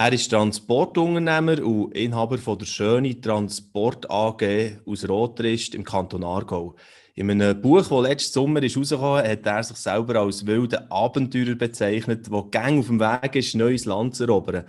Er 0.00 0.12
ist 0.12 0.28
Transportunternehmer 0.28 1.60
und 1.66 1.92
Inhaber 1.92 2.38
von 2.38 2.56
der 2.56 2.66
Schöne 2.66 3.20
Transport 3.20 4.08
AG 4.08 4.78
aus 4.86 5.08
Rotrist 5.08 5.74
im 5.74 5.82
Kanton 5.82 6.22
Aargau. 6.22 6.76
In 7.16 7.28
einem 7.28 7.60
Buch, 7.60 7.88
das 7.88 8.08
letzten 8.08 8.32
Sommer 8.32 8.62
ist 8.62 8.76
rausgekommen 8.76 9.24
ist, 9.24 9.30
hat 9.32 9.46
er 9.46 9.64
sich 9.64 9.76
selber 9.76 10.20
als 10.20 10.46
wilden 10.46 10.88
Abenteurer 10.88 11.56
bezeichnet, 11.56 12.30
der 12.30 12.42
gang 12.44 12.78
auf 12.78 12.86
dem 12.86 13.00
Weg 13.00 13.34
ist, 13.34 13.56
neues 13.56 13.86
Land 13.86 14.14
zu 14.14 14.22
erobern. 14.22 14.66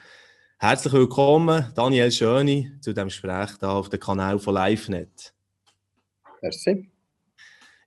Herzlich 0.57 0.93
willkommen, 0.93 1.71
Daniel 1.75 2.11
Schöni, 2.11 2.71
zu 2.81 2.91
diesem 2.91 3.09
Gespräch 3.09 3.51
hier 3.59 3.69
auf 3.69 3.89
dem 3.89 3.99
Kanal 3.99 4.39
von 4.39 4.55
LiveNet. 4.55 5.35
Merci. 6.41 6.89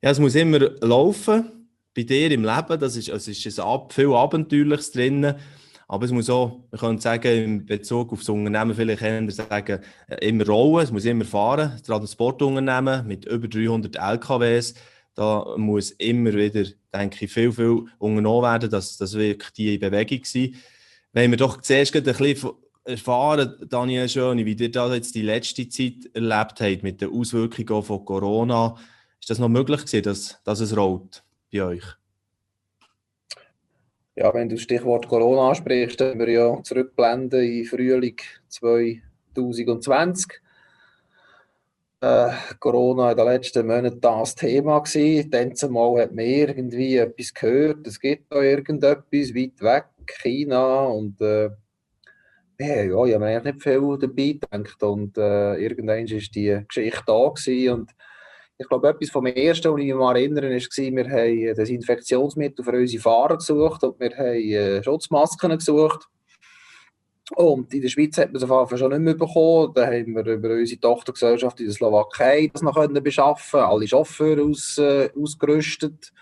Ja, 0.01 0.11
es 0.11 0.21
muss 0.21 0.37
immer 0.37 0.61
laufen 0.81 1.67
bei 1.93 2.05
dir 2.05 2.31
im 2.31 2.45
Leben. 2.45 2.79
Das 2.79 2.95
ist, 2.95 3.11
also 3.11 3.33
ist 3.33 3.59
ein 3.59 3.81
viel 3.91 4.13
Abenteuerliches 4.13 4.93
drin. 4.93 5.35
Aber 5.93 6.07
es 6.07 6.11
muss 6.11 6.31
auch, 6.31 6.59
man 6.71 6.81
könnte 6.81 7.03
sagen, 7.03 7.29
in 7.29 7.67
Bezug 7.67 8.15
auf 8.15 8.21
das 8.21 8.31
Unternehmen, 8.31 8.75
vielleicht 8.75 9.01
können 9.01 9.27
wir 9.27 9.35
sagen, 9.35 9.81
äh, 10.09 10.27
immer 10.27 10.47
rollen, 10.47 10.85
es 10.85 10.91
muss 10.91 11.05
immer 11.05 11.27
fahren. 11.27 11.73
Das 11.73 11.83
Transportunternehmen 11.83 13.07
mit 13.07 13.27
über 13.27 13.47
300 13.47 13.97
LKWs, 13.97 14.73
da 15.15 15.55
muss 15.59 15.91
immer 15.91 16.33
wieder, 16.33 16.65
denke 16.95 17.27
ich, 17.27 17.31
viel, 17.31 17.53
viel 17.53 17.85
unternommen 17.99 18.43
werden, 18.43 18.71
dass 18.71 18.97
das 18.97 19.13
wirklich 19.13 19.51
die 19.51 19.77
Bewegung 19.77 20.21
war. 20.21 20.61
Wenn 21.13 21.31
wir 21.31 21.37
doch 21.37 21.61
zuerst 21.61 21.95
ein 21.95 22.05
bisschen 22.05 22.53
erfahren, 22.85 23.55
Daniel 23.69 24.09
Schöne, 24.09 24.47
wie 24.47 24.55
ihr 24.55 24.71
das 24.71 24.95
jetzt 24.95 25.15
die 25.15 25.21
letzte 25.21 25.69
Zeit 25.69 26.09
erlebt 26.15 26.59
habt 26.63 26.83
mit 26.83 27.03
den 27.03 27.11
Auswirkungen 27.11 27.83
von 27.83 28.03
Corona, 28.03 28.77
ist 29.21 29.29
das 29.29 29.39
noch 29.39 29.51
möglich 29.51 29.83
gewesen, 29.85 30.05
dass, 30.05 30.41
dass 30.43 30.61
es 30.61 30.75
rollt 30.75 31.23
bei 31.53 31.63
euch? 31.63 31.85
Ja, 34.15 34.33
wenn 34.35 34.49
du 34.49 34.57
das 34.57 34.65
Stichwort 34.65 35.09
Corona 35.09 35.49
ansprichst, 35.49 36.01
dann 36.01 36.19
wir 36.19 36.29
ja 36.29 36.63
zurückblenden 36.63 37.43
in 37.43 37.65
Frühling 37.65 38.17
2020. 38.49 40.43
Äh, 42.03 42.33
Corona 42.59 43.13
in 43.13 43.17
den 43.17 43.27
letzten 43.27 43.67
Monaten 43.67 44.01
das 44.01 44.35
Thema 44.35 44.81
gewesen. 44.81 45.31
Dann 45.31 45.55
zumal 45.55 46.03
hat 46.03 46.13
man 46.15 46.27
irgendwie 46.27 46.97
etwas 46.97 47.33
gehört, 47.33 47.87
es 47.87 47.99
gibt 47.99 48.31
da 48.31 48.43
irgendetwas 48.43 49.35
weit 49.35 49.63
weg, 49.63 49.87
China 50.07 50.85
und 50.87 51.19
äh, 51.23 51.49
ja, 52.59 52.85
ich 52.85 53.15
habe 53.15 53.19
mir 53.19 53.27
eigentlich 53.27 53.55
nicht 53.55 53.63
viel 53.63 53.99
dabei 53.99 54.39
gedacht 54.41 54.83
und 54.83 55.17
äh, 55.17 55.55
irgendwann 55.57 56.05
war 56.11 56.19
die 56.19 56.65
Geschichte 56.69 57.03
da 57.07 57.29
gewesen 57.29 57.73
und 57.73 57.91
ich 58.59 58.69
glaube, 58.69 58.89
etwas 58.89 59.11
vom 59.11 59.27
Ersten, 59.27 59.73
was 59.73 59.81
ich 59.81 59.87
mich 59.87 59.95
erinnere, 59.95 60.51
war, 60.51 60.97
wir 60.97 61.11
haben 61.11 61.55
das 61.57 61.69
Infektionsmittel 61.69 62.65
für 62.65 62.73
unsere 62.73 63.03
Fahrer 63.03 63.37
gesucht 63.37 63.83
und 63.85 63.99
wir 63.99 64.11
haben 64.11 64.35
äh, 64.35 64.83
Schutzmasken 64.83 65.51
gesucht. 65.51 66.09
Und 67.35 67.73
in 67.73 67.81
der 67.81 67.89
Schweiz 67.89 68.19
hat 68.19 68.33
man 68.33 68.43
es 68.43 68.51
auf 68.51 68.77
schon 68.77 68.91
nicht 68.91 69.01
mehr 69.01 69.15
bekommen. 69.15 69.73
Da 69.75 69.87
haben 69.87 70.15
wir 70.15 70.27
über 70.27 70.51
unsere 70.51 70.81
Tochtergesellschaft 70.81 71.61
in 71.61 71.67
der 71.67 71.75
Slowakei 71.75 72.51
das 72.53 72.63
noch 72.63 72.75
können 72.75 73.03
beschaffen 73.03 73.61
alle 73.61 73.89
Chauffeure 73.89 74.43
aus, 74.43 74.77
äh, 74.79 75.09
ausgerüstet. 75.19 76.13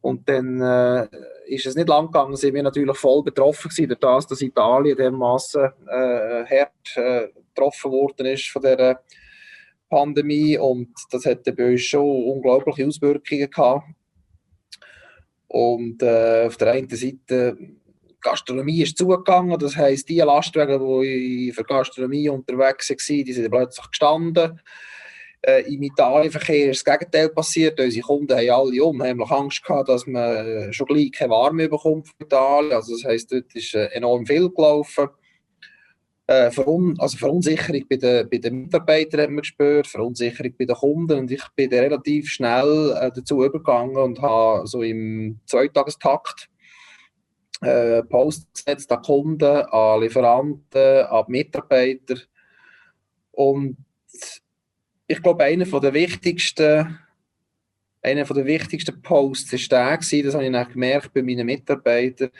Und 0.00 0.28
dann 0.28 0.60
äh, 0.60 1.08
ist 1.46 1.66
es 1.66 1.76
nicht 1.76 1.88
lang 1.88 2.06
gegangen, 2.06 2.34
sind 2.36 2.54
wir 2.54 2.62
natürlich 2.62 2.96
voll 2.96 3.22
betroffen 3.22 3.68
gewesen, 3.68 3.88
durch 3.88 4.00
das, 4.00 4.26
dass 4.26 4.40
Italien 4.40 4.96
dermaßen 4.96 5.70
äh, 5.86 6.44
hart 6.44 6.96
äh, 6.96 7.28
getroffen 7.54 7.92
worden 7.92 8.26
ist 8.26 8.48
von 8.48 8.62
dieser 8.62 9.00
Pandemie 9.90 10.56
und 10.56 10.88
das 11.10 11.26
hatte 11.26 11.52
bei 11.52 11.72
uns 11.72 11.82
schon 11.82 12.24
unglaubliche 12.24 12.86
Auswirkungen 12.86 13.50
gehabt. 13.50 13.84
Und 15.48 16.02
äh, 16.02 16.46
auf 16.46 16.56
der 16.56 16.72
einen 16.72 16.88
Seite 16.88 17.58
Gastronomie 18.20 18.82
ist 18.82 18.96
zugegangen, 18.96 19.58
das 19.58 19.76
heisst, 19.76 20.08
die 20.08 20.18
Lastwagen, 20.18 21.02
die 21.02 21.52
für 21.52 21.64
Gastronomie 21.64 22.28
unterwegs 22.28 22.90
waren, 22.90 23.24
die 23.24 23.32
sind 23.32 23.50
plötzlich 23.50 23.86
gestanden. 23.88 24.60
Äh, 25.42 25.72
Im 25.72 25.82
Italienverkehr 25.82 26.70
ist 26.70 26.86
das 26.86 26.98
Gegenteil 26.98 27.30
passiert. 27.30 27.80
Unsere 27.80 28.06
Kunden 28.06 28.36
haben 28.36 28.50
alle 28.50 28.84
unheimlich 28.84 29.30
Angst 29.30 29.64
gehabt, 29.64 29.88
dass 29.88 30.06
man 30.06 30.36
äh, 30.36 30.72
schon 30.72 30.86
gleich 30.86 31.12
keine 31.12 31.30
Warme 31.30 31.68
bekommt 31.68 32.08
von 32.08 32.16
Italien. 32.20 32.72
Also 32.72 32.92
das 32.92 33.04
heisst, 33.04 33.32
dort 33.32 33.54
ist 33.54 33.74
äh, 33.74 33.86
enorm 33.86 34.26
viel 34.26 34.50
gelaufen. 34.50 35.08
Äh, 36.30 36.52
Verun 36.52 36.94
also 37.00 37.18
Verunsicherung 37.18 37.84
bei 37.88 37.96
den, 37.96 38.30
bei 38.30 38.38
den 38.38 38.62
Mitarbeitern 38.62 39.22
hat 39.22 39.30
man 39.30 39.40
gespürt, 39.40 39.88
Verunsicherung 39.88 40.54
bei 40.56 40.64
den 40.64 40.76
Kunden. 40.76 41.18
Und 41.18 41.30
ich 41.32 41.42
bin 41.56 41.70
relativ 41.70 42.30
schnell 42.30 42.96
äh, 43.00 43.10
dazu 43.12 43.44
übergegangen 43.44 43.96
und 43.96 44.22
habe 44.22 44.64
so 44.64 44.80
im 44.80 45.40
Zweitagestakt 45.44 46.48
äh, 47.62 48.04
Post 48.04 48.46
gesetzt 48.54 48.92
an 48.92 49.02
Kunden, 49.02 49.42
an 49.44 50.02
Lieferanten, 50.02 51.04
an 51.06 51.24
Mitarbeiter. 51.26 52.14
Und 53.32 53.78
ich 55.08 55.20
glaube, 55.20 55.42
einer 55.42 55.64
der 55.64 55.94
wichtigsten 55.94 56.96
einer 58.02 58.24
der 58.24 58.46
wichtigsten 58.46 59.02
Posts 59.02 59.52
war 59.52 59.88
der, 59.88 59.98
gewesen, 59.98 60.26
das 60.26 60.34
habe 60.34 60.46
ich 60.46 60.72
gemerkt 60.72 61.12
bei 61.12 61.22
meinen 61.22 61.44
Mitarbeitern, 61.44 62.30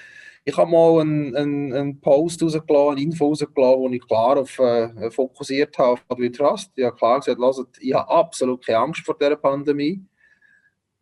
ich 0.44 0.56
habe 0.56 0.70
mal 0.70 1.00
einen, 1.00 1.36
einen, 1.36 1.72
einen 1.72 2.00
Post 2.00 2.42
rausgelassen, 2.42 2.92
eine 2.92 3.02
Info 3.02 3.28
rausgelassen, 3.28 3.80
wo 3.80 3.88
ich 3.90 4.06
klar 4.06 4.38
auf, 4.38 4.58
äh, 4.58 5.10
fokussiert 5.10 5.76
habe 5.78 6.00
auf 6.08 6.18
We 6.18 6.32
Trust. 6.32 6.72
Ich 6.76 6.84
habe 6.84 6.96
klar 6.96 7.20
gesagt, 7.20 7.40
hört, 7.40 7.68
ich 7.80 7.94
habe 7.94 8.10
absolut 8.10 8.64
keine 8.64 8.78
Angst 8.78 9.04
vor 9.04 9.16
dieser 9.18 9.36
Pandemie. 9.36 10.02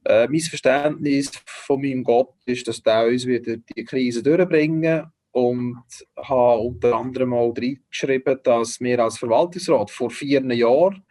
Äh, 0.04 0.26
mein 0.28 0.40
Verständnis 0.40 1.30
von 1.46 1.80
meinem 1.80 2.02
Gott 2.02 2.34
ist, 2.46 2.66
dass 2.66 2.82
der 2.82 3.06
uns 3.06 3.26
wieder 3.26 3.56
die 3.56 3.84
Krise 3.84 4.22
durchbringen 4.22 5.12
und 5.32 5.84
habe 6.16 6.60
unter 6.60 6.96
anderem 6.96 7.30
mal 7.30 7.52
reingeschrieben, 7.56 8.40
dass 8.42 8.80
wir 8.80 8.98
als 8.98 9.18
Verwaltungsrat 9.18 9.90
vor 9.90 10.10
vier 10.10 10.42
Jahren 10.54 11.04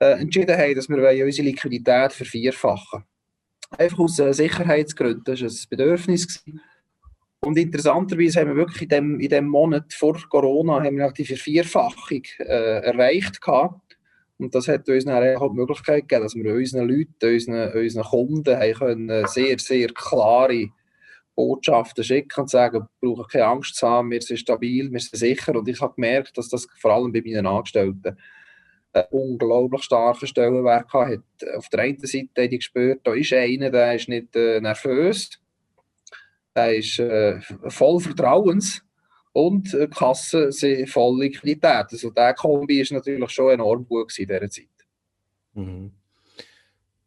äh, 0.00 0.20
entschieden 0.20 0.56
haben, 0.56 0.74
dass 0.74 0.88
wir 0.88 1.24
unsere 1.24 1.46
Liquidität 1.48 2.12
vervierfachen 2.12 3.04
Einfach 3.78 4.00
aus 4.00 4.18
äh, 4.18 4.32
Sicherheitsgründen. 4.34 5.22
Das 5.24 5.40
war 5.40 5.48
ein 5.48 5.56
Bedürfnis. 5.70 6.44
Gewesen. 6.44 6.60
Und 7.42 7.56
interessanterweise 7.56 8.40
haben 8.40 8.48
wir 8.48 8.56
wirklich 8.56 8.82
in 8.82 8.88
dem, 8.88 9.20
in 9.20 9.28
dem 9.28 9.48
Monat 9.48 9.94
vor 9.94 10.18
Corona 10.28 10.84
haben 10.84 10.98
wir 10.98 11.10
die 11.12 11.24
Vervierfachung 11.24 12.22
äh, 12.38 12.82
erreicht 12.84 13.40
gehabt. 13.40 13.80
Und 14.38 14.54
das 14.54 14.68
hat 14.68 14.88
uns 14.88 15.04
dann 15.04 15.36
auch 15.36 15.50
die 15.50 15.56
Möglichkeit 15.56 16.08
gegeben, 16.08 16.22
dass 16.22 16.34
wir 16.34 16.54
unseren 16.54 16.88
Leuten, 16.88 17.14
unseren, 17.22 17.72
unseren 17.72 18.04
Kunden 18.04 18.56
haben 18.56 18.74
können 18.74 19.26
sehr, 19.26 19.58
sehr 19.58 19.88
klare 19.88 20.68
Botschaften 21.34 22.04
schicken 22.04 22.40
und 22.40 22.50
sagen, 22.50 22.86
wir 23.00 23.14
brauchen 23.14 23.28
keine 23.30 23.46
Angst 23.46 23.76
zu 23.76 23.88
haben, 23.88 24.10
wir 24.10 24.20
sind 24.20 24.38
stabil, 24.38 24.92
wir 24.92 25.00
sind 25.00 25.18
sicher. 25.18 25.54
Und 25.54 25.68
ich 25.68 25.80
habe 25.80 25.94
gemerkt, 25.94 26.36
dass 26.36 26.48
das 26.48 26.66
vor 26.78 26.92
allem 26.92 27.12
bei 27.12 27.22
meinen 27.24 27.46
Angestellten 27.46 28.18
einen 28.92 29.04
unglaublich 29.10 29.82
starken 29.82 30.26
Stellenwert 30.26 30.92
hat. 30.92 31.20
Auf 31.56 31.68
der 31.70 31.80
einen 31.80 31.98
Seite 32.00 32.28
habe 32.36 32.46
ich 32.46 32.60
gespürt, 32.60 33.00
da 33.04 33.14
ist 33.14 33.32
einer, 33.32 33.70
der 33.70 33.94
ist 33.94 34.08
nicht 34.08 34.36
äh, 34.36 34.60
nervös, 34.60 35.39
er 36.54 36.76
ist 36.76 36.98
äh, 36.98 37.40
voll 37.68 38.00
Vertrauens 38.00 38.82
und 39.32 39.72
äh, 39.74 39.86
Kassen 39.88 40.50
sind 40.52 40.88
voll 40.88 41.20
Liquidität. 41.20 41.86
Also 41.90 42.10
der 42.10 42.34
Kombi 42.34 42.80
ist 42.80 42.92
natürlich 42.92 43.30
schon 43.30 43.52
enorm 43.52 43.86
gut 43.86 44.18
in 44.18 44.26
dieser 44.26 44.50
Zeit. 44.50 44.66
Mhm. 45.54 45.92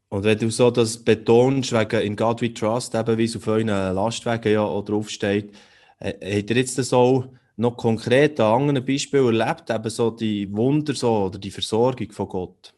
Und 0.09 0.23
wenn 0.23 0.37
du 0.37 0.51
so 0.51 0.69
das 0.69 1.03
betonst, 1.03 1.73
wegen 1.73 2.01
in 2.01 2.15
God 2.15 2.41
We 2.41 2.53
Trust, 2.53 2.93
eben 2.93 3.17
wie 3.17 3.23
es 3.23 3.35
auf 3.35 3.47
euren 3.47 3.67
Lastwagen 3.67 4.51
ja 4.51 4.61
auch 4.61 4.85
draufsteht, 4.85 5.51
äh, 5.99 6.37
habt 6.37 6.49
ihr 6.51 6.57
jetzt 6.57 6.77
das 6.77 6.93
auch 6.93 7.25
noch 7.55 7.77
konkret 7.77 8.39
an 8.39 8.61
anderen 8.61 8.85
Beispielen 8.85 9.39
erlebt, 9.39 9.69
eben 9.69 9.89
so 9.89 10.11
die 10.11 10.51
Wunder 10.55 10.93
so, 10.93 11.25
oder 11.25 11.39
die 11.39 11.51
Versorgung 11.51 12.11
von 12.11 12.27
Gott? 12.27 12.73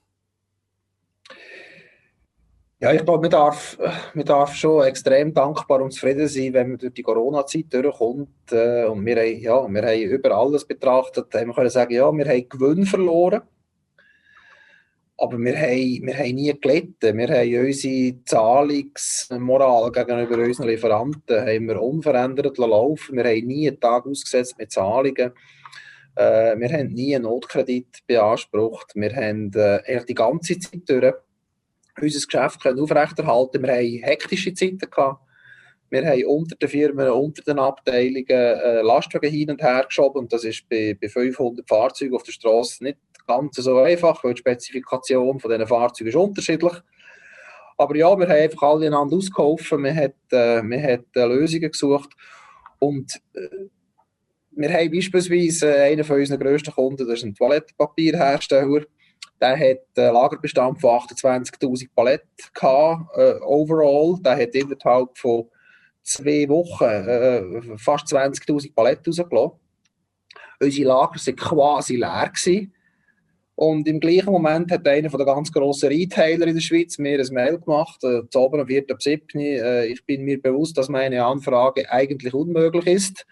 Ja, 2.81 2.91
ich 2.91 3.05
glaube, 3.05 3.21
man 3.21 3.31
darf, 3.31 3.77
man 4.13 4.25
darf 4.25 4.53
schon 4.53 4.83
extrem 4.83 5.33
dankbar 5.33 5.81
und 5.81 5.91
zufrieden 5.91 6.27
sein, 6.27 6.53
wenn 6.53 6.69
man 6.71 6.77
durch 6.77 6.93
die 6.93 7.03
Corona-Zeit 7.03 7.73
durchkommt. 7.73 8.51
Äh, 8.51 8.85
und 8.85 9.05
wir 9.05 9.15
haben, 9.15 9.39
ja, 9.39 9.67
wir 9.67 9.81
haben 9.81 10.01
über 10.01 10.31
alles 10.31 10.65
betrachtet. 10.65 11.33
Wir 11.33 11.53
können 11.53 11.69
sagen, 11.69 11.93
ja, 11.93 12.11
wir 12.11 12.25
haben 12.25 12.49
Gewinn 12.49 12.85
verloren. 12.85 13.43
Aber 15.17 15.37
wir 15.37 15.55
haben, 15.55 16.05
wir 16.05 16.17
haben 16.17 16.35
nie 16.35 16.53
gelitten. 16.59 17.17
Wir 17.17 17.29
haben 17.29 17.65
unsere 17.65 18.23
Zahlungsmoral 18.25 19.91
gegenüber 19.93 20.43
unseren 20.43 20.67
Lieferanten 20.67 21.39
haben 21.39 21.67
wir 21.69 21.81
unverändert 21.81 22.57
laufen. 22.57 23.15
Wir 23.15 23.23
haben 23.23 23.47
nie 23.47 23.69
einen 23.69 23.79
Tag 23.79 24.05
ausgesetzt 24.05 24.57
mit 24.57 24.73
Zahlungen. 24.73 25.31
Äh, 26.15 26.57
wir 26.57 26.69
haben 26.73 26.93
nie 26.93 27.15
einen 27.15 27.23
Notkredit 27.23 27.99
beansprucht. 28.05 28.91
Wir 28.95 29.15
haben 29.15 29.53
äh, 29.53 30.03
die 30.03 30.13
ganze 30.13 30.59
Zeit 30.59 30.81
durch 30.89 31.13
unser 32.01 32.25
Geschäft 32.25 32.61
können 32.61 32.79
aufrechterhalten. 32.79 33.63
Wir 33.63 33.73
haben 33.73 34.03
hektische 34.03 34.53
Zeiten 34.53 34.79
gehabt. 34.79 35.21
Wir 35.89 36.05
haben 36.05 36.25
unter 36.25 36.55
den 36.55 36.69
Firmen, 36.69 37.09
unter 37.09 37.41
den 37.43 37.59
Abteilungen 37.59 38.25
äh, 38.27 38.81
Lastwagen 38.81 39.31
hin 39.31 39.51
und 39.51 39.61
her 39.61 39.85
geschoben. 39.87 40.23
Und 40.23 40.33
das 40.33 40.43
ist 40.43 40.67
bei, 40.67 40.97
bei 40.99 41.07
500 41.07 41.67
Fahrzeugen 41.67 42.15
auf 42.15 42.23
der 42.23 42.31
Straße 42.31 42.83
nicht 42.83 42.97
ganz 43.27 43.55
so 43.55 43.77
einfach, 43.77 44.23
weil 44.23 44.33
die 44.33 44.39
Spezifikation 44.39 45.39
von 45.39 45.51
diesen 45.51 45.67
Fahrzeugen 45.67 46.09
ist 46.09 46.15
unterschiedlich. 46.15 46.73
Aber 47.77 47.95
ja, 47.95 48.17
wir 48.17 48.27
haben 48.27 48.41
einfach 48.41 48.61
alle 48.63 48.87
einander 48.87 49.17
ausgeholfen, 49.17 49.83
wir 49.83 49.95
haben, 49.95 50.71
äh, 50.71 50.93
äh, 50.93 51.25
Lösungen 51.25 51.71
gesucht. 51.71 52.11
Und 52.79 53.21
äh, 53.33 53.67
wir 54.51 54.73
haben 54.73 54.91
beispielsweise 54.91 55.75
einen 55.75 56.03
von 56.03 56.19
unseren 56.19 56.39
grössten 56.39 56.73
Kunden, 56.73 57.05
das 57.05 57.19
ist 57.19 57.25
ein 57.25 57.35
Toilettenpapierhersteller, 57.35 58.85
der 59.41 59.57
hat 59.57 59.79
einen 59.97 60.13
Lagerbestand 60.13 60.79
von 60.79 60.99
28'000 60.99 61.89
Paletten 61.95 62.27
gehabt, 62.53 63.17
äh, 63.17 63.35
overall. 63.41 64.19
Der 64.21 64.37
hat 64.37 64.55
innerhalb 64.55 65.17
von 65.17 65.49
zwei 66.03 66.47
Wochen 66.47 66.83
äh, 66.83 67.77
fast 67.77 68.07
20'000 68.07 68.73
Paletten 68.73 69.13
rausgelassen. 69.13 69.59
Unsere 70.61 70.87
Lager 70.87 71.15
waren 71.15 71.35
quasi 71.35 71.95
leer. 71.97 72.31
Gewesen. 72.33 72.71
Und 73.55 73.87
im 73.87 74.01
gleichen 74.01 74.31
Moment 74.31 74.69
hat 74.71 74.85
einer 74.85 75.09
der 75.09 75.25
ganz 75.25 75.51
grossen 75.51 75.87
Retailer 75.87 76.45
in 76.45 76.55
der 76.55 76.61
Schweiz 76.61 76.97
mir 76.97 77.19
ein 77.19 77.33
Mail 77.33 77.57
gemacht, 77.57 78.03
äh, 78.03 78.21
zu 78.29 78.39
oben 78.39 78.59
am 78.59 78.67
4. 78.67 78.83
Äh, 79.35 79.87
ich 79.87 80.05
bin 80.05 80.23
mir 80.23 80.41
bewusst, 80.41 80.77
dass 80.77 80.89
meine 80.89 81.23
Anfrage 81.23 81.89
eigentlich 81.89 82.33
unmöglich 82.33 82.85
ist. 82.87 83.25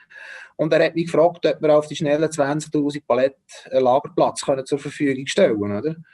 Und 0.55 0.73
er 0.73 0.85
hat 0.85 0.95
mich 0.95 1.05
gefragt, 1.05 1.45
ob 1.45 1.61
wir 1.61 1.77
auf 1.77 1.87
die 1.87 1.95
schnellen 1.95 2.29
20.000 2.29 3.03
Paletten 3.07 3.37
Lagerplatz 3.71 4.41
können 4.41 4.65
zur 4.65 4.79
Verfügung 4.79 5.25
stellen 5.27 5.59
können. 5.59 6.05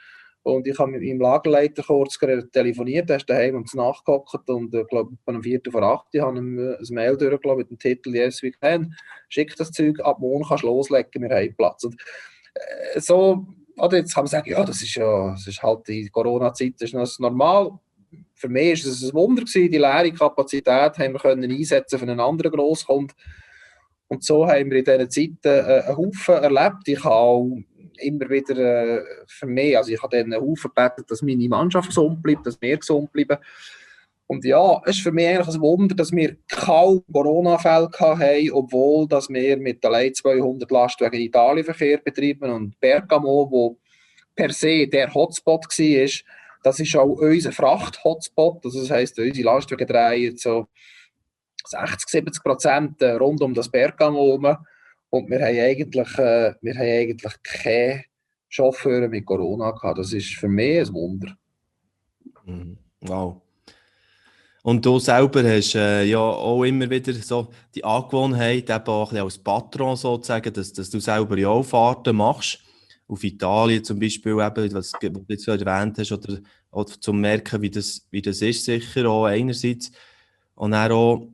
Und 0.42 0.66
ich 0.66 0.78
habe 0.78 0.90
mit 0.90 1.02
meinem 1.02 1.20
Lagerleiter 1.20 1.82
kurz 1.82 2.18
telefoniert, 2.18 3.10
er 3.10 3.16
ist 3.16 3.28
daheim 3.28 3.56
und 3.56 3.74
nachgeguckt 3.74 4.48
und 4.48 4.74
ich 4.74 4.80
äh, 4.80 4.84
glaube, 4.84 5.12
um 5.26 5.42
4 5.42 5.60
vor 5.70 5.82
8 5.82 6.06
habe 6.18 6.38
ihm 6.38 6.58
äh, 6.58 6.76
ein 6.76 6.94
Mail 6.94 7.16
durchgelassen 7.16 7.58
mit 7.58 7.70
dem 7.70 7.78
Titel 7.78 8.14
«Yes, 8.14 8.42
we 8.42 8.50
can». 8.50 8.94
Schick 9.28 9.54
das 9.56 9.70
Zeug, 9.70 10.00
ab 10.00 10.18
morgen 10.18 10.44
kannst 10.48 10.64
du 10.64 10.68
loslegen, 10.68 11.22
wir 11.22 11.36
haben 11.36 11.54
Platz. 11.56 11.84
Und 11.84 11.96
äh, 12.54 13.00
so, 13.00 13.46
oder 13.76 13.98
jetzt 13.98 14.14
kann 14.14 14.24
man 14.24 14.28
sagen, 14.28 14.50
ja, 14.50 14.64
das 14.64 14.80
ist 14.80 14.94
ja, 14.94 15.32
das 15.32 15.46
ist 15.46 15.62
halt 15.62 15.86
die 15.88 16.08
Corona-Zeit, 16.08 16.74
das 16.78 16.92
ist 16.92 17.20
normal. 17.20 17.78
Für 18.34 18.48
mich 18.48 18.82
war 18.82 18.92
es 18.92 19.02
ein 19.02 19.12
Wunder 19.12 19.42
gewesen, 19.42 19.70
die 19.70 19.78
leere 19.78 20.12
Kapazität 20.12 20.98
haben 20.98 21.12
wir 21.12 21.20
können 21.20 21.50
einsetzen 21.50 21.98
für 21.98 22.06
einen 22.06 22.18
anderen 22.18 22.50
Grosskunden. 22.50 23.14
Und 24.10 24.24
so 24.24 24.44
haben 24.44 24.70
wir 24.72 24.78
in 24.78 24.84
diesen 24.84 25.10
Zeiten 25.10 25.68
äh, 25.68 25.82
einen 25.86 25.96
Haufen 25.96 26.34
erlebt. 26.34 26.86
Ich 26.86 27.04
habe 27.04 27.14
auch 27.14 27.48
immer 27.98 28.28
wieder 28.28 28.56
äh, 28.58 29.04
für 29.28 29.46
mich, 29.46 29.76
also 29.76 29.92
ich 29.92 30.02
habe 30.02 30.16
dann 30.16 30.32
einen 30.32 30.42
Haufen 30.42 30.72
gebeten, 30.74 31.04
dass 31.06 31.22
meine 31.22 31.48
Mannschaft 31.48 31.88
gesund 31.88 32.20
bleibt, 32.20 32.44
dass 32.44 32.60
wir 32.60 32.76
gesund 32.76 33.12
bleiben. 33.12 33.38
Und 34.26 34.44
ja, 34.44 34.82
es 34.84 34.96
ist 34.96 35.02
für 35.02 35.12
mich 35.12 35.28
eigentlich 35.28 35.54
ein 35.54 35.60
Wunder, 35.60 35.94
dass 35.94 36.10
wir 36.10 36.36
kaum 36.48 37.04
Corona-Fälle 37.12 37.88
haben, 37.98 38.50
obwohl 38.52 39.06
dass 39.06 39.28
wir 39.28 39.56
mit 39.58 39.84
allein 39.84 40.12
200 40.12 40.68
Lastwagen 40.68 41.20
in 41.20 41.26
Italien 41.26 41.64
Verkehr 41.64 41.98
betreiben 41.98 42.50
und 42.50 42.80
Bergamo, 42.80 43.48
wo 43.48 43.78
per 44.34 44.52
se 44.52 44.88
der 44.88 45.14
Hotspot 45.14 45.66
war, 45.66 46.10
das 46.64 46.80
ist 46.80 46.96
auch 46.96 47.06
unser 47.06 47.52
Fracht-Hotspot. 47.52 48.64
Also 48.64 48.80
das 48.80 48.90
heisst, 48.90 49.18
unsere 49.20 49.46
Lastwagen 49.46 49.86
drehen 49.86 50.36
so 50.36 50.66
60, 51.66 52.08
70 52.08 52.42
Prozent 52.42 53.02
äh, 53.02 53.12
rund 53.12 53.40
um 53.42 53.54
das 53.54 53.68
Bergamo 53.68 54.18
herum. 54.18 54.56
Und 55.10 55.28
wir 55.30 55.40
haben 55.40 55.58
eigentlich, 55.58 56.18
äh, 56.18 56.54
wir 56.60 56.74
haben 56.74 56.80
eigentlich 56.80 57.34
keine 57.42 58.04
Chauffeure 58.48 59.08
mit 59.08 59.26
Corona 59.26 59.70
gehabt. 59.70 59.98
Das 59.98 60.12
ist 60.12 60.34
für 60.34 60.48
mich 60.48 60.80
ein 60.80 60.92
Wunder. 60.92 61.36
Mhm. 62.44 62.78
Wow. 63.00 63.40
Und 64.62 64.84
du 64.84 64.98
selber 64.98 65.42
hast 65.42 65.74
äh, 65.74 66.04
ja 66.04 66.18
auch 66.18 66.64
immer 66.64 66.88
wieder 66.90 67.14
so 67.14 67.48
die 67.74 67.82
Angewohnheit, 67.82 68.68
eben 68.68 68.86
auch 68.86 69.10
ein 69.10 69.18
als 69.18 69.38
Patron 69.38 69.96
sozusagen, 69.96 70.52
dass, 70.52 70.72
dass 70.72 70.90
du 70.90 71.00
selber 71.00 71.38
ja 71.38 71.48
auch 71.48 71.62
Fahrten 71.62 72.16
machst. 72.16 72.58
Auf 73.08 73.24
Italien 73.24 73.82
zum 73.82 73.98
Beispiel, 73.98 74.32
eben, 74.32 74.74
was, 74.74 74.92
du 74.92 75.24
jetzt 75.28 75.48
erwähnt 75.48 75.98
hast, 75.98 76.12
oder, 76.12 76.38
oder 76.70 77.00
zum 77.00 77.20
merken, 77.20 77.60
wie 77.62 77.70
das, 77.70 78.06
wie 78.10 78.22
das 78.22 78.42
ist, 78.42 78.64
sicher 78.64 79.08
auch 79.08 79.24
einerseits. 79.24 79.90
Und 80.54 80.72
dann 80.72 80.92
auch, 80.92 81.26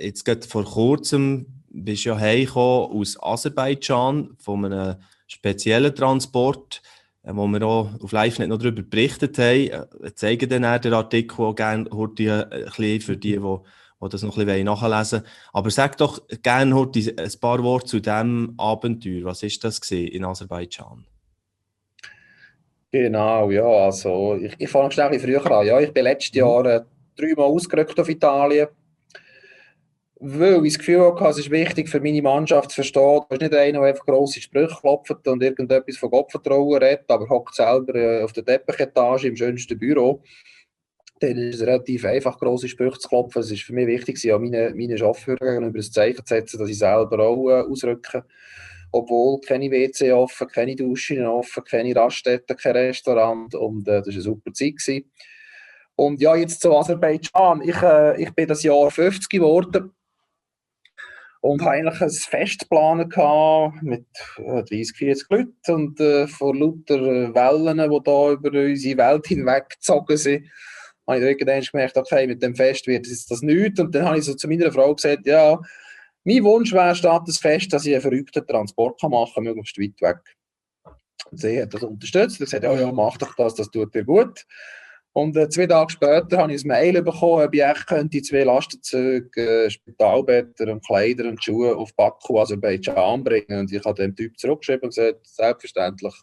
jetzt 0.00 0.24
gerade 0.24 0.46
vor 0.46 0.64
kurzem 0.64 1.46
bist 1.70 2.04
du 2.04 2.10
ja 2.10 2.18
heimgekommen 2.18 3.00
aus 3.00 3.16
Aserbaidschan 3.20 4.36
von 4.38 4.64
einem 4.64 4.96
speziellen 5.26 5.94
Transport, 5.94 6.82
äh, 7.22 7.30
wo 7.34 7.46
wir 7.46 7.62
auch 7.62 7.90
auf 8.00 8.12
Live 8.12 8.38
nicht 8.38 8.48
noch 8.48 8.58
darüber 8.58 8.82
berichtet 8.82 9.38
haben. 9.38 9.68
Wir 9.68 9.88
äh, 10.02 10.14
zeigen 10.14 10.48
dann 10.48 10.80
den 10.80 10.94
Artikel 10.94 11.42
auch 11.42 11.54
gerne 11.54 11.88
heute 11.92 12.48
ein 12.50 12.64
bisschen 12.64 13.00
für 13.00 13.16
die, 13.16 13.32
die, 13.32 13.40
die 13.40 14.08
das 14.08 14.22
noch 14.22 14.38
ein 14.38 14.46
bisschen 14.46 14.64
nachlesen 14.64 15.20
wollen. 15.20 15.30
Aber 15.52 15.70
sag 15.70 15.96
doch 15.98 16.20
gerne 16.42 16.74
heute 16.74 17.14
ein 17.16 17.40
paar 17.40 17.62
Worte 17.62 17.86
zu 17.86 18.00
diesem 18.00 18.54
Abenteuer. 18.56 19.24
Was 19.24 19.42
war 19.42 19.50
das 19.62 19.90
in 19.90 20.24
Aserbaidschan? 20.24 21.04
Genau, 22.90 23.50
ja, 23.50 23.66
also 23.66 24.36
ich, 24.40 24.54
ich 24.58 24.70
fange 24.70 24.90
schnell 24.90 25.08
ein 25.08 25.20
früher 25.20 25.44
an. 25.50 25.66
Ja, 25.66 25.78
ich 25.78 25.92
bin 25.92 26.04
letztes. 26.04 26.34
Jahr 26.34 26.64
äh, 26.64 26.80
dreimal 27.16 27.46
ausgerückt 27.46 28.00
auf 28.00 28.08
Italien, 28.08 28.68
weil 30.20 30.66
ich 30.66 30.72
das 30.74 30.78
Gefühl 30.78 31.00
hatte, 31.00 31.28
es 31.28 31.38
ist 31.38 31.50
wichtig 31.50 31.88
für 31.88 32.00
meine 32.00 32.22
Mannschaft 32.22 32.70
zu 32.70 32.76
verstehen, 32.76 33.20
du 33.20 33.26
bist 33.28 33.40
nicht 33.40 33.54
einer, 33.54 33.80
der 33.80 33.88
einfach 33.88 34.04
grosse 34.04 34.40
Sprüche 34.40 34.74
klopft 34.80 35.26
und 35.28 35.42
irgendetwas 35.42 35.96
von 35.96 36.10
Gottvertrauen 36.10 36.82
redet, 36.82 37.08
aber 37.08 37.28
hockt 37.28 37.54
selber 37.54 37.94
äh, 37.94 38.22
auf 38.22 38.32
der 38.32 38.44
Teppichetage 38.44 39.28
im 39.28 39.36
schönsten 39.36 39.78
Büro. 39.78 40.22
Dann 41.20 41.36
ist 41.36 41.56
es 41.56 41.66
relativ 41.66 42.04
einfach, 42.04 42.38
grosse 42.38 42.68
Sprüche 42.68 42.98
zu 42.98 43.08
klopfen. 43.08 43.42
Es 43.42 43.50
ist 43.50 43.62
für 43.62 43.72
mich 43.72 43.86
wichtig, 43.86 44.22
ja, 44.24 44.38
meine, 44.38 44.72
meine 44.74 44.98
Chauffeure 44.98 45.38
gegenüber 45.38 45.78
ein 45.78 45.82
Zeichen 45.82 46.26
zu 46.26 46.34
setzen, 46.34 46.58
dass 46.58 46.68
ich 46.68 46.78
selber 46.78 47.20
auch 47.20 47.48
äh, 47.50 47.62
ausrücke. 47.62 48.24
Obwohl 48.90 49.40
keine 49.40 49.70
WC 49.70 50.12
offen, 50.12 50.48
keine 50.48 50.74
Duschen 50.74 51.24
offen, 51.26 51.62
keine 51.62 51.94
Raststätten, 51.94 52.56
kein 52.56 52.72
Restaurant 52.72 53.54
und 53.54 53.86
äh, 53.86 53.98
das 53.98 54.06
war 54.06 54.12
eine 54.14 54.22
super 54.22 54.52
Zeit. 54.52 54.78
Gewesen. 54.78 55.10
Und 55.94 56.20
ja, 56.20 56.34
jetzt 56.34 56.60
zu 56.60 56.74
Aserbaidschan. 56.74 57.60
Ich, 57.62 57.82
äh, 57.82 58.22
ich 58.22 58.32
bin 58.32 58.48
das 58.48 58.62
Jahr 58.62 58.90
50 58.90 59.28
geworden 59.28 59.92
und 61.40 61.62
habe 61.62 61.72
eigentlich 61.72 62.00
ein 62.00 62.10
Fest 62.10 62.60
geplant 62.60 63.82
mit 63.82 64.06
äh, 64.38 64.62
30, 64.64 64.96
40 64.96 65.30
Leuten 65.30 65.52
und 65.68 66.00
äh, 66.00 66.26
vor 66.26 66.54
lauter 66.54 66.96
äh, 66.96 67.34
Wellen, 67.34 67.90
die 67.90 68.00
da 68.04 68.32
über 68.32 68.58
unsere 68.58 68.98
Welt 68.98 69.26
hinweggezogen 69.26 70.16
sind, 70.16 70.46
habe 71.06 71.18
ich 71.18 71.24
irgendwann 71.24 71.62
gemerkt, 71.62 71.96
okay, 71.96 72.26
mit 72.26 72.42
dem 72.42 72.54
Fest 72.54 72.86
wird 72.86 73.06
das 73.06 73.42
nichts. 73.42 73.80
Und 73.80 73.94
dann 73.94 74.04
habe 74.04 74.18
ich 74.18 74.24
so 74.24 74.34
zu 74.34 74.46
meiner 74.48 74.70
Frau 74.70 74.94
gesagt, 74.94 75.26
ja, 75.26 75.58
mein 76.24 76.44
Wunsch 76.44 76.72
wäre 76.72 76.94
statt 76.94 77.22
das 77.26 77.38
Fest, 77.38 77.72
dass 77.72 77.86
ich 77.86 77.94
einen 77.94 78.02
verrückten 78.02 78.46
Transport 78.46 79.02
machen 79.04 79.32
kann, 79.34 79.44
möglichst 79.44 79.78
weit 79.78 80.00
weg. 80.00 80.18
Und 81.30 81.40
sie 81.40 81.62
hat 81.62 81.72
das 81.72 81.82
unterstützt. 81.82 82.34
Hat 82.34 82.40
gesagt, 82.40 82.64
ja, 82.64 82.74
ja, 82.74 82.92
mach 82.92 83.16
doch 83.16 83.34
das, 83.36 83.54
das 83.54 83.70
tut 83.70 83.94
dir 83.94 84.04
gut. 84.04 84.44
Und 85.18 85.36
äh, 85.36 85.48
zwei 85.48 85.66
Tage 85.66 85.90
später 85.90 86.38
habe 86.38 86.54
ich 86.54 86.64
ein 86.64 86.68
Mail 86.68 87.02
bekommen, 87.02 87.44
ob 87.44 87.52
ich 87.52 87.86
könnte 87.86 88.22
zwei 88.22 88.44
Lastenzüge, 88.44 89.64
äh, 89.64 89.68
Spitalbetten 89.68 90.70
und 90.70 90.86
Kleider 90.86 91.28
und 91.28 91.42
Schuhe 91.42 91.74
auf 91.74 91.92
Baku, 91.96 92.38
Aserbaidschan 92.38 93.24
bringen. 93.24 93.58
Und 93.58 93.72
ich 93.72 93.84
habe 93.84 94.00
dem 94.00 94.14
Typ 94.14 94.38
zurückgeschrieben 94.38 94.84
und 94.84 94.94
gesagt, 94.94 95.26
selbstverständlich, 95.26 96.14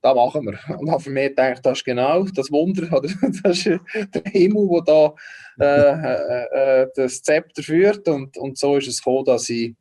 das 0.00 0.14
machen 0.14 0.46
wir. 0.46 0.78
Und 0.78 0.90
habe 0.90 1.02
für 1.02 1.10
mich 1.10 1.28
gedacht, 1.28 1.60
das 1.62 1.76
ist 1.76 1.84
genau 1.84 2.24
das 2.24 2.50
Wunder, 2.50 2.88
das 3.42 3.58
ist 3.58 3.66
der 3.66 4.32
Himmel, 4.32 4.82
der 4.86 5.14
da 5.58 5.60
äh, 5.60 6.80
äh, 6.80 6.82
äh, 6.82 6.86
das 6.96 7.22
Zepter 7.22 7.62
führt. 7.62 8.08
Und, 8.08 8.34
und 8.38 8.56
so 8.56 8.78
ist 8.78 8.88
es 8.88 8.96
gekommen, 8.96 9.26
dass 9.26 9.46
ich 9.50 9.74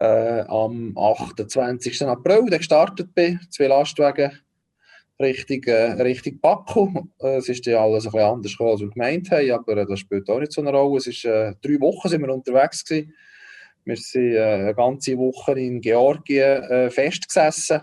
äh, 0.00 0.40
am 0.48 0.98
28. 0.98 2.02
April 2.02 2.46
gestartet 2.46 3.14
bin, 3.14 3.38
zwei 3.50 3.68
Lastwagen 3.68 4.32
Richtung, 5.20 5.62
äh, 5.64 5.92
Richtung 6.02 6.40
Baku. 6.40 6.88
Äh, 7.20 7.36
es 7.36 7.48
ist 7.48 7.66
ja 7.66 7.82
alles 7.82 8.06
ein 8.06 8.12
bisschen 8.12 8.28
anders 8.28 8.52
gekommen, 8.52 8.70
als 8.70 8.80
wir 8.80 8.90
gemeint 8.90 9.30
haben, 9.30 9.50
aber 9.52 9.76
äh, 9.76 9.86
das 9.86 10.00
spielt 10.00 10.28
auch 10.28 10.40
nicht 10.40 10.52
so 10.52 10.60
eine 10.60 10.72
Rolle. 10.72 10.98
Es 10.98 11.06
ist, 11.06 11.24
äh, 11.24 11.54
drei 11.62 11.80
Wochen 11.80 12.08
sind 12.08 12.22
wir 12.22 12.34
unterwegs 12.34 12.84
gewesen. 12.84 13.14
Wir 13.84 13.96
sind 13.96 14.32
äh, 14.34 14.42
eine 14.42 14.74
ganze 14.74 15.16
Woche 15.16 15.52
in 15.52 15.80
Georgien 15.80 16.90
festgesessen, 16.90 17.82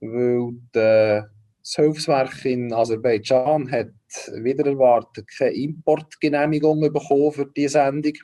weil 0.00 0.52
die, 0.74 1.22
das 1.64 1.74
Hilfswerk 1.76 2.44
in 2.44 2.72
Aserbaidschan 2.72 3.70
hat 3.70 3.92
wieder 4.34 4.66
erwartet 4.66 5.26
keine 5.36 5.52
Importgenehmigung 5.52 6.80
bekommen 6.80 7.32
für 7.32 7.46
diese 7.46 7.74
Sendung. 7.74 8.14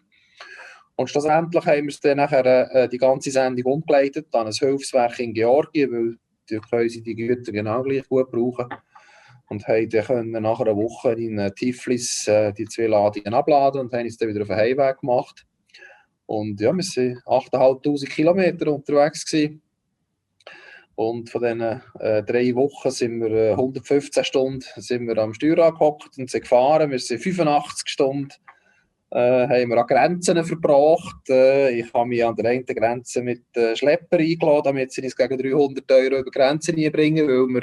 Und 0.96 1.08
schlussendlich 1.08 1.64
haben 1.64 1.86
wir 1.86 1.94
dann 2.02 2.16
nachher 2.16 2.88
die 2.88 2.98
ganze 2.98 3.30
Sendung 3.30 3.74
umgeleitet 3.74 4.26
an 4.32 4.48
ein 4.48 4.52
Hilfswerk 4.52 5.20
in 5.20 5.34
Georgien, 5.34 5.92
weil 5.92 6.18
die 6.50 6.58
können 6.58 6.88
sie 6.88 7.02
die 7.02 7.14
Güter 7.14 7.52
genau 7.52 7.82
gleich 7.82 8.08
gut 8.08 8.30
brauchen. 8.30 8.68
Und 9.48 9.66
haben 9.66 9.88
dann 9.88 10.04
können 10.04 10.42
nach 10.42 10.60
einer 10.60 10.76
Woche 10.76 11.12
in 11.12 11.38
äh, 11.38 11.50
Tiflis 11.52 12.28
äh, 12.28 12.52
die 12.52 12.66
zwei 12.66 12.86
Ladungen 12.86 13.32
abladen 13.32 13.80
und 13.80 13.92
haben 13.92 14.04
uns 14.04 14.18
dann 14.18 14.28
wieder 14.28 14.42
auf 14.42 14.48
den 14.48 14.56
Heimweg 14.56 15.00
gemacht. 15.00 15.46
Und 16.26 16.60
ja, 16.60 16.72
wir 16.72 16.84
waren 16.84 17.22
8'500 17.24 18.08
Kilometer 18.08 18.72
unterwegs. 18.72 19.24
Gewesen. 19.24 19.62
Und 20.98 21.30
von 21.30 21.42
diesen 21.42 21.80
äh, 22.00 22.24
drei 22.24 22.54
Wochen 22.56 22.90
sind 22.90 23.20
wir 23.20 23.30
äh, 23.30 23.50
115 23.52 24.24
Stunden 24.24 24.64
sind 24.76 25.06
wir 25.06 25.16
am 25.18 25.32
Steuer 25.32 25.64
angehockt 25.64 26.18
und 26.18 26.28
sind 26.28 26.42
gefahren. 26.42 26.90
Wir 26.90 26.98
sind 26.98 27.22
85 27.22 27.88
Stunden 27.88 28.32
äh, 29.10 29.48
haben 29.48 29.70
wir 29.70 29.78
an 29.78 29.86
Grenzen 29.86 30.44
verbracht. 30.44 31.28
Äh, 31.30 31.80
ich 31.80 31.92
habe 31.92 32.08
mich 32.08 32.24
an 32.24 32.36
der 32.36 32.50
einen 32.50 32.66
Grenze 32.66 33.22
mit 33.22 33.44
äh, 33.56 33.74
Schlepper 33.74 34.18
eingeladen, 34.18 34.64
damit 34.64 34.92
sie 34.92 35.02
uns 35.02 35.16
gegen 35.16 35.38
300 35.38 35.90
Euro 35.92 36.18
über 36.20 36.30
Grenzen 36.30 36.74
bringen, 36.92 37.26
weil 37.26 37.54
wir 37.54 37.62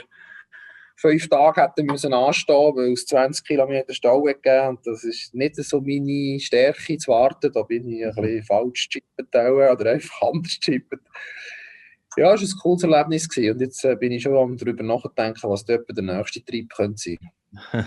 fünf 0.96 1.28
Tage 1.30 1.62
hätten 1.62 1.86
müssen 1.86 2.14
anstehen, 2.14 2.75
weil 2.75 2.94
es 2.94 3.06
20 3.06 3.46
Kilometer 3.46 3.94
Stau 3.94 4.22
gegeben 4.22 4.70
und 4.70 4.88
das 4.88 5.04
ist 5.04 5.34
nicht 5.36 5.56
so 5.58 5.82
meine 5.82 6.40
Stärke 6.40 6.98
zu 6.98 7.12
warten. 7.12 7.52
Da 7.52 7.62
bin 7.64 7.90
ich 7.90 8.06
ein 8.06 8.16
bisschen 8.16 8.44
falsch 8.44 8.90
gechippet 8.90 9.36
oder 9.36 9.92
einfach 9.92 10.22
anders 10.22 10.58
gechippet. 10.60 11.02
Ja, 12.18 12.34
es 12.34 12.42
war 12.42 12.48
ein 12.48 12.60
cooles 12.62 12.84
Erlebnis 12.84 13.28
gewesen. 13.28 13.54
und 13.54 13.62
jetzt 13.62 13.84
äh, 13.84 13.96
bin 13.96 14.14
ich 14.14 14.24
schon 14.24 14.38
am 14.38 14.56
darüber 14.58 14.84
nachdenken, 14.84 15.50
was 15.50 15.66
dort 15.66 15.86
der 15.90 16.04
nächste 16.04 16.44
Trieb 16.44 16.74
könnte 16.74 16.98
sein. 16.98 17.18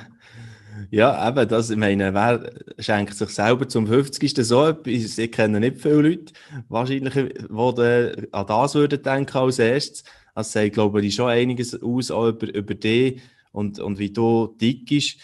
Ja, 0.91 1.29
eben, 1.29 1.49
das, 1.49 1.71
ich 1.71 1.77
meine, 1.77 2.15
wer 2.15 2.51
schenkt 2.79 3.15
sich 3.15 3.31
selber 3.31 3.69
zum 3.69 3.87
50. 3.87 4.35
so 4.47 4.67
etwas? 4.67 5.19
Ich 5.19 5.33
kenne 5.33 5.61
nicht 5.61 5.81
viele 5.81 6.03
Leute, 6.03 6.33
wahrscheinlich, 6.69 7.15
die 7.15 8.33
an 8.33 8.47
das 8.47 8.75
würden 8.75 9.03
denken 9.03 9.37
als 9.37 9.59
erstes. 9.59 10.05
Das 10.35 10.53
sagt, 10.53 10.75
glaube 10.75 11.05
ich, 11.05 11.15
schon 11.15 11.31
einiges 11.31 11.81
aus 11.83 12.11
auch 12.11 12.29
über, 12.29 12.53
über 12.55 12.75
dich 12.75 13.21
und, 13.53 13.81
und 13.81 13.99
wie 13.99 14.11
du 14.11 14.55
dick 14.61 14.91
ist. 14.93 15.19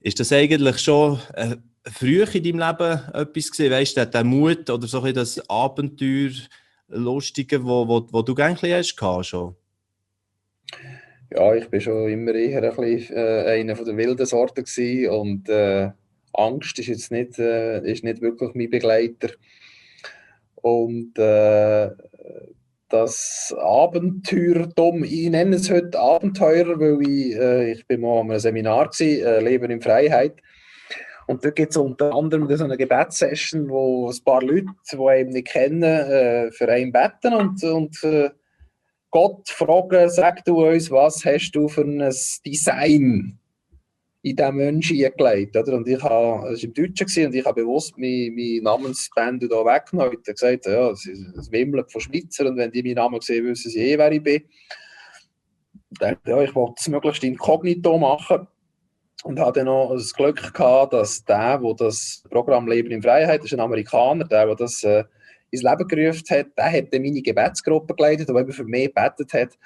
Ist 0.00 0.20
das 0.20 0.32
eigentlich 0.32 0.78
schon 0.78 1.18
äh, 1.34 1.56
früh 1.90 2.22
in 2.22 2.42
deinem 2.44 2.58
Leben 2.58 3.00
etwas 3.12 3.50
gewesen? 3.50 3.72
Weißt 3.72 3.96
du, 3.96 4.06
der 4.06 4.24
Mut 4.24 4.70
oder 4.70 4.86
so 4.86 5.02
ein 5.02 5.14
das 5.14 5.48
Abenteuer, 5.48 6.30
Lustige, 6.88 7.64
wo, 7.64 7.88
wo, 7.88 8.06
wo 8.10 8.22
du 8.22 8.34
eigentlich 8.36 8.72
hast 8.72 9.26
schon? 9.26 9.56
Ja, 11.34 11.54
ich 11.54 11.68
bin 11.70 11.80
schon 11.80 12.10
immer 12.10 12.34
eher 12.34 12.62
ein 12.62 12.76
bisschen, 12.76 13.16
äh, 13.16 13.60
einer 13.60 13.74
von 13.74 13.86
der 13.86 13.96
wilden 13.96 14.26
Sorten 14.26 14.64
und 15.08 15.48
äh, 15.48 15.90
Angst 16.34 16.78
ist 16.78 16.88
jetzt 16.88 17.10
nicht, 17.10 17.38
äh, 17.38 17.80
ist 17.90 18.04
nicht 18.04 18.20
wirklich 18.20 18.50
mein 18.54 18.68
Begleiter. 18.68 19.30
Und 20.56 21.18
äh, 21.18 21.90
das 22.90 23.54
Abenteuertum, 23.58 25.04
ich 25.04 25.30
nenne 25.30 25.56
es 25.56 25.70
heute 25.70 25.98
Abenteurer, 25.98 26.78
weil 26.78 27.00
ich, 27.00 27.34
äh, 27.34 27.72
ich 27.72 27.86
bin 27.86 28.02
mal 28.02 28.20
an 28.20 28.30
einem 28.30 28.38
Seminar 28.38 28.90
gewesen, 28.90 29.24
äh, 29.24 29.40
Leben 29.40 29.70
in 29.70 29.80
Freiheit. 29.80 30.34
Und 31.26 31.44
da 31.46 31.50
gibt 31.50 31.70
es 31.70 31.78
unter 31.78 32.14
anderem 32.14 32.54
so 32.54 32.64
eine 32.64 32.76
Gebetssession, 32.76 33.70
wo 33.70 34.10
ein 34.10 34.24
paar 34.24 34.42
Leute, 34.42 34.66
die 34.92 34.98
einen 34.98 35.30
nicht 35.30 35.46
kennen, 35.46 36.52
für 36.52 36.68
einen 36.68 36.92
beten 36.92 37.32
und, 37.32 37.62
und 37.64 37.96
Gott 39.12 39.46
fragen, 39.50 40.08
sag 40.08 40.42
du 40.46 40.66
uns, 40.66 40.90
was 40.90 41.22
hast 41.24 41.52
du 41.52 41.68
für 41.68 41.82
ein 41.82 41.98
Design 42.46 43.38
in 44.22 44.36
diesen 44.36 44.56
Menschen 44.56 45.04
eingelegt? 45.04 45.54
Oder? 45.54 45.74
Und 45.74 45.86
ich 45.86 46.02
habe, 46.02 46.50
das 46.50 46.62
war 46.62 46.64
im 46.64 46.72
Deutschen 46.72 47.26
und 47.26 47.34
ich 47.34 47.44
habe 47.44 47.60
bewusst 47.60 47.92
meine, 47.98 48.30
meine 48.30 48.62
Namensbände 48.62 49.48
hier 49.48 49.64
weggenommen. 49.66 50.12
Ich 50.14 50.18
habe 50.20 50.32
gesagt, 50.32 50.64
ja, 50.64 50.90
es, 50.90 51.06
es 51.06 51.52
wimmelt 51.52 51.92
von 51.92 52.00
Schweizer 52.00 52.46
und 52.46 52.56
wenn 52.56 52.72
die 52.72 52.82
meinen 52.82 52.94
Namen 52.94 53.20
sehen, 53.20 53.44
wissen 53.44 53.70
sie 53.70 53.80
eh, 53.80 53.98
wer 53.98 54.12
ich 54.12 54.22
bin. 54.22 54.44
Ich 55.90 55.98
dachte, 55.98 56.30
ja, 56.30 56.42
ich 56.42 56.54
wollte 56.54 56.76
es 56.78 56.88
möglichst 56.88 57.22
inkognito 57.22 57.98
machen 57.98 58.46
und 59.24 59.38
hatte 59.38 59.60
dann 59.60 59.66
noch 59.66 59.92
das 59.92 60.14
Glück 60.14 60.54
gehabt, 60.54 60.94
dass 60.94 61.22
der, 61.22 61.58
der 61.58 61.74
das 61.74 62.24
Programm 62.30 62.66
Leben 62.66 62.90
in 62.90 63.02
Freiheit, 63.02 63.44
ist 63.44 63.52
ein 63.52 63.60
Amerikaner, 63.60 64.24
der, 64.24 64.46
der 64.46 64.56
das 64.56 64.82
äh, 64.84 65.04
ins 65.52 65.62
Leben 65.62 65.86
gerufen 65.86 66.24
hat, 66.30 66.46
der 66.56 66.72
hat 66.72 66.92
dann 66.92 67.02
meine 67.02 67.20
Gebetsgruppe 67.20 67.94
geleitet, 67.94 68.28
der 68.28 68.36
eben 68.36 68.52
für 68.52 68.64
mich 68.64 68.92
gebetet 68.92 69.32
hat. 69.34 69.58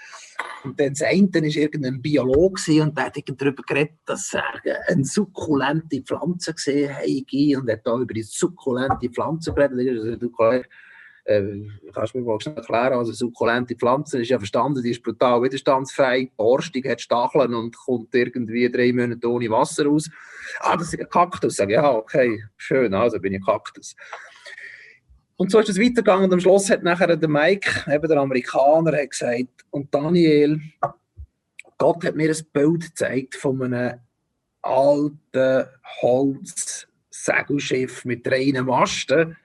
Und 0.65 0.79
dann 0.81 0.91
das 0.91 1.03
eine 1.03 1.33
war 1.33 1.43
irgendein 1.43 2.03
Biologe 2.03 2.83
und 2.83 2.99
der 2.99 3.07
hat 3.07 3.17
darüber 3.17 3.63
geredet, 3.63 3.95
dass 4.05 4.35
er 4.35 4.45
eine 4.89 5.05
sukkulente 5.05 6.03
Pflanze 6.03 6.55
gesehen 6.55 6.93
habe 6.93 7.61
und 7.61 7.71
hat 7.71 7.87
da 7.87 7.99
über 7.99 8.13
die 8.13 8.23
sukkulente 8.23 9.09
Pflanze 9.11 9.55
geredet. 9.55 10.67
Äh, 11.25 11.67
kannst 11.93 12.15
du 12.15 12.19
mir 12.19 12.25
mal 12.25 12.41
schnell 12.41 12.57
erklären, 12.57 12.93
also 12.93 13.13
sukkulente 13.13 13.75
Pflanze 13.75 14.21
ist 14.23 14.29
ja 14.29 14.39
verstanden, 14.39 14.81
die 14.81 14.93
ist 14.93 15.03
brutal 15.03 15.43
widerstandsfähig, 15.43 16.31
borstig, 16.37 16.89
hat 16.89 17.01
Stacheln 17.01 17.53
und 17.53 17.77
kommt 17.77 18.15
irgendwie 18.15 18.71
drei 18.71 18.93
Monate 18.93 19.29
ohne 19.29 19.51
Wasser 19.51 19.87
raus. 19.87 20.09
Ah, 20.61 20.77
das 20.77 20.93
ist 20.93 21.01
ein 21.01 21.09
Kaktus. 21.09 21.57
Sag 21.57 21.69
ich, 21.69 21.75
ja, 21.75 21.93
okay, 21.93 22.45
schön, 22.57 22.95
also 22.95 23.19
bin 23.19 23.35
ich 23.35 23.45
Kaktus. 23.45 23.97
Und 25.39 25.51
so 25.51 25.59
ist 25.59 25.69
es 25.69 25.79
weitergegangen 25.79 26.25
und 26.25 26.33
am 26.33 26.41
Schluss 26.41 26.71
hat 26.71 26.83
nachher 26.83 27.15
der 27.15 27.29
Mike, 27.29 27.93
eben 27.93 28.09
der 28.09 28.17
Amerikaner, 28.17 28.97
hat 28.97 29.11
gesagt, 29.11 29.67
und 29.71 29.95
Daniel, 29.95 30.63
Gott 31.77 32.05
hat 32.05 32.17
mir 32.17 32.31
ein 32.31 32.47
Bild 32.53 32.85
gezeigt 32.85 33.35
von 33.35 33.63
einem 33.63 34.01
alten 34.63 35.67
Holz-Segelschiff 36.01 38.07
mit 38.07 38.27
drei 38.27 38.51
Masten 38.63 39.37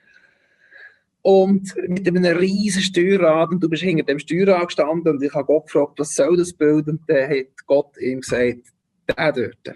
und 1.23 1.75
mit 1.87 2.07
einem 2.07 2.37
riesen 2.37 2.81
Steuerrad 2.81 3.51
und 3.51 3.61
du 3.61 3.69
bist 3.69 3.83
hinter 3.83 4.05
dem 4.05 4.19
Steuerrad 4.19 4.67
gestanden 4.67 5.15
und 5.15 5.21
ich 5.21 5.33
habe 5.33 5.45
Gott 5.45 5.65
gefragt, 5.65 5.99
was 5.99 6.15
soll 6.15 6.37
das 6.37 6.53
Bild 6.53 6.87
und 6.87 7.01
dann 7.07 7.29
hat 7.29 7.67
Gott 7.67 7.97
ihm 7.97 8.21
gesagt, 8.21 8.71
der 9.07 9.31
dort. 9.33 9.75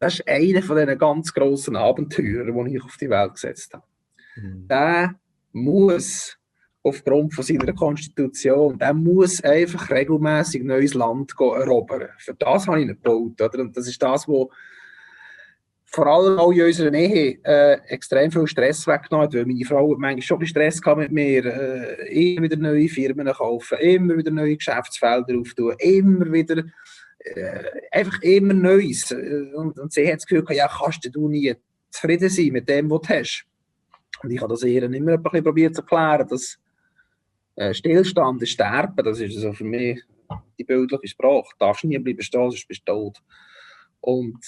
Das 0.00 0.14
ist 0.14 0.26
einer 0.26 0.62
von 0.62 0.78
diesen 0.78 0.98
ganz 0.98 1.34
grossen 1.34 1.76
Abenteuern, 1.76 2.66
die 2.66 2.76
ich 2.76 2.82
auf 2.82 2.96
die 2.96 3.10
Welt 3.10 3.34
gesetzt 3.34 3.74
habe. 3.74 3.84
Mhm. 4.36 4.68
Der 4.68 5.14
muss 5.52 6.36
aufgrund 6.82 7.34
von 7.34 7.44
seiner 7.44 7.72
Konstitution, 7.72 8.78
der 8.78 8.92
muss 8.92 9.40
einfach 9.42 9.90
regelmäßig 9.90 10.64
neues 10.64 10.94
Land 10.94 11.32
erobern. 11.38 12.08
Für 12.18 12.34
das 12.34 12.66
habe 12.66 12.80
ich 12.80 12.86
ihn 12.86 12.88
gebaut. 12.88 13.40
Oder? 13.40 13.60
Und 13.60 13.76
das 13.76 13.86
ist 13.86 14.02
das, 14.02 14.26
was 14.26 14.48
vor 15.94 16.06
allem 16.06 16.38
auch 16.38 16.50
in 16.52 16.62
unserer 16.62 16.90
Nähe 16.90 17.38
äh, 17.44 17.74
extrem 17.88 18.32
viel 18.32 18.46
Stress 18.46 18.86
weggenommen 18.86 19.26
hat, 19.26 19.34
weil 19.34 19.44
meine 19.44 19.64
Frau 19.64 19.92
hat 19.92 19.98
manchmal 19.98 20.22
schon 20.22 20.46
Stress 20.46 20.80
gehabt 20.80 21.00
mit 21.00 21.12
mir, 21.12 21.44
äh, 21.44 22.32
immer 22.32 22.44
wieder 22.44 22.56
neue 22.56 22.88
Firmen 22.88 23.26
kaufen, 23.26 23.78
immer 23.78 24.16
wieder 24.16 24.30
neue 24.30 24.56
Geschäftsfelder 24.56 25.38
auftun, 25.38 25.74
immer 25.78 26.32
wieder 26.32 26.64
äh, 27.18 27.64
einfach 27.90 28.22
immer 28.22 28.54
Neues. 28.54 29.12
Und, 29.12 29.78
und 29.78 29.92
sie 29.92 30.06
hat 30.08 30.16
das 30.16 30.26
Gefühl, 30.26 30.44
ja, 30.56 30.66
kannst 30.66 31.08
du 31.12 31.28
nie 31.28 31.54
zufrieden 31.90 32.30
sein 32.30 32.48
mit 32.48 32.68
dem, 32.70 32.90
was 32.90 33.02
du 33.02 33.08
hast. 33.10 33.46
Und 34.22 34.30
ich 34.30 34.40
habe 34.40 34.52
das 34.52 34.62
ihr 34.62 34.82
immer 34.82 35.12
ein 35.12 35.22
bisschen 35.22 35.44
probiert 35.44 35.74
zu 35.74 35.82
erklären, 35.82 36.28
dass 36.28 36.58
äh, 37.56 37.74
Stillstand 37.74 38.42
ist 38.42 38.50
Sterben, 38.50 39.04
das 39.04 39.20
ist 39.20 39.36
also 39.36 39.52
für 39.52 39.64
mich 39.64 40.02
die 40.58 40.64
bildliche 40.64 41.08
Sprache. 41.08 41.50
Du 41.58 41.66
darfst 41.66 41.84
nie 41.84 41.98
bleiben 41.98 42.22
stehen, 42.22 42.50
sonst 42.50 42.68
bist 42.68 42.82
du 42.86 42.92
tot. 42.92 43.22
Und 44.00 44.38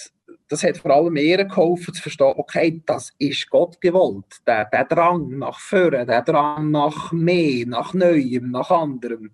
das 0.47 0.63
hat 0.63 0.77
vor 0.77 0.91
allem 0.91 1.13
mir 1.13 1.43
geholfen 1.45 1.93
zu 1.93 2.01
verstehen, 2.01 2.33
okay, 2.35 2.81
das 2.85 3.13
ist 3.17 3.49
Gott 3.49 3.79
gewollt. 3.81 4.41
Der, 4.45 4.65
der 4.65 4.85
Drang 4.85 5.37
nach 5.37 5.59
vorne, 5.59 6.05
der 6.05 6.21
Drang 6.21 6.71
nach 6.71 7.11
mehr, 7.11 7.65
nach 7.65 7.93
Neuem, 7.93 8.51
nach 8.51 8.69
anderem. 8.69 9.31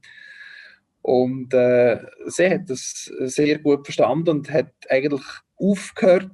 Und 1.01 1.53
äh, 1.53 1.99
sie 2.27 2.49
hat 2.49 2.69
das 2.69 3.11
sehr 3.19 3.59
gut 3.59 3.85
verstanden 3.85 4.29
und 4.29 4.51
hat 4.51 4.73
eigentlich 4.89 5.23
aufgehört, 5.57 6.29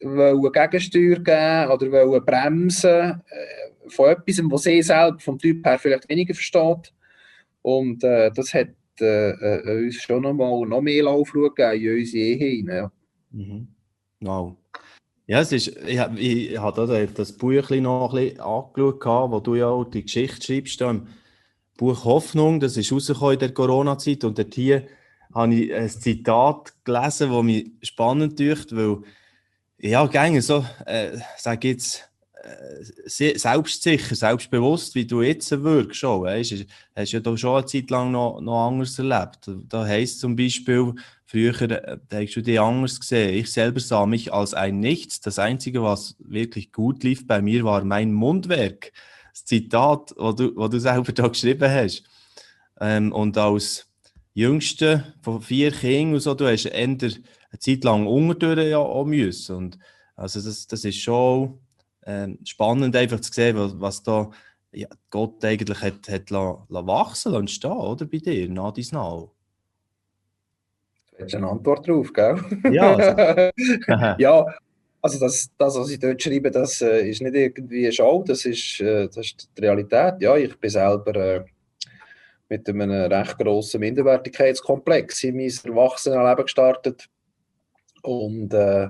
wollen 0.00 0.52
Gegensteuer 0.52 1.16
geben 1.16 1.70
oder 1.72 1.92
wollen 1.92 2.24
bremsen 2.24 3.22
äh, 3.28 3.88
von 3.88 4.10
etwas, 4.10 4.40
was 4.44 4.62
sie 4.62 4.82
selbst 4.82 5.24
vom 5.24 5.38
Typ 5.38 5.64
her 5.64 5.78
vielleicht 5.78 6.08
weniger 6.08 6.34
versteht. 6.34 6.92
Und 7.62 8.04
äh, 8.04 8.30
das 8.32 8.54
hat 8.54 8.68
äh, 9.00 9.30
äh 9.30 9.86
uns 9.86 9.96
schon 9.96 10.22
noch 10.22 10.34
mal 10.34 10.66
noch 10.66 10.80
mehr 10.80 11.04
Laufruhe 11.04 11.50
gegeben 11.50 11.84
in 11.84 11.98
unsere 11.98 12.24
Ehe 12.24 12.36
hinein. 12.36 12.90
Mhm. 13.30 13.68
Wow. 14.20 14.56
Ja, 15.26 15.40
es 15.40 15.52
ist, 15.52 15.68
ich, 15.86 16.00
ich, 16.16 16.52
ich 16.52 16.58
habe 16.58 17.08
das 17.14 17.32
Buch 17.32 17.70
noch 17.70 18.14
ein 18.14 18.24
bisschen 18.24 18.40
angeschaut, 18.40 19.30
wo 19.30 19.40
du 19.40 19.56
ja 19.56 19.68
auch 19.68 19.84
die 19.84 20.02
Geschichte 20.02 20.46
schreibst, 20.46 20.80
im 20.80 21.06
Buch 21.76 22.04
Hoffnung, 22.04 22.60
das 22.60 22.76
ist 22.76 22.90
rausgekommen 22.90 23.34
in 23.34 23.38
der 23.40 23.52
Corona-Zeit 23.52 24.24
und 24.24 24.38
dort 24.38 24.54
hier 24.54 24.86
habe 25.34 25.54
ich 25.54 25.74
ein 25.74 25.88
Zitat 25.88 26.72
gelesen, 26.84 27.30
das 27.30 27.42
mich 27.42 27.72
spannend 27.82 28.38
dünkt, 28.38 28.74
weil 28.74 29.02
ja, 29.80 30.06
gerne 30.06 30.42
so, 30.42 30.64
äh, 30.86 31.18
sag 31.36 31.64
jetzt, 31.64 32.08
äh, 32.42 33.38
selbstsicher, 33.38 34.14
selbstbewusst, 34.14 34.94
wie 34.94 35.06
du 35.06 35.22
jetzt 35.22 35.50
wirkst, 35.50 36.00
schon, 36.00 36.22
weißt, 36.22 36.66
hast 36.94 37.12
ja 37.12 37.20
da 37.20 37.36
schon 37.36 37.56
eine 37.56 37.66
Zeit 37.66 37.90
lang 37.90 38.10
noch, 38.10 38.40
noch 38.40 38.68
anders 38.68 38.98
erlebt. 38.98 39.50
Da 39.68 39.84
heisst 39.84 40.20
zum 40.20 40.36
Beispiel, 40.36 40.94
früher 41.26 41.60
äh, 41.62 41.98
hast 42.12 42.36
du 42.36 42.40
die 42.40 42.58
anders 42.58 43.00
gesehen. 43.00 43.34
Ich 43.34 43.52
selber 43.52 43.80
sah 43.80 44.06
mich 44.06 44.32
als 44.32 44.54
ein 44.54 44.80
Nichts. 44.80 45.20
Das 45.20 45.38
Einzige, 45.38 45.82
was 45.82 46.16
wirklich 46.18 46.72
gut 46.72 47.04
lief 47.04 47.26
bei 47.26 47.42
mir, 47.42 47.64
war 47.64 47.84
mein 47.84 48.12
Mundwerk. 48.12 48.92
Das 49.32 49.44
Zitat, 49.44 50.14
das 50.16 50.34
du, 50.36 50.68
du 50.68 50.80
selber 50.80 51.12
da 51.12 51.28
geschrieben 51.28 51.70
hast. 51.70 52.04
Ähm, 52.80 53.12
und 53.12 53.36
als 53.36 53.86
Jüngste 54.34 55.14
von 55.20 55.42
vier 55.42 55.72
Kindern 55.72 56.14
und 56.14 56.20
so, 56.20 56.34
du 56.34 56.46
hast 56.50 56.64
eher 56.64 56.98
eine 57.50 57.58
Zeit 57.58 57.84
lang 57.84 58.06
unterdurch 58.06 58.68
ja 58.68 58.78
auch 58.78 59.04
müssen. 59.04 59.56
Und 59.56 59.78
also 60.16 60.40
das, 60.40 60.66
das 60.66 60.84
ist 60.84 60.98
schon 60.98 61.58
äh, 62.02 62.28
spannend, 62.44 62.94
einfach 62.96 63.20
zu 63.20 63.32
sehen, 63.32 63.56
was, 63.56 63.80
was 63.80 64.02
da 64.02 64.30
ja, 64.72 64.88
Gott 65.10 65.44
eigentlich 65.44 65.80
hat, 65.80 66.08
hat 66.08 66.30
la, 66.30 66.66
la 66.68 66.86
wachsen 66.86 67.34
und 67.34 67.50
stehen, 67.50 67.72
oder 67.72 68.04
bei 68.04 68.18
dir, 68.18 68.48
nach 68.48 68.72
dies 68.72 68.92
nach. 68.92 69.28
Du 71.16 71.24
hast 71.24 71.34
eine 71.34 71.48
Antwort 71.48 71.88
drauf, 71.88 72.12
gell? 72.12 72.38
Ja. 72.70 72.94
Also. 72.94 74.18
ja, 74.22 74.46
also 75.00 75.18
das, 75.18 75.50
das, 75.56 75.76
was 75.76 75.90
ich 75.90 75.98
dort 75.98 76.22
schreibe, 76.22 76.50
das 76.50 76.80
äh, 76.82 77.08
ist 77.08 77.22
nicht 77.22 77.34
irgendwie 77.34 77.84
eine 77.84 77.92
Show, 77.92 78.24
das 78.26 78.44
ist, 78.44 78.80
äh, 78.80 79.06
das 79.06 79.18
ist 79.18 79.50
die 79.56 79.62
Realität. 79.62 80.14
Ja, 80.20 80.36
ich 80.36 80.56
bin 80.58 80.70
selber 80.70 81.14
äh, 81.16 81.44
mit 82.48 82.68
einem 82.68 82.90
recht 82.90 83.38
grossen 83.38 83.80
Minderwertigkeitskomplex 83.80 85.24
in 85.24 85.36
mein 85.36 85.52
Erwachsenenleben 85.64 86.44
gestartet. 86.44 87.08
Und 88.02 88.52
äh, 88.54 88.88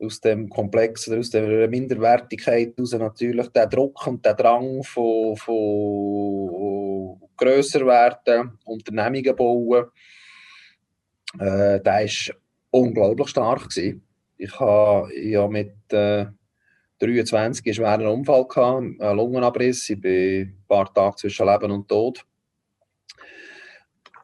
aus 0.00 0.20
dem 0.20 0.48
Komplex 0.48 1.08
oder 1.08 1.18
aus 1.18 1.30
der 1.30 1.68
Minderwertigkeit 1.68 2.74
heraus 2.76 2.92
natürlich 2.92 3.48
der 3.48 3.66
Druck 3.66 4.06
und 4.06 4.24
der 4.24 4.34
Drang 4.34 4.82
von, 4.82 5.36
von 5.36 7.20
grösser 7.36 7.84
werden, 7.86 8.58
Unternehmungen 8.64 9.36
bauen, 9.36 9.86
äh, 11.38 11.80
der 11.80 11.84
war 11.84 12.34
unglaublich 12.70 13.28
stark. 13.28 13.68
Gewesen. 13.68 14.02
Ich 14.36 14.58
habe 14.60 15.12
ja 15.18 15.48
mit 15.48 15.74
äh, 15.92 16.26
23 17.00 17.66
einen 17.66 17.74
schweren 17.74 18.06
Unfall 18.06 18.46
gehabt, 18.46 18.78
einen 18.78 19.16
Lungenabriss. 19.16 19.90
Ich 19.90 20.00
bin 20.00 20.40
ein 20.42 20.64
paar 20.66 20.92
Tage 20.92 21.16
zwischen 21.16 21.46
Leben 21.46 21.72
und 21.72 21.88
Tod 21.88 22.24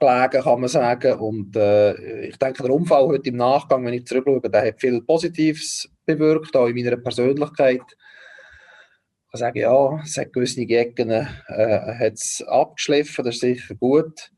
gelegen, 0.05 0.43
kann 0.43 0.61
man 0.61 0.69
sagen. 0.69 1.19
Und 1.19 1.57
äh, 1.57 2.27
ich 2.27 2.37
denke, 2.37 2.63
der 2.63 2.73
Unfall 2.73 3.07
heute 3.07 3.29
im 3.29 3.37
Nachgang, 3.37 3.85
wenn 3.85 3.95
ich 3.95 4.07
zurückschaue, 4.07 4.41
der 4.41 4.67
hat 4.67 4.81
viel 4.81 5.01
Positives 5.03 5.89
bewirkt, 6.05 6.57
auch 6.57 6.67
in 6.67 6.77
meiner 6.77 6.97
Persönlichkeit. 6.97 7.83
Ich 7.83 9.31
kann 9.31 9.39
sagen, 9.39 9.59
ja, 9.59 10.01
es 10.05 10.17
hat 10.17 10.33
gewisse 10.33 10.63
Ecken 10.63 11.11
äh, 11.11 12.13
abgeschliffen, 12.47 13.25
das 13.25 13.35
ist 13.37 13.41
sicher 13.41 13.75
gut. 13.75 14.31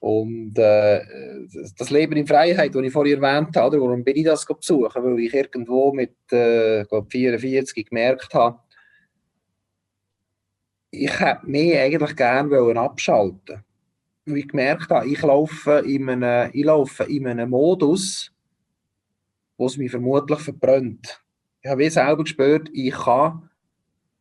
Und 0.00 0.56
äh, 0.56 1.00
das 1.76 1.90
Leben 1.90 2.16
in 2.16 2.26
Freiheit, 2.26 2.74
das 2.74 2.82
ich 2.82 2.92
vorhin 2.92 3.22
erwähnt 3.22 3.56
habe, 3.56 3.80
warum 3.80 4.04
bin 4.04 4.16
ich 4.16 4.24
das 4.24 4.46
besuchen? 4.46 5.02
Weil 5.02 5.18
ich 5.18 5.34
irgendwo 5.34 5.92
mit 5.92 6.14
äh, 6.32 6.84
44 6.84 7.86
gemerkt 7.86 8.32
habe, 8.32 8.60
ich 10.90 11.20
hätte 11.20 11.46
mich 11.46 11.76
eigentlich 11.76 12.16
gerne 12.16 12.80
abschalten 12.80 13.64
Weil 14.28 14.38
ich 14.38 14.48
gemerkt 14.48 14.90
habe, 14.90 15.08
ich 15.08 15.22
laufe 15.22 15.82
in 15.86 16.08
einem, 16.08 16.50
ich 16.52 16.64
laufe 16.64 17.04
in 17.04 17.26
einem 17.26 17.50
Modus, 17.50 18.32
wo 19.56 19.66
es 19.66 19.76
mich 19.76 19.90
vermutlich 19.90 20.40
verbrennt. 20.40 21.22
Ich 21.62 21.70
habe 21.70 21.90
selber 21.90 22.22
gespürt, 22.22 22.68
ich 22.72 22.94
kann, 22.94 23.50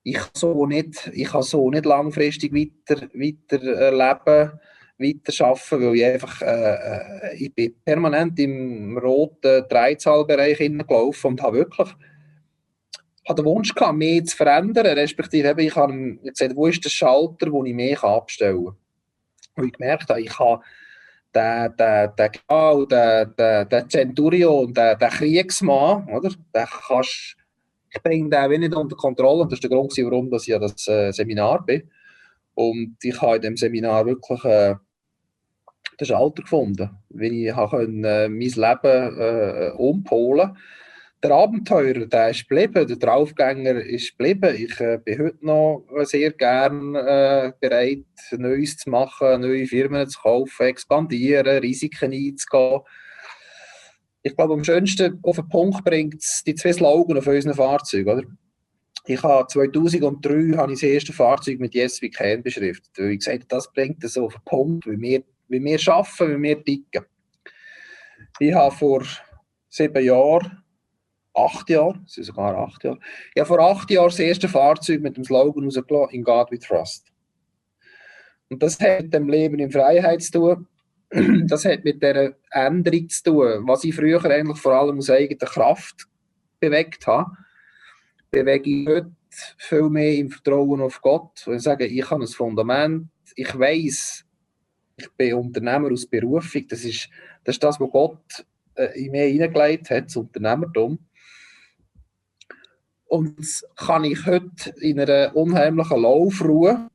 ich 0.04 0.20
so 0.34 0.66
nicht, 0.66 1.12
ich 1.14 1.28
kann 1.28 1.44
so 1.44 1.70
nicht 1.70 1.86
langfristig 1.86 2.54
weiter, 2.54 3.08
weiter 3.14 3.92
leben 3.92 4.60
weiter 5.00 5.46
arbeiten, 5.46 5.82
weil 5.86 5.96
ich 5.96 6.06
einfach, 6.06 6.42
äh, 6.42 6.74
äh, 6.74 7.36
ich 7.36 7.54
bin 7.54 7.76
permanent 7.86 8.40
im 8.40 8.98
roten 8.98 9.64
Dreizahlbereich 9.70 10.58
gelaufen 10.58 11.28
und 11.28 11.42
habe 11.42 11.58
wirklich 11.58 11.90
habe 13.28 13.42
den 13.42 13.46
Wunsch 13.46 13.74
gehabt, 13.74 13.98
mehr 13.98 14.24
zu 14.24 14.36
verändern, 14.36 14.86
respektive 14.98 15.62
ich 15.62 15.76
habe 15.76 16.18
gesagt, 16.24 16.56
wo 16.56 16.68
ist 16.68 16.84
der 16.84 16.90
Schalter, 16.90 17.52
wo 17.52 17.64
ich 17.66 17.74
mehr 17.74 18.02
abstellen 18.04 18.66
kann. 18.66 18.76
Ich 19.66 19.74
gemerkt 19.74 20.10
habe, 20.10 20.22
ich 20.22 20.38
habe 20.40 20.62
den, 21.34 21.76
den, 21.78 22.12
den, 22.18 22.88
den, 22.88 23.36
den, 23.38 23.70
den 23.70 23.90
Centurion, 23.90 24.74
den, 24.74 24.98
den 24.98 25.10
Kriegsmann, 25.10 26.08
oder? 26.10 26.30
Den 26.30 26.66
kannst, 26.88 27.36
ich 27.90 28.04
bringe 28.04 28.30
den 28.30 28.74
unter 28.74 28.96
Kontrolle 28.96 29.44
und 29.44 29.52
das 29.52 29.58
ist 29.58 29.64
der 29.64 29.70
Grund, 29.70 29.92
warum 29.98 30.34
ich 30.34 30.48
ja 30.48 30.60
das 30.60 30.88
äh, 30.88 31.12
Seminar 31.12 31.66
bin. 31.66 31.90
Und 32.54 32.98
ich 33.04 33.22
habe 33.22 33.38
in 33.38 33.42
dem 33.44 33.58
Seminar 33.58 34.06
wirklich 34.06 34.44
äh, 34.46 34.76
den 36.00 36.06
Schalter 36.06 36.42
gefunden, 36.42 36.90
wie 37.10 37.50
ich 37.50 37.56
können, 37.56 38.04
äh, 38.04 38.30
mein 38.30 38.40
Leben 38.40 39.20
äh, 39.20 39.72
umpolen 39.76 40.58
Der 41.24 41.32
Abenteurer, 41.32 42.06
der 42.06 42.30
ist 42.30 42.48
geblieben, 42.48 42.88
der 42.88 42.96
Draufgänger 42.96 43.76
ist 43.78 44.12
geblieben. 44.12 44.56
Ich 44.56 44.80
äh, 44.80 45.00
bin 45.04 45.20
heute 45.20 45.46
noch 45.46 45.84
sehr 46.04 46.32
gern 46.32 46.94
äh, 46.94 47.52
bereit, 47.60 48.06
Neues 48.32 48.78
zu 48.78 48.92
machen, 48.92 49.42
neue 49.42 49.66
Firmen 49.66 50.08
zu 50.08 50.20
kaufen, 50.20 50.68
expandieren, 50.68 51.58
Risiken 51.58 52.14
einzugehen. 52.14 52.82
Ich 54.22 54.36
glaube, 54.36 54.54
am 54.54 54.64
schönsten 54.64 55.20
auf 55.24 55.38
den 55.38 55.50
Punkt 55.50 55.84
bringt 55.84 56.22
es 56.22 56.44
die 56.46 56.54
zwei 56.54 56.74
Slogan 56.74 57.18
auf 57.18 57.26
unseren 57.26 57.56
Fahrzeugen. 57.56 58.10
Oder? 58.10 58.28
Ich 59.08 59.24
habe 59.24 59.48
2003 59.48 60.58
habe 60.58 60.74
ich 60.74 60.82
das 60.82 60.90
erste 60.90 61.14
Fahrzeug 61.14 61.60
mit 61.60 61.74
Yes 61.74 62.02
We 62.02 62.10
Can 62.10 62.44
beschriftet. 62.44 62.92
Weil 62.98 63.12
ich 63.12 63.20
gesagt 63.20 63.52
das 63.52 63.72
bringt 63.72 64.04
es 64.04 64.18
auf 64.18 64.34
den 64.34 64.44
Punkt, 64.46 64.86
weil 64.86 65.00
wir 65.00 65.24
wie 65.48 65.63
wir 65.63 65.80
arbeiten, 65.88 66.44
wie 66.44 66.50
wir 66.50 66.63
ticken. 66.63 67.06
Ich 68.39 68.54
habe 68.54 68.76
vor 68.76 69.04
sieben 69.70 70.04
Jahren, 70.04 70.63
acht 71.38 71.69
Jahren, 71.69 72.04
es 72.06 72.13
sind 72.13 72.23
sogar 72.23 72.58
acht 72.58 72.84
Jahre, 72.84 73.00
ich 73.34 73.39
habe 73.39 73.47
vor 73.47 73.60
acht 73.60 73.89
Jahren 73.91 74.10
das 74.10 74.19
erste 74.19 74.50
Fahrzeug 74.50 75.02
mit 75.02 75.17
dem 75.17 75.23
Slogan 75.23 75.63
rausgelassen, 75.65 76.15
in 76.15 76.23
God 76.23 76.52
we 76.52 76.60
trust. 76.60 77.08
Und 78.50 78.63
das 78.63 78.80
hat 78.80 79.04
mit 79.04 79.13
dem 79.13 79.30
Leben 79.30 79.60
in 79.60 79.71
Freiheit 79.71 80.21
zu 80.23 80.32
tun. 80.32 80.67
Das 81.47 81.63
hat 81.63 81.86
mit 81.86 82.02
der 82.04 82.36
Änderung 82.52 83.08
zu 83.08 83.23
tun, 83.23 83.67
was 83.67 83.86
ich 83.86 83.95
früher 83.95 84.23
eigentlich 84.26 84.58
vor 84.58 84.73
allem 84.73 84.97
aus 84.97 85.10
eigener 85.10 85.50
Kraft 85.50 86.06
bewegt 86.60 87.08
habe, 87.08 87.32
bewege 88.30 88.69
ich 88.69 88.88
heute 88.88 89.12
viel 89.58 89.89
mehr 89.89 90.15
im 90.15 90.30
Vertrauen 90.30 90.82
auf 90.82 91.02
Gott. 91.02 91.47
Und 91.47 91.60
sage, 91.60 91.86
ich 91.86 92.10
habe 92.10 92.23
ein 92.23 92.28
Fundament, 92.28 93.08
ich 93.36 93.58
weiß, 93.58 94.26
ich 94.97 95.12
bin 95.15 95.34
Unternehmer 95.36 95.91
aus 95.91 96.06
Berufung. 96.06 96.67
Das 96.67 96.84
ist 96.84 97.10
das, 97.43 97.56
ist 97.56 97.63
das 97.63 97.80
was 97.80 97.89
Gott 97.91 98.45
äh, 98.76 99.06
in 99.06 99.12
mir 99.12 99.26
hineingelegt 99.26 99.89
hat, 99.89 100.06
das 100.06 100.15
Unternehmertum. 100.15 101.00
Und 103.08 103.39
das 103.39 103.65
kann 103.76 104.04
ich 104.04 104.26
heute 104.26 104.72
in 104.82 105.00
einer 105.00 105.36
unheimlichen 105.36 106.02
Laufruhe 106.02 106.89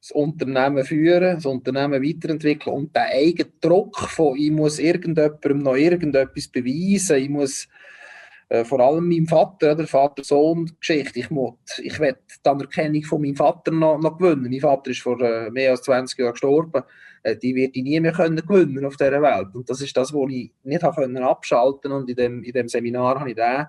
das 0.00 0.10
Unternehmen 0.10 0.84
führen, 0.84 1.36
das 1.36 1.46
Unternehmen 1.46 2.02
weiterentwickeln 2.02 2.76
und 2.76 2.94
der 2.94 3.06
eigene 3.06 3.50
Druck 3.62 3.98
von, 3.98 4.36
ich 4.36 4.50
muss 4.50 4.78
irgendjemandem 4.78 5.60
noch 5.60 5.76
irgendetwas 5.76 6.48
beweisen, 6.48 7.16
ich 7.16 7.30
muss 7.30 7.68
äh, 8.50 8.64
vor 8.64 8.80
allem 8.80 9.08
meinem 9.08 9.26
Vater, 9.26 9.74
der 9.74 9.86
Vater-Sohn-Geschichte. 9.86 11.18
Ich, 11.18 11.28
ich 11.78 12.00
will 12.00 12.16
die 12.44 12.48
Anerkennung 12.48 13.02
von 13.02 13.22
meinem 13.22 13.36
Vater 13.36 13.70
noch, 13.70 13.98
noch 13.98 14.18
gewinnen. 14.18 14.48
Mein 14.50 14.60
Vater 14.60 14.90
ist 14.90 15.00
vor 15.00 15.18
äh, 15.20 15.50
mehr 15.50 15.70
als 15.70 15.82
20 15.82 16.18
Jahren 16.18 16.32
gestorben. 16.32 16.82
Äh, 17.22 17.36
die 17.36 17.54
werde 17.54 17.72
ich 17.74 17.82
nie 17.82 17.98
mehr 18.00 18.12
können 18.12 18.36
gewinnen 18.46 18.84
auf 18.84 18.96
dieser 18.96 19.22
Welt. 19.22 19.54
Und 19.54 19.70
das 19.70 19.80
ist 19.80 19.96
das, 19.96 20.12
was 20.12 20.30
ich 20.30 20.52
nicht 20.62 20.82
habe 20.82 20.94
können 20.94 21.16
abschalten 21.22 21.92
Und 21.92 22.10
in 22.10 22.16
dem, 22.16 22.42
in 22.42 22.52
dem 22.52 22.68
Seminar 22.68 23.18
habe 23.18 23.30
ich 23.30 23.36
den, 23.36 23.66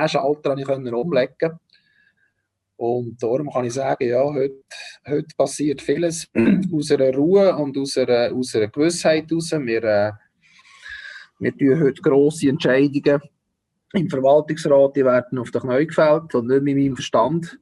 den 0.00 0.08
Schalter 0.08 0.56
ich 0.56 0.66
können 0.66 0.94
umlegen 0.94 1.58
und 2.82 3.22
darum 3.22 3.48
kann 3.48 3.64
ich 3.64 3.74
sagen, 3.74 4.08
ja, 4.08 4.24
heute, 4.24 4.56
heute 5.06 5.28
passiert 5.36 5.80
vieles 5.80 6.28
aus 6.74 6.90
einer 6.90 7.14
Ruhe 7.14 7.54
und 7.54 7.78
aus 7.78 7.96
einer, 7.96 8.34
aus 8.34 8.56
einer 8.56 8.66
Gewissheit 8.66 9.30
heraus. 9.30 9.52
Wir, 9.52 9.84
äh, 9.84 10.12
wir 11.38 11.56
tun 11.56 11.80
heute 11.80 12.02
grosse 12.02 12.48
Entscheidungen 12.48 13.20
im 13.92 14.10
Verwaltungsrat, 14.10 14.96
die 14.96 15.04
werden 15.04 15.38
auf 15.38 15.52
den 15.52 15.60
Knöchel 15.60 15.86
gefällt 15.86 16.34
und 16.34 16.48
nicht 16.48 16.62
mit 16.62 16.76
meinem 16.76 16.96
Verstand. 16.96 17.56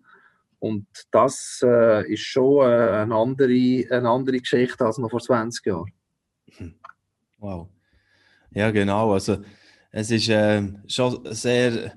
Und 0.58 0.86
das 1.10 1.60
äh, 1.62 2.10
ist 2.10 2.22
schon 2.22 2.66
äh, 2.66 3.02
eine, 3.02 3.14
andere, 3.14 3.84
eine 3.90 4.08
andere 4.08 4.38
Geschichte 4.38 4.86
als 4.86 4.96
noch 4.96 5.10
vor 5.10 5.20
20 5.20 5.66
Jahren. 5.66 5.92
Hm. 6.56 6.74
Wow. 7.36 7.68
Ja, 8.52 8.70
genau. 8.70 9.12
Also, 9.12 9.36
es 9.92 10.10
ist 10.10 10.30
äh, 10.30 10.62
schon 10.86 11.26
sehr 11.34 11.92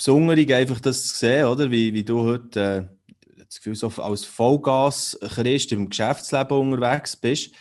besonderig, 0.00 0.54
einfach 0.54 0.80
das 0.80 1.08
zu 1.08 1.16
sehen, 1.16 1.44
oder? 1.44 1.70
Wie, 1.70 1.92
wie 1.92 2.04
du 2.04 2.22
heute 2.22 2.88
äh, 3.28 3.44
das 3.44 3.58
Gefühl, 3.58 3.74
so 3.74 3.88
als 4.02 4.24
Vollgas-Christ 4.24 5.72
im 5.72 5.90
Geschäftsleben 5.90 6.56
unterwegs 6.56 7.16
bist. 7.16 7.52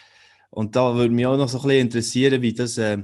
Und 0.49 0.73
da 0.75 0.95
würde 0.95 1.13
mich 1.13 1.25
auch 1.25 1.35
noch 1.35 1.49
so 1.49 1.57
ein 1.57 1.63
bisschen 1.63 1.81
interessieren, 1.81 2.41
wie 2.41 2.53
das 2.53 2.77
äh, 2.77 2.97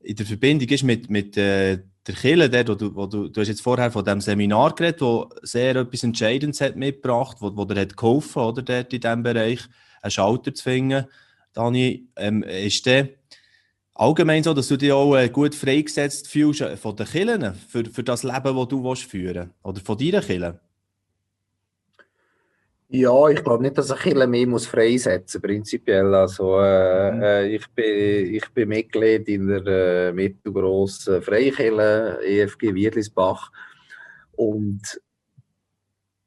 in 0.00 0.16
der 0.16 0.26
Verbindung 0.26 0.68
ist 0.68 0.82
mit, 0.82 1.08
mit 1.08 1.34
äh, 1.38 1.78
der 2.06 2.14
Kille, 2.14 2.50
dort, 2.50 2.68
wo 2.68 2.74
du, 2.74 2.94
wo 2.94 3.06
du, 3.06 3.28
du 3.28 3.40
hast 3.40 3.48
jetzt 3.48 3.62
vorher 3.62 3.90
von 3.90 4.04
dem 4.04 4.20
Seminar 4.20 4.74
geredet, 4.74 5.00
wo 5.00 5.30
sehr 5.40 5.76
etwas 5.76 6.02
Entscheidendes 6.02 6.60
hat 6.60 6.76
mitgebracht, 6.76 7.38
wo, 7.40 7.56
wo 7.56 7.64
dir 7.64 7.80
hat 7.80 7.96
geholfen, 7.96 8.42
oder, 8.42 8.60
dort 8.60 8.92
in 8.92 9.00
diesem 9.00 9.22
Bereich, 9.22 9.60
einen 10.02 10.10
Schalter 10.10 10.52
zu 10.52 10.62
finden. 10.62 11.06
Dani, 11.54 12.08
ähm, 12.16 12.42
ist 12.42 12.84
der 12.84 13.08
allgemein 13.94 14.42
so, 14.42 14.52
dass 14.52 14.68
du 14.68 14.76
dich 14.76 14.92
auch 14.92 15.16
äh, 15.16 15.28
gut 15.28 15.54
freigesetzt 15.54 16.28
fühlst 16.28 16.60
äh, 16.60 16.76
von 16.76 16.96
den 16.96 17.06
Killen 17.06 17.54
für, 17.68 17.84
für 17.84 18.02
das 18.02 18.22
Leben, 18.22 18.56
das 18.56 18.68
du 18.68 18.94
führen 18.94 19.34
willst? 19.36 19.50
Oder 19.62 19.80
von 19.80 19.98
deinen 19.98 20.22
Killen? 20.22 20.58
Ja, 22.88 23.28
ich 23.28 23.42
glaube 23.42 23.62
nicht, 23.62 23.76
dass 23.76 23.90
ich 23.90 24.16
ein 24.16 24.30
mehr 24.30 24.46
muss 24.46 24.66
freisetzen 24.66 25.40
muss, 25.40 25.48
prinzipiell. 25.50 26.14
Also, 26.14 26.60
äh, 26.60 27.10
mhm. 27.10 27.22
äh, 27.22 27.46
ich, 27.48 27.66
bin, 27.70 28.34
ich 28.34 28.48
bin 28.50 28.68
Mitglied 28.68 29.26
in 29.28 29.48
der 29.48 29.66
äh, 29.66 30.12
mittelgrossen 30.12 31.22
Freikirche 31.22 32.20
EFG 32.22 32.74
Wiedlisbach 32.74 33.50
und 34.36 35.00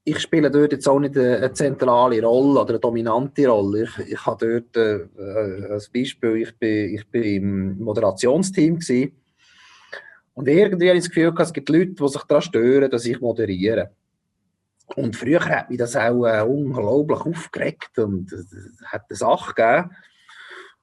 ich 0.10 0.20
spiele 0.22 0.50
dort 0.50 0.72
jetzt 0.72 0.88
auch 0.88 1.00
nicht 1.00 1.18
eine, 1.18 1.52
zentrale 1.52 2.24
Rolle 2.24 2.62
oder 2.62 2.70
eine 2.70 2.80
dominante 2.80 3.46
Rolle. 3.46 3.84
Ich, 3.84 4.14
ich 4.14 4.26
habe 4.26 4.64
dort 4.74 4.78
äh, 4.78 5.66
als 5.70 5.90
Beispiel, 5.90 6.38
ich 6.38 6.58
bin, 6.58 6.96
ich 6.96 7.06
bin 7.10 7.24
im 7.24 7.80
Moderationsteam 7.80 8.80
gewesen, 8.80 9.12
und 10.34 10.48
irgendwie 10.48 10.90
habe 10.90 10.98
ich 10.98 11.04
das 11.04 11.10
Gefühl, 11.12 11.34
es 11.40 11.52
gibt 11.52 11.68
Leute, 11.68 11.94
die 11.94 12.08
sich 12.08 12.22
daran 12.24 12.42
stören, 12.44 12.92
dass 12.92 13.06
ich 13.06 13.20
moderiere. 13.20 13.90
Und 14.96 15.16
früher 15.16 15.44
hat 15.44 15.70
mich 15.70 15.80
das 15.80 15.96
auch 15.96 16.26
äh, 16.26 16.42
unglaublich 16.44 17.22
aufgeregt 17.22 17.98
und 17.98 18.32
äh, 18.32 18.86
hat 18.86 19.06
eine 19.10 19.18
Sache 19.18 19.56
gegeben. 19.56 19.90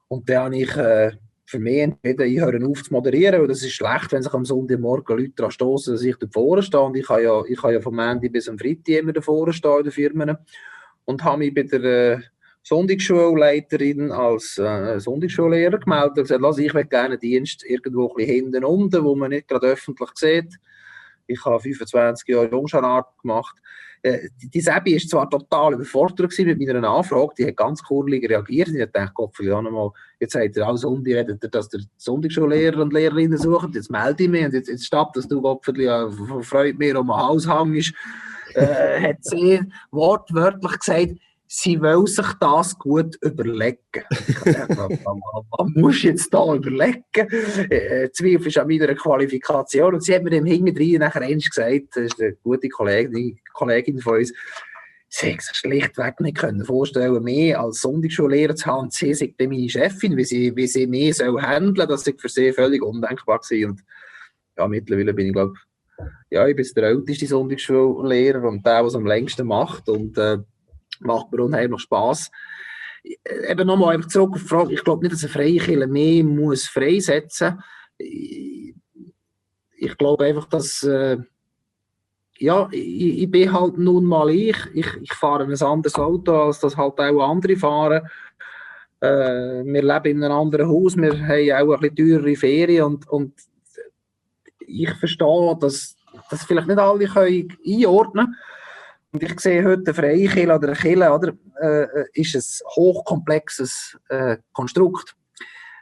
Und 0.09 0.29
dann 0.29 0.45
habe 0.45 0.57
ich 0.57 0.77
äh, 0.77 1.13
für 1.47 1.59
mich 1.59 1.79
entschieden, 1.79 2.27
ich 2.27 2.41
höre 2.41 2.67
auf 2.67 2.83
zu 2.83 2.93
moderieren, 2.93 3.41
weil 3.41 3.49
das 3.49 3.63
ist 3.63 3.73
schlecht, 3.73 4.13
wenn 4.13 4.23
sich 4.23 4.33
am 4.33 4.45
Sonntagmorgen 4.45 5.19
Leute 5.19 5.33
daran 5.37 5.51
stoßen, 5.51 5.95
dass 5.95 6.03
ich 6.03 6.17
davor 6.17 6.63
stehe. 6.63 6.83
Und 6.83 6.97
ich 6.97 7.07
kann 7.07 7.23
ja, 7.23 7.43
ich 7.47 7.61
kann 7.61 7.73
ja 7.73 7.81
vom 7.81 7.99
Ende 7.99 8.31
bis 8.31 8.49
am 8.49 8.59
Freitag 8.59 8.89
immer 8.89 9.13
davor 9.13 9.53
stehen 9.53 9.79
in 9.79 9.85
den 9.85 9.93
Firmen. 9.93 10.37
Und 11.05 11.23
habe 11.23 11.39
mich 11.39 11.55
bei 11.55 11.65
der 11.65 11.83
äh, 11.83 12.21
Sonntagsschulleiterin 12.63 14.11
als 14.11 14.57
äh, 14.57 14.99
Sonntagsschullehrer 14.99 15.79
gemeldet 15.79 16.17
und 16.17 16.23
gesagt, 16.23 16.41
lass, 16.41 16.59
ich 16.59 16.73
möchte 16.73 16.89
gerne 16.89 17.11
einen 17.11 17.21
Dienst 17.21 17.63
irgendwo 17.65 18.09
ein 18.09 18.15
bisschen 18.17 18.35
hinten 18.35 18.65
unten, 18.65 19.05
wo 19.05 19.15
man 19.15 19.31
nicht 19.31 19.49
gerade 19.49 19.67
öffentlich 19.67 20.11
sieht. 20.15 20.55
Ich 21.27 21.45
habe 21.45 21.61
25 21.61 22.27
Jahre 22.27 22.51
Jungscharart 22.51 23.19
gemacht. 23.21 23.57
Äh, 24.05 24.29
die 24.39 24.61
Sebi 24.61 24.93
war 24.93 25.09
zwar 25.09 25.31
total 25.31 25.73
überfordert 25.73 26.39
mit 26.39 26.59
meiner 26.61 26.87
Anfrage, 26.87 27.33
die 27.39 27.47
hat 27.47 27.57
ganz 27.57 27.83
kurlig 27.83 28.29
reagiert. 28.29 28.69
Ich 28.69 28.93
dachte, 28.93 29.13
Gott, 29.15 29.35
nochmal, 29.41 29.93
jetzt 30.21 30.35
sagt 30.35 30.59
er, 30.59 30.67
alles 30.69 30.83
Sonntag 30.83 31.15
redet 31.15 31.55
dass 31.55 31.71
der 31.71 31.81
Sonntagsschullehrer 31.97 32.83
und 32.83 32.93
Lehrerinnen 32.93 33.39
sucht, 33.39 33.75
jetzt 33.75 33.91
melde 33.91 34.25
ich 34.25 34.29
mich 34.29 34.45
und 34.45 34.53
jetzt, 34.53 34.69
jetzt 34.69 34.85
statt, 34.85 35.09
dass 35.15 35.27
du 35.27 35.41
Gott, 35.41 35.67
ja, 35.79 36.11
freut 36.43 36.79
mir 36.79 37.01
um 37.01 37.07
den 37.07 37.17
Hals 37.17 37.49
hängst, 37.49 37.95
äh, 38.53 39.09
hat 39.09 39.25
sie 39.25 39.61
wortwörtlich 39.91 40.79
gesagt, 40.81 41.15
sie 41.47 41.81
will 41.81 42.07
sich 42.07 42.27
das 42.41 42.79
gut 42.79 43.17
überlegen. 43.23 43.79
was 44.11 45.69
muss 45.75 46.03
jetzt 46.03 46.33
da 46.33 46.55
überlegen? 46.55 47.03
Äh, 47.71 48.11
Zweifel 48.13 48.47
ist 48.49 48.59
an 48.59 48.69
meiner 48.69 48.95
Qualifikation. 48.95 49.95
Und 49.95 50.03
sie 50.03 50.15
hat 50.15 50.23
mir 50.23 50.33
im 50.33 50.47
Hinterdrein 50.47 51.01
nachher 51.01 51.23
eins 51.23 51.49
gesagt, 51.49 51.97
das 51.97 52.05
ist 52.05 52.21
eine 52.21 52.35
gute 52.43 52.69
Kollegin, 52.69 53.39
Kollegin 53.53 54.01
von 54.01 54.19
uns, 54.19 54.33
sie 55.09 55.27
hätte 55.29 55.45
sich 55.45 55.57
schlichtweg 55.57 56.21
nicht 56.21 56.39
können 56.39 56.65
vorstellen 56.65 57.23
mehr 57.23 57.61
als 57.61 57.81
Sonntagsschullehrer 57.81 58.57
zu 58.57 58.67
haben. 58.67 58.91
Sie 58.91 59.15
sagt 59.15 59.35
meine 59.39 59.69
Chefin, 59.69 60.17
wie 60.17 60.25
sie, 60.25 60.57
wie 60.57 60.67
sie 60.67 60.87
mehr 60.87 61.15
soll 61.15 61.41
handeln, 61.41 61.89
das 61.89 62.07
ist 62.07 62.21
für 62.21 62.29
sie 62.29 62.53
völlig 62.53 62.83
undenkbar 62.83 63.39
gewesen. 63.39 63.71
Und 63.71 63.85
ja, 64.57 64.67
mittlerweile 64.67 65.15
bin 65.15 65.27
ich, 65.27 65.33
glaube 65.33 65.55
ja, 66.31 66.49
ich 66.49 66.57
bin 66.57 66.67
der 66.75 66.85
älteste 66.85 67.27
Sonntagsschullehrer 67.27 68.43
und 68.43 68.67
der, 68.67 68.79
der 68.79 68.85
es 68.87 68.97
am 68.97 69.07
längsten 69.07 69.47
macht. 69.47 69.89
Und 69.89 70.19
äh, 70.19 70.39
macht 71.01 71.33
mir 71.33 71.43
unheimlich 71.43 71.83
Spass. 71.83 72.31
Äh, 73.03 73.51
eben 73.53 73.67
nochmal 73.67 73.95
einfach 73.95 74.09
zurück 74.09 74.33
auf 74.35 74.43
die 74.43 74.49
Frage, 74.49 74.75
ich 74.75 74.85
glaube 74.85 75.03
nicht, 75.03 75.15
dass 75.15 75.25
ein 75.25 75.31
Freikiller 75.31 75.87
mehr 75.87 76.25
muss 76.25 76.67
freisetzen 76.67 77.59
ich, 77.99 78.75
ich 79.77 79.97
glaube 79.99 80.25
einfach, 80.25 80.47
dass 80.47 80.83
äh, 80.83 81.19
ja, 82.39 82.69
ich, 82.73 83.23
ich, 83.23 83.31
bin 83.31 83.53
halt 83.53 83.79
nun 83.79 84.05
mal 84.05 84.31
ich. 84.31 84.57
ich. 84.75 84.87
Ich 85.03 85.13
fahre 85.13 85.45
ein 85.45 85.63
anderes 85.63 85.95
Auto, 85.95 86.33
als 86.33 86.61
das 86.61 86.77
halt 86.77 86.99
auch 86.99 87.31
andere 87.31 87.57
fahren. 87.57 88.09
Äh, 89.01 89.65
wir 89.65 89.83
leben 89.83 90.19
in 90.19 90.25
einem 90.25 90.35
anderen 90.35 90.69
Haus, 90.69 90.97
wir 90.97 91.13
haben 91.13 91.53
auch 91.53 91.75
ein 91.75 91.81
bisschen 91.81 91.97
teurere 91.97 92.37
Ferien 92.37 92.85
und, 92.85 93.09
und 93.09 93.35
ich 94.67 94.91
verstehe, 94.95 95.57
dass 95.61 95.97
das 96.31 96.45
vielleicht 96.45 96.69
nicht 96.69 96.79
alle 96.79 97.07
können 97.07 97.49
einordnen 97.67 98.27
können. 98.27 98.37
Und 99.15 99.23
ich 99.23 99.39
sehe 99.39 99.65
heute 99.65 99.85
eine 99.87 99.95
freie 99.95 100.27
Kille 100.27 100.57
oder 100.57 100.67
eine 100.67 100.77
Kille, 100.77 101.13
oder, 101.13 101.33
äh, 101.63 101.87
ist 102.15 102.35
ein 102.35 102.67
hochkomplexes 102.75 103.97
äh, 104.09 104.39
Konstrukt. 104.53 105.15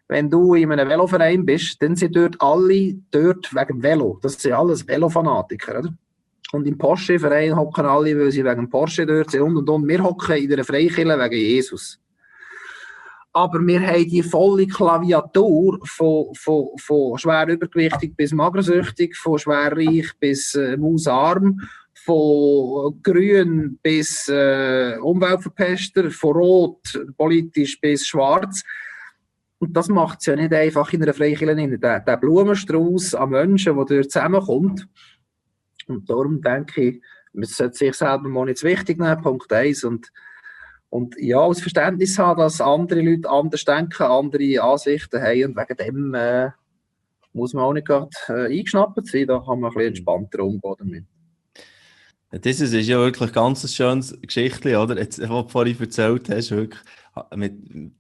Wenn 0.07 0.29
du 0.29 0.55
in 0.55 0.71
einem 0.71 0.87
Veloverein 0.87 1.47
bist, 1.47 1.81
dann 1.81 1.97
sind 1.97 2.15
dort 2.15 2.37
alle 2.43 2.93
dort 3.11 3.55
wegen 3.55 3.83
Velo. 3.83 4.19
Das 4.21 4.35
sind 4.35 4.53
alles 4.53 4.87
Velofanatiker, 4.87 5.79
oder? 5.79 5.95
Und 6.53 6.67
im 6.67 6.77
Porsche-Verein 6.77 7.57
hocken 7.57 7.87
alle, 7.87 8.19
weil 8.19 8.31
sie 8.31 8.45
wegen 8.45 8.69
Porsche 8.69 9.07
dort 9.07 9.31
sind 9.31 9.41
und 9.41 9.57
und 9.57 9.71
und. 9.71 9.89
Wir 9.89 10.05
hocken 10.05 10.37
in 10.37 10.53
einer 10.53 10.65
Freikille 10.65 11.19
wegen 11.19 11.41
Jesus. 11.41 11.99
Aber 13.33 13.67
wir 13.67 13.81
haben 13.81 14.11
die 14.11 14.23
volle 14.23 14.67
Klaviatur 14.67 15.81
von, 15.87 16.35
von, 16.35 16.69
von 16.77 17.17
schwer 17.17 17.49
übergewichtig 17.49 18.15
bis 18.15 18.33
magersüchtig, 18.33 19.17
von 19.17 19.39
schwerreich 19.39 20.11
bis 20.21 20.55
äh, 20.55 20.77
mausarm 20.77 21.59
von 22.05 23.01
grün 23.03 23.79
bis 23.83 24.29
äh, 24.29 24.97
Umweltverpester, 25.01 26.11
von 26.11 26.33
rot 26.33 27.07
politisch 27.17 27.81
bis 27.81 28.07
schwarz. 28.07 28.63
Und 29.59 29.77
das 29.77 29.89
macht 29.89 30.19
es 30.21 30.27
ja 30.27 30.35
nicht 30.35 30.53
einfach 30.53 30.93
in 30.93 31.03
einer 31.03 31.15
Freikirche. 31.15 31.79
Der, 31.79 32.01
der 32.01 32.17
Blumenstrauß 32.17 33.15
an 33.15 33.31
Menschen, 33.31 33.77
der 33.77 33.85
dort 33.85 34.11
zusammenkommt. 34.11 34.89
Und 35.87 36.11
darum 36.11 36.41
denke 36.41 36.83
ich, 36.83 37.03
man 37.33 37.45
sollte 37.45 37.77
sich 37.77 37.95
selber 37.95 38.29
mal 38.29 38.47
nicht 38.47 38.63
wichtig 38.63 38.99
nehmen, 38.99 39.23
Punkt 39.23 39.53
1. 39.53 39.85
Und, 39.85 40.13
und 40.91 41.15
ja, 41.19 41.47
das 41.47 41.61
Verständnis 41.61 42.19
haben, 42.19 42.41
dass 42.41 42.61
andere 42.61 43.01
Leute 43.01 43.31
anders 43.31 43.65
denken, 43.65 44.03
andere 44.03 44.63
Ansichten 44.63 45.23
haben 45.23 45.45
und 45.45 45.57
wegen 45.57 45.77
dem 45.77 46.15
äh, 46.15 46.51
muss 47.33 47.55
man 47.55 47.65
auch 47.65 47.73
nicht 47.73 47.87
gerade 47.87 48.11
äh, 48.29 48.59
eingeschnappt 48.59 49.07
sein, 49.07 49.27
da 49.27 49.39
kann 49.39 49.61
man 49.61 49.71
ein 49.71 49.75
bisschen 49.75 49.89
entspannter 49.89 50.43
umgehen 50.45 50.75
damit. 50.79 51.05
Das 52.41 52.61
ist 52.61 52.73
ja 52.73 52.99
wirklich 52.99 53.29
ein 53.29 53.35
ganz 53.35 53.75
schönes 53.75 54.19
Geschichte, 54.23 54.79
oder? 54.79 54.99
Jetzt, 54.99 55.21
was 55.21 55.29
du 55.29 55.49
vorhin 55.49 55.79
erzählt 55.79 56.31
hast, 56.31 56.51
wirklich, 56.51 56.81
mit 57.35 57.53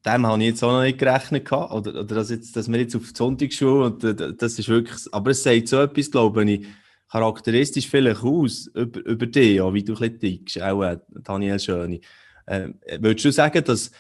dem 0.07 0.27
habe 0.27 0.43
ich 0.43 0.49
jetzt 0.49 0.65
auch 0.65 0.73
noch 0.73 0.83
nicht 0.83 0.99
gerechnet 0.99 1.45
gehabt, 1.45 1.73
oder, 1.73 2.01
oder 2.01 2.15
dass, 2.15 2.31
jetzt, 2.31 2.57
dass 2.57 2.73
wir 2.73 2.81
jetzt 2.81 2.97
auf 2.97 3.13
die 3.13 3.17
Sonntagsschule 3.17 3.85
und 3.85 4.03
das 4.41 4.59
ist 4.59 4.69
wirklich, 4.71 4.99
aber 5.13 5.33
es 5.33 5.43
sagt 5.43 5.69
so 5.69 5.83
etwas, 5.83 6.11
glaube 6.11 6.51
ich, 6.51 6.67
charakteristisch 7.11 7.89
vielleicht 7.89 8.23
aus 8.23 8.69
über, 8.69 9.05
über 9.05 9.27
dich, 9.27 9.61
auch 9.61 9.75
wie 9.75 9.85
du 9.85 9.95
ein 9.95 10.19
tickst, 10.19 10.63
auch 10.63 10.83
äh, 10.83 10.97
Daniel 11.11 11.61
Schöni. 11.61 12.01
Äh, 12.47 12.69
würdest 13.01 13.27
du 13.27 13.33
sagen, 13.33 13.63
dass 13.65 13.91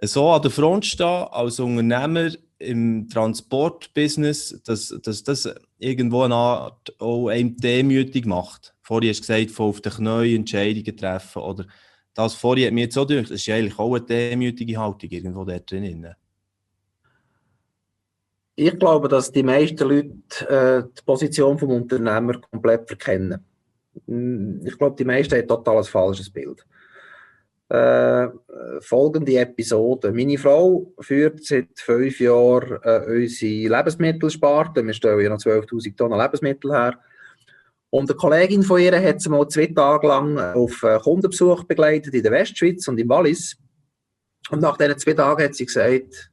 so 0.00 0.30
an 0.30 0.42
der 0.42 0.52
Front 0.52 0.86
stehen 0.86 1.06
als 1.06 1.58
Unternehmer 1.58 2.30
im 2.62 3.08
Transportbusiness, 3.08 4.62
dass, 4.64 4.88
dass 5.02 5.22
das 5.22 5.54
irgendwo 5.78 6.22
eine 6.22 6.34
Art 6.34 6.94
auch 7.00 7.28
einem 7.28 7.56
demütig 7.56 8.26
macht? 8.26 8.74
Vorhin 8.82 9.10
hast 9.10 9.28
du 9.28 9.32
gesagt, 9.32 9.50
von 9.50 9.70
auf 9.70 9.80
den 9.80 9.92
Knien 9.92 10.36
Entscheidungen 10.36 10.96
treffen. 10.96 11.42
Oder 11.42 11.66
das 12.14 12.34
vorhin 12.34 12.66
hat 12.66 12.72
mir 12.74 12.84
jetzt 12.84 12.94
so 12.94 13.06
gedacht, 13.06 13.30
das 13.30 13.40
ist 13.40 13.48
eigentlich 13.48 13.78
auch 13.78 13.94
eine 13.94 14.04
demütige 14.04 14.78
Haltung 14.78 15.10
irgendwo 15.10 15.44
da 15.44 15.58
drin. 15.58 16.14
Ich 18.54 18.78
glaube, 18.78 19.08
dass 19.08 19.32
die 19.32 19.42
meisten 19.42 19.88
Leute 19.88 20.48
äh, 20.48 20.82
die 20.82 21.02
Position 21.04 21.56
des 21.56 21.68
Unternehmers 21.68 22.40
komplett 22.50 22.86
verkennen. 22.86 23.44
Hm, 24.06 24.60
ich 24.64 24.76
glaube, 24.76 24.96
die 24.96 25.04
meisten 25.04 25.36
haben 25.36 25.48
total 25.48 25.78
ein 25.78 25.84
falsches 25.84 26.30
Bild. 26.30 26.64
Äh, 27.72 28.28
folgende 28.80 29.38
Episode. 29.38 30.12
Meine 30.12 30.36
Frau 30.36 30.92
führt 31.00 31.42
seit 31.42 31.68
fünf 31.76 32.20
Jahren 32.20 32.78
äh, 32.82 33.22
unsere 33.22 33.78
Lebensmittelsparte. 33.78 34.84
Wir 34.84 34.92
stellen 34.92 35.20
ja 35.20 35.30
noch 35.30 35.38
12.000 35.38 35.96
Tonnen 35.96 36.20
Lebensmittel 36.20 36.70
her. 36.70 36.98
Und 37.88 38.10
eine 38.10 38.16
Kollegin 38.18 38.62
von 38.62 38.78
ihr 38.78 39.02
hat 39.02 39.22
sie 39.22 39.30
mal 39.30 39.48
zwei 39.48 39.68
Tage 39.68 40.06
lang 40.06 40.38
auf 40.38 40.82
äh, 40.82 40.98
Kundenbesuch 40.98 41.64
begleitet 41.64 42.12
in 42.12 42.22
der 42.22 42.32
Westschweiz 42.32 42.86
und 42.88 43.00
im 43.00 43.08
Wallis. 43.08 43.56
Und 44.50 44.60
nach 44.60 44.76
diesen 44.76 44.98
zwei 44.98 45.14
Tagen 45.14 45.42
hat 45.42 45.54
sie 45.54 45.64
gesagt, 45.64 46.30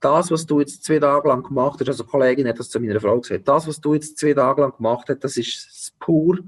das, 0.00 0.32
was 0.32 0.46
du 0.46 0.58
jetzt 0.58 0.82
zwei 0.82 0.98
Tage 0.98 1.28
lang 1.28 1.44
gemacht 1.44 1.78
hast, 1.78 1.86
also 1.86 2.02
eine 2.02 2.10
Kollegin 2.10 2.48
hat 2.48 2.58
das 2.58 2.70
zu 2.70 2.80
meiner 2.80 2.98
Frau 2.98 3.20
gesagt, 3.20 3.46
das, 3.46 3.68
was 3.68 3.80
du 3.80 3.94
jetzt 3.94 4.18
zwei 4.18 4.34
Tage 4.34 4.62
lang 4.62 4.76
gemacht 4.76 5.08
hast, 5.08 5.22
das 5.22 5.36
ist 5.36 5.64
das 5.64 5.92
pur 6.00 6.40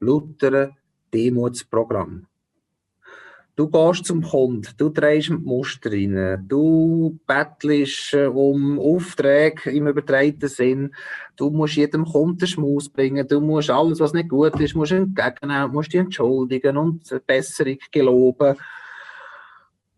lautere 0.00 0.74
Demutsprogramm. 1.14 2.26
Du 3.56 3.68
gehst 3.70 4.04
zum 4.04 4.20
Kunden, 4.20 4.68
du 4.76 4.90
drehst 4.90 5.30
mit 5.30 5.42
Muster 5.42 5.90
rein, 5.90 6.44
du 6.46 7.18
bettelst 7.26 8.12
äh, 8.12 8.26
um 8.26 8.78
Aufträge 8.78 9.70
im 9.70 9.86
übertreiten 9.86 10.50
Sinn, 10.50 10.94
du 11.36 11.48
musst 11.48 11.76
jedem 11.76 12.04
Kunden 12.04 12.46
Schmaus 12.46 12.90
bringen, 12.90 13.26
du 13.26 13.40
musst 13.40 13.70
alles, 13.70 13.98
was 13.98 14.12
nicht 14.12 14.28
gut 14.28 14.60
ist, 14.60 14.74
musst 14.74 14.92
entgegennehmen, 14.92 15.72
musst 15.72 15.90
dich 15.90 16.00
entschuldigen 16.00 16.76
und 16.76 17.02
Besserung 17.26 17.78
geloben. 17.90 18.56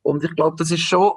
Und 0.03 0.23
ich 0.23 0.37
glaube, 0.37 0.55
das 0.57 0.71
ist 0.71 0.83
schon, 0.83 1.15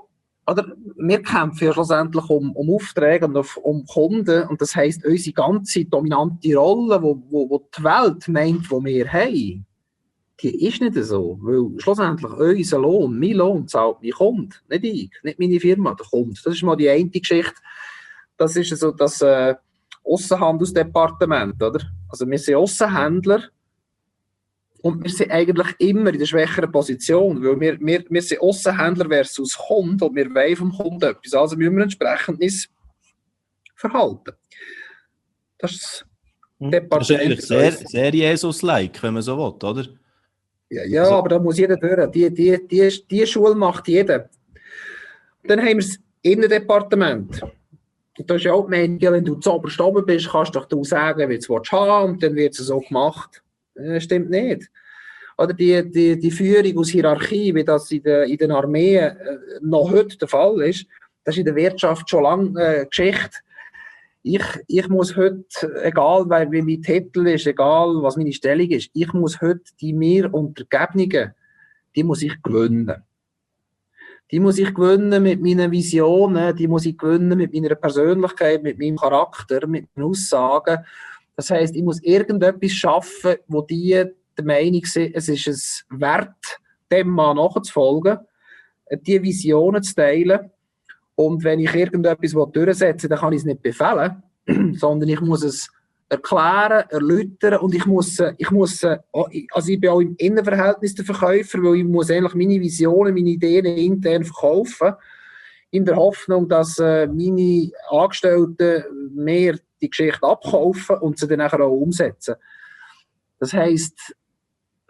oder 0.47 0.65
wir 0.97 1.21
kämpfen 1.21 1.65
ja 1.65 1.73
schlussendlich 1.73 2.27
um, 2.27 2.53
um 2.53 2.73
Aufträge 2.73 3.27
und 3.27 3.37
auf, 3.37 3.55
um 3.57 3.85
Kunden 3.85 4.47
und 4.47 4.59
das 4.59 4.75
heisst, 4.75 5.05
unsere 5.05 5.33
ganze 5.33 5.85
dominante 5.85 6.55
Rolle, 6.55 7.03
wo, 7.03 7.21
wo, 7.29 7.47
wo 7.51 7.69
die 7.77 7.83
Welt 7.83 8.27
meint, 8.29 8.71
wo 8.71 8.83
wir 8.83 9.13
haben, 9.13 9.67
die 10.41 10.67
ist 10.67 10.81
nicht 10.81 10.95
so. 10.95 11.37
Weil 11.41 11.79
schlussendlich 11.79 12.31
unser 12.31 12.79
Lohn, 12.79 13.19
mein 13.19 13.33
Lohn 13.33 13.67
zahlt 13.67 13.97
mein 14.01 14.11
Kunde, 14.11 14.55
nicht 14.69 14.83
ich, 14.83 15.11
nicht 15.23 15.39
meine 15.39 15.59
Firma, 15.59 15.93
der 15.93 16.05
Kunde. 16.05 16.39
Das 16.43 16.53
ist 16.53 16.63
mal 16.63 16.75
die 16.75 16.89
eine 16.89 17.09
Geschichte. 17.09 17.55
Das 18.37 18.55
ist 18.55 18.75
so 18.77 18.91
das 18.91 19.21
äh, 19.21 19.55
Aussenhandelsdepartement, 20.03 21.61
oder? 21.61 21.81
Also 22.09 22.27
wir 22.27 22.39
sind 22.39 22.55
Aussenhändler 22.55 23.43
und 24.81 25.03
wir 25.03 25.11
sind 25.11 25.31
eigentlich 25.31 25.75
immer 25.77 26.11
in 26.11 26.19
der 26.19 26.25
schwächeren 26.25 26.71
Position, 26.71 27.43
weil 27.43 27.59
wir, 27.59 27.79
wir, 27.79 28.03
wir 28.09 28.21
sind 28.21 28.41
Aussenhändler 28.41 29.07
versus 29.07 29.55
Kunde 29.55 30.05
und 30.05 30.15
wir 30.15 30.33
wollen 30.33 30.55
vom 30.55 30.71
Kunden 30.71 31.03
etwas. 31.03 31.33
Also 31.33 31.55
müssen 31.55 31.75
wir 31.75 31.83
entsprechend 31.83 32.41
uns 32.41 32.67
verhalten. 33.75 34.31
Das 35.59 35.71
ist 35.71 36.05
Departement. 36.59 37.01
Das 37.01 37.09
ist 37.09 37.19
eigentlich 37.19 37.45
sehr, 37.45 37.71
sehr 37.71 38.13
Jesus-like, 38.13 39.01
wenn 39.03 39.13
man 39.13 39.23
so 39.23 39.37
will, 39.37 39.69
oder? 39.69 40.00
Ja, 40.71 40.85
ja 40.85 41.01
also, 41.01 41.15
aber 41.15 41.29
da 41.29 41.39
muss 41.39 41.57
jeder 41.57 41.75
durch. 41.75 42.11
Die, 42.11 42.33
die, 42.33 42.67
die, 42.67 43.03
die 43.09 43.27
Schule 43.27 43.55
macht 43.55 43.87
jeder. 43.87 44.29
Dann 45.43 45.59
haben 45.59 45.67
wir 45.67 45.75
das 45.75 45.99
Innendepartement. 46.21 47.41
Das 48.17 48.37
ist 48.37 48.43
ja 48.43 48.53
auch 48.53 48.65
die 48.65 48.71
Meinung, 48.71 49.01
wenn 49.01 49.25
du 49.25 49.35
zu 49.35 49.53
oberst 49.53 49.79
oben 49.81 50.05
bist, 50.05 50.29
kannst 50.29 50.55
du 50.55 50.59
doch 50.59 50.83
sagen, 50.83 51.29
wie 51.29 51.39
du 51.39 51.57
es 51.57 51.71
haben 51.71 52.11
und 52.11 52.23
dann 52.23 52.35
wird 52.35 52.57
es 52.57 52.65
so 52.65 52.79
gemacht. 52.79 53.43
Das 53.75 54.03
stimmt 54.03 54.29
nicht. 54.29 54.69
Oder 55.37 55.53
die, 55.53 55.89
die, 55.89 56.19
die 56.19 56.31
Führung 56.31 56.77
aus 56.77 56.89
Hierarchie, 56.89 57.53
wie 57.55 57.63
das 57.63 57.91
in 57.91 58.03
den, 58.03 58.29
in 58.29 58.37
den 58.37 58.51
Armeen 58.51 59.03
äh, 59.03 59.37
noch 59.61 59.91
heute 59.91 60.17
der 60.17 60.27
Fall 60.27 60.61
ist, 60.61 60.85
das 61.23 61.35
ist 61.35 61.39
in 61.39 61.45
der 61.45 61.55
Wirtschaft 61.55 62.09
schon 62.09 62.23
lange 62.23 62.61
äh, 62.61 62.85
Geschichte. 62.85 63.39
Ich, 64.23 64.43
ich 64.67 64.87
muss 64.87 65.15
heute, 65.15 65.45
egal 65.83 66.29
wie 66.51 66.61
mein 66.61 66.81
Titel 66.81 67.27
ist, 67.27 67.47
egal 67.47 68.03
was 68.03 68.17
meine 68.17 68.31
Stellung 68.31 68.69
ist, 68.69 68.91
ich 68.93 69.11
muss 69.13 69.41
heute 69.41 69.63
die 69.79 69.93
mir 69.93 70.31
Untergebenen, 70.31 71.33
die 71.95 72.03
muss 72.03 72.21
ich 72.21 72.41
gewinnen. 72.43 73.03
Die 74.29 74.39
muss 74.39 74.59
ich 74.59 74.73
gewinnen 74.73 75.23
mit 75.23 75.41
meinen 75.41 75.71
Visionen, 75.71 76.55
die 76.55 76.67
muss 76.67 76.85
ich 76.85 76.97
gewinnen 76.97 77.37
mit 77.37 77.53
meiner 77.53 77.75
Persönlichkeit, 77.75 78.63
mit 78.63 78.77
meinem 78.77 78.95
Charakter, 78.95 79.65
mit 79.67 79.87
meinen 79.95 80.09
Aussagen. 80.09 80.85
Das 81.35 81.49
heißt, 81.49 81.75
ich 81.75 81.83
muss 81.83 82.01
irgendetwas 82.03 82.71
schaffen, 82.71 83.37
wo 83.47 83.61
die 83.63 84.05
der 84.37 84.45
Meinung 84.45 84.85
sind, 84.85 85.15
es 85.15 85.27
ist 85.27 85.47
es 85.47 85.85
wert, 85.89 86.59
dem 86.91 87.09
Mann 87.09 87.37
nachzufolgen, 87.37 88.19
die 88.91 89.21
Visionen 89.21 89.81
zu 89.81 89.95
teilen 89.95 90.51
und 91.25 91.43
wenn 91.43 91.59
ich 91.59 91.73
irgendetwas 91.73 92.31
durchsetzen 92.51 93.03
will, 93.03 93.09
dann 93.09 93.19
kann 93.19 93.33
ich 93.33 93.39
es 93.39 93.45
nicht 93.45 93.61
befehlen, 93.61 94.23
sondern 94.77 95.09
ich 95.09 95.21
muss 95.21 95.43
es 95.43 95.69
erklären, 96.09 96.83
erläutern 96.89 97.59
und 97.59 97.73
ich 97.73 97.85
muss, 97.85 98.21
ich 98.37 98.51
muss, 98.51 98.83
also 98.83 99.71
ich 99.71 99.79
bin 99.79 99.89
auch 99.89 100.01
im 100.01 100.15
Innenverhältnis 100.17 100.93
der 100.95 101.05
Verkäufer, 101.05 101.63
weil 101.63 101.75
ich 101.75 101.85
muss 101.85 102.11
eigentlich 102.11 102.35
meine 102.35 102.59
Visionen, 102.59 103.13
meine 103.13 103.29
Ideen 103.29 103.65
intern 103.65 104.25
verkaufen, 104.25 104.93
in 105.71 105.85
der 105.85 105.95
Hoffnung, 105.95 106.49
dass 106.49 106.77
äh, 106.79 107.07
meine 107.07 107.71
Angestellten 107.89 108.83
mehr 109.15 109.57
die 109.81 109.89
Geschichte 109.89 110.21
abkaufen 110.21 110.97
und 110.97 111.17
sie 111.17 111.27
dann 111.27 111.41
auch 111.41 111.71
umsetzen. 111.71 112.35
Das 113.39 113.53
heisst, 113.53 113.97
äh, 114.09 114.20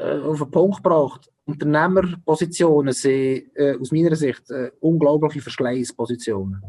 auf 0.02 0.40
den 0.40 0.52
Punkt 0.52 0.78
gebracht, 0.78 1.30
Unternehmerpositionen 1.46 2.94
sind 2.94 3.56
äh, 3.56 3.76
aus 3.80 3.92
meiner 3.92 4.16
Sicht 4.16 4.50
äh, 4.52 4.72
unglaubliche 4.80 5.42
Verschleißpositionen. 5.42 6.62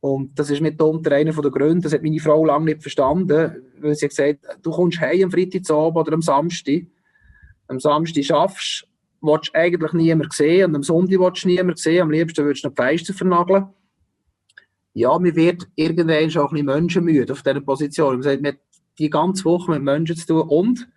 Und 0.00 0.38
das 0.38 0.50
ist 0.50 0.60
mitunter 0.60 1.12
einer 1.12 1.32
der 1.32 1.50
Gründe, 1.50 1.80
das 1.80 1.94
hat 1.94 2.02
meine 2.02 2.20
Frau 2.20 2.44
lange 2.44 2.66
nicht 2.66 2.82
verstanden, 2.82 3.62
weil 3.80 3.94
sie 3.94 4.08
gesagt 4.08 4.46
hat, 4.46 4.58
du 4.62 4.70
kommst 4.70 5.00
heim 5.00 5.24
am 5.24 5.30
Freitagabend 5.30 5.96
oder 5.96 6.12
am 6.12 6.20
Samstag, 6.20 6.82
am 7.68 7.80
Samstag 7.80 8.24
schaffst, 8.24 8.86
willst 9.22 9.48
du 9.48 9.58
eigentlich 9.58 9.92
niemand 9.94 10.32
sehen 10.34 10.66
und 10.66 10.76
am 10.76 10.82
Sonntag 10.82 11.18
willst 11.18 11.44
du 11.44 11.48
niemand 11.48 11.78
sehen, 11.78 12.02
am 12.02 12.10
liebsten 12.10 12.44
würdest 12.44 12.64
du 12.64 12.68
noch 12.68 12.74
die 12.74 12.82
Feister 12.82 13.14
vernageln. 13.14 13.68
Ja, 14.92 15.18
mir 15.18 15.34
wird 15.34 15.66
irgendwann 15.74 16.30
schon 16.30 16.42
ein 16.42 16.50
bisschen 16.50 16.66
menschenmüde 16.66 17.32
auf 17.32 17.42
dieser 17.42 17.60
Position. 17.62 18.14
Man 18.14 18.22
sagt, 18.22 18.42
man 18.42 18.52
hat 18.52 18.60
die 18.98 19.10
ganze 19.10 19.44
Woche 19.44 19.72
mit 19.72 19.82
Menschen 19.82 20.16
zu 20.16 20.26
tun 20.26 20.42
und 20.42 20.88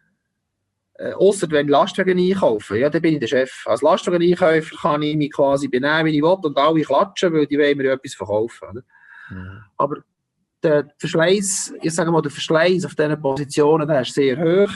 äh, 0.97 1.13
Außer 1.13 1.49
wenn 1.51 1.67
Lastwagen 1.67 2.17
einkaufen, 2.17 2.77
ja, 2.77 2.89
dann 2.89 3.01
bin 3.01 3.13
ich 3.13 3.19
der 3.19 3.27
Chef. 3.27 3.63
Als 3.65 3.81
Lastwagen-Einkäufer 3.81 4.75
kann 4.77 5.01
ich 5.03 5.15
mich 5.15 5.31
quasi 5.31 5.67
benehmen, 5.67 6.05
wie 6.05 6.17
ich 6.17 6.23
will, 6.23 6.37
und 6.41 6.57
alle 6.57 6.81
klatschen, 6.81 7.33
weil 7.33 7.45
die 7.45 7.57
wollen 7.57 7.77
mir 7.77 7.91
etwas 7.91 8.15
verkaufen. 8.15 8.83
Mhm. 9.29 9.63
Aber 9.77 9.97
der 10.63 10.89
Verschleiß, 10.97 11.75
ich 11.81 11.93
sage 11.93 12.11
mal, 12.11 12.21
der 12.21 12.31
Verschleiß 12.31 12.85
auf 12.85 12.95
diesen 12.95 13.21
Positionen, 13.21 13.87
der 13.87 14.01
ist 14.01 14.13
sehr 14.13 14.37
hoch. 14.37 14.71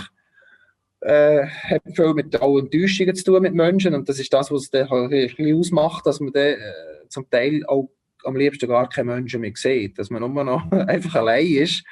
Äh, 1.02 1.48
hat 1.48 1.82
viel 1.96 2.14
mit 2.14 2.40
allen 2.40 2.66
Enttäuschungen 2.66 3.16
zu 3.16 3.24
tun 3.24 3.42
mit 3.42 3.56
Menschen 3.56 3.96
und 3.96 4.08
das 4.08 4.20
ist 4.20 4.32
das, 4.32 4.52
was 4.52 4.64
es 4.64 4.70
dann 4.70 4.88
halt 4.88 5.12
ein 5.12 5.36
bisschen 5.36 5.58
ausmacht, 5.58 6.06
dass 6.06 6.20
man 6.20 6.32
dann 6.32 6.44
äh, 6.44 7.08
zum 7.10 7.28
Teil 7.28 7.66
auch 7.66 7.90
am 8.24 8.36
liebsten 8.36 8.70
gar 8.70 8.88
keine 8.88 9.16
Menschen 9.16 9.42
mehr 9.42 9.54
sieht, 9.56 9.98
dass 9.98 10.12
man 10.12 10.22
nur 10.22 10.44
noch 10.44 10.72
einfach 10.72 11.16
allein 11.16 11.48
ist, 11.48 11.84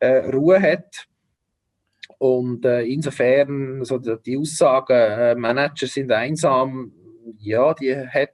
äh, 0.00 0.30
Ruhe 0.30 0.58
hat 0.58 1.06
und 2.18 2.64
äh, 2.64 2.82
insofern, 2.82 3.84
so 3.84 3.98
die, 3.98 4.16
die 4.24 4.38
Aussage, 4.38 4.94
äh, 4.94 5.34
Manager 5.34 5.86
sind 5.86 6.10
einsam, 6.12 6.92
ja, 7.38 7.74
die 7.74 7.94
hat, 7.94 8.30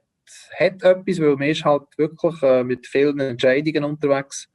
hat 0.57 0.83
etwas, 0.83 1.19
weil 1.19 1.35
man 1.35 1.49
ist 1.49 1.65
halt 1.65 1.83
wirklich 1.97 2.41
äh, 2.43 2.63
mit 2.63 2.87
vielen 2.87 3.19
Entscheidungen 3.19 3.83
unterwegs. 3.83 4.49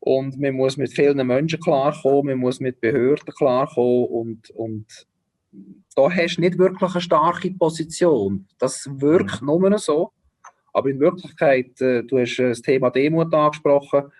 Und 0.00 0.38
man 0.40 0.54
muss 0.54 0.76
mit 0.76 0.92
vielen 0.92 1.24
Menschen 1.26 1.60
klarkommen, 1.60 2.26
man 2.26 2.38
muss 2.38 2.60
mit 2.60 2.80
Behörden 2.80 3.32
klarkommen 3.34 4.06
und, 4.06 4.50
und 4.50 4.86
da 5.94 6.10
hast 6.10 6.36
du 6.36 6.40
nicht 6.40 6.58
wirklich 6.58 6.90
eine 6.92 7.00
starke 7.00 7.50
Position. 7.52 8.48
Das 8.58 8.88
wirkt 8.90 9.40
mhm. 9.40 9.46
nur 9.46 9.78
so. 9.78 10.12
Aber 10.72 10.88
in 10.88 11.00
Wirklichkeit, 11.00 11.80
äh, 11.80 12.02
du 12.02 12.18
hast 12.18 12.38
äh, 12.38 12.48
das 12.48 12.62
Thema 12.62 12.90
Demut 12.90 13.32
angesprochen, 13.32 14.10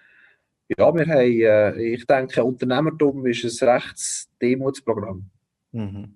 ja, 0.78 0.94
wir 0.94 1.06
haben, 1.06 1.40
äh, 1.40 1.94
ich 1.94 2.06
denke, 2.06 2.44
Unternehmertum 2.44 3.26
ist 3.26 3.62
ein 3.62 3.68
rechtes 3.68 4.28
Demutsprogramm. 4.40 5.24
Mhm. 5.72 6.14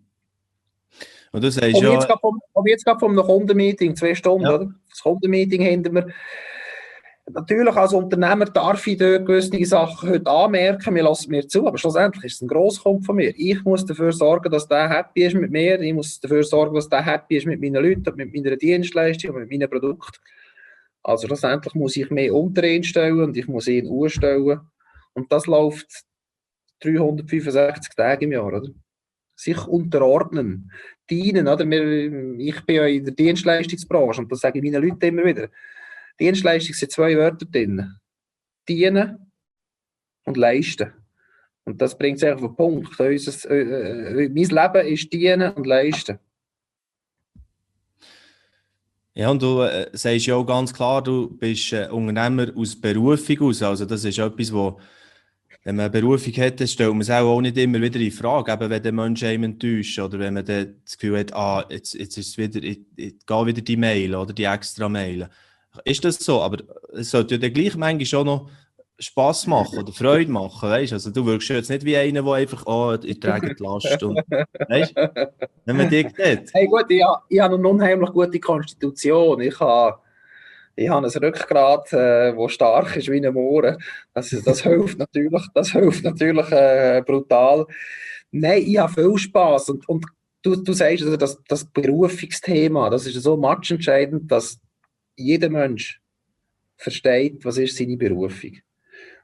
Und 1.32 1.44
du 1.44 1.50
sagst 1.50 1.80
ja... 1.80 1.92
Jetzt 1.92 2.08
vom, 2.20 2.40
jetzt 2.66 2.84
gerade 2.84 2.98
vom 2.98 3.16
Kundenmeeting, 3.16 3.94
zwei 3.96 4.14
Stunden, 4.14 4.46
ja. 4.46 4.54
oder? 4.54 4.74
Das 4.88 5.00
Kundenmeeting 5.00 5.60
hinter 5.60 5.92
mir. 5.92 6.06
Natürlich 7.28 7.74
als 7.74 7.92
Unternehmer 7.92 8.44
darf 8.44 8.86
ich 8.86 8.98
dort 8.98 9.26
gewisse 9.26 9.64
Sachen 9.64 10.10
heute 10.10 10.30
anmerken, 10.30 10.94
mir 10.94 11.02
lassen 11.02 11.30
mir 11.32 11.48
zu, 11.48 11.66
aber 11.66 11.76
schlussendlich 11.76 12.24
ist 12.24 12.34
es 12.36 12.42
ein 12.42 12.48
Grosskund 12.48 13.04
von 13.04 13.16
mir. 13.16 13.34
Ich 13.36 13.64
muss 13.64 13.84
dafür 13.84 14.12
sorgen, 14.12 14.50
dass 14.50 14.68
der 14.68 14.88
happy 14.88 15.24
ist 15.24 15.34
mit 15.34 15.50
mir, 15.50 15.80
ich 15.80 15.92
muss 15.92 16.20
dafür 16.20 16.44
sorgen, 16.44 16.76
dass 16.76 16.88
der 16.88 17.04
happy 17.04 17.36
ist 17.36 17.46
mit 17.46 17.60
meinen 17.60 17.82
Leuten, 17.84 18.14
mit 18.14 18.32
meiner 18.32 18.56
Dienstleistung, 18.56 19.34
mit 19.34 19.50
meinen 19.50 19.68
Produkten. 19.68 20.18
Also 21.06 21.28
schlussendlich 21.28 21.72
muss 21.74 21.96
ich 21.96 22.10
mehr 22.10 22.34
unter 22.34 22.64
ihn 22.64 22.82
stellen 22.82 23.20
und 23.20 23.36
ich 23.36 23.46
muss 23.46 23.68
ihn 23.68 23.86
urstellen. 23.86 24.60
Und 25.12 25.30
das 25.30 25.46
läuft 25.46 26.04
365 26.80 27.94
Tage 27.94 28.24
im 28.24 28.32
Jahr, 28.32 28.46
oder? 28.46 28.62
Sich 29.36 29.66
unterordnen, 29.68 30.72
dienen, 31.08 31.46
oder? 31.46 31.64
Ich 31.64 32.60
bin 32.66 32.76
ja 32.76 32.86
in 32.86 33.04
der 33.04 33.14
Dienstleistungsbranche 33.14 34.22
und 34.22 34.32
das 34.32 34.40
sage 34.40 34.58
ich 34.58 34.64
meinen 34.64 34.82
Leuten 34.82 35.04
immer 35.04 35.24
wieder. 35.24 35.48
Dienstleistung 36.18 36.74
sind 36.74 36.90
zwei 36.90 37.16
Wörter 37.16 37.46
drin. 37.46 37.94
Dienen 38.68 39.30
und 40.24 40.36
leisten. 40.36 40.92
Und 41.64 41.80
das 41.80 41.96
bringt 41.96 42.20
es 42.20 42.24
auf 42.24 42.40
den 42.40 42.56
Punkt. 42.56 42.98
Unser, 42.98 43.50
äh, 43.50 44.24
äh, 44.24 44.28
mein 44.28 44.34
Leben 44.34 44.92
ist 44.92 45.12
dienen 45.12 45.52
und 45.52 45.66
leisten. 45.68 46.18
Ja, 49.16 49.30
und 49.30 49.40
du 49.40 49.62
äh, 49.62 49.88
sagst 49.94 50.26
ja 50.26 50.34
auch 50.36 50.44
ganz 50.44 50.74
klar, 50.74 51.02
du 51.02 51.28
bist 51.38 51.72
äh, 51.72 51.88
Unternehmer 51.90 52.52
aus 52.54 52.78
Berufung 52.78 53.40
aus. 53.40 53.62
Also 53.62 53.86
das 53.86 54.04
ist 54.04 54.18
etwas, 54.18 54.52
wo, 54.52 54.78
wenn 55.64 55.76
man 55.76 55.86
eine 55.86 55.90
Berufung 55.90 56.34
hat, 56.34 56.60
stellt 56.68 56.90
man 56.90 57.00
es 57.00 57.08
auch, 57.08 57.40
nicht 57.40 57.56
immer 57.56 57.80
wieder 57.80 57.98
in 57.98 58.10
Frage, 58.10 58.52
eben 58.52 58.68
wenn 58.68 58.82
der 58.82 58.92
Mensch 58.92 59.22
einem 59.22 59.44
enttäuscht 59.44 59.98
oder 59.98 60.18
wenn 60.18 60.34
man 60.34 60.44
dann 60.44 60.76
das 60.84 60.98
Gefühl 60.98 61.18
hat, 61.20 61.32
ah, 61.32 61.64
jetzt, 61.70 61.94
jetzt 61.94 62.18
ist 62.18 62.28
es 62.28 62.36
wieder, 62.36 62.62
ich, 62.62 62.80
ich 62.96 63.14
gehe 63.24 63.46
wieder 63.46 63.62
die 63.62 63.76
Mail 63.78 64.14
oder 64.14 64.34
die 64.34 64.44
extra 64.44 64.86
Mail. 64.86 65.30
Ist 65.86 66.04
das 66.04 66.16
so? 66.18 66.42
Aber 66.42 66.62
es 66.92 67.10
sollte 67.10 67.36
ja 67.36 67.40
dann 67.40 67.54
gleich 67.54 67.74
manchmal 67.74 68.06
schon 68.06 68.26
noch 68.26 68.50
Spass 68.98 69.46
machen 69.46 69.78
oder 69.78 69.92
Freude 69.92 70.30
machen, 70.30 70.70
weißt 70.70 70.94
Also 70.94 71.10
du 71.10 71.26
wirkst 71.26 71.50
jetzt 71.50 71.68
nicht 71.68 71.84
wie 71.84 71.96
einer, 71.96 72.22
der 72.22 72.32
einfach, 72.32 72.64
oh, 72.66 72.96
ich 73.02 73.20
trage 73.20 73.54
die 73.54 73.62
Last 73.62 74.02
und, 74.02 74.16
weißt 74.18 74.94
wenn 75.64 75.76
man 75.76 75.90
dich 75.90 76.08
sieht. 76.16 76.50
Hey 76.54 76.66
gut, 76.66 76.86
ich, 76.88 77.02
ich 77.28 77.40
habe 77.40 77.56
eine 77.56 77.68
unheimlich 77.68 78.10
gute 78.10 78.40
Konstitution. 78.40 79.40
Ich 79.42 79.60
habe, 79.60 79.98
ich 80.76 80.88
habe 80.88 81.06
ein 81.06 81.12
Rückgrat, 81.12 81.92
äh, 81.92 82.34
das 82.34 82.52
stark 82.52 82.96
ist 82.96 83.08
wie 83.08 83.24
ein 83.24 83.34
Mohren. 83.34 83.76
Das, 84.14 84.30
das 84.30 84.62
hilft 84.62 84.98
natürlich, 84.98 85.42
das 85.54 85.72
hilft 85.72 86.02
natürlich 86.02 86.50
äh, 86.50 87.02
brutal. 87.04 87.66
Nein, 88.30 88.62
ich 88.66 88.78
habe 88.78 88.92
viel 88.92 89.18
Spass 89.18 89.68
und, 89.68 89.86
und 89.88 90.06
du, 90.42 90.56
du 90.56 90.72
sagst, 90.72 91.04
also 91.04 91.16
das, 91.18 91.38
das 91.48 91.64
Berufungsthema, 91.66 92.88
das 92.88 93.06
ist 93.06 93.22
so 93.22 93.36
matchentscheidend, 93.36 94.30
dass 94.30 94.58
jeder 95.16 95.50
Mensch 95.50 96.00
versteht, 96.76 97.44
was 97.44 97.58
ist 97.58 97.76
seine 97.76 97.96
Berufung. 97.96 98.52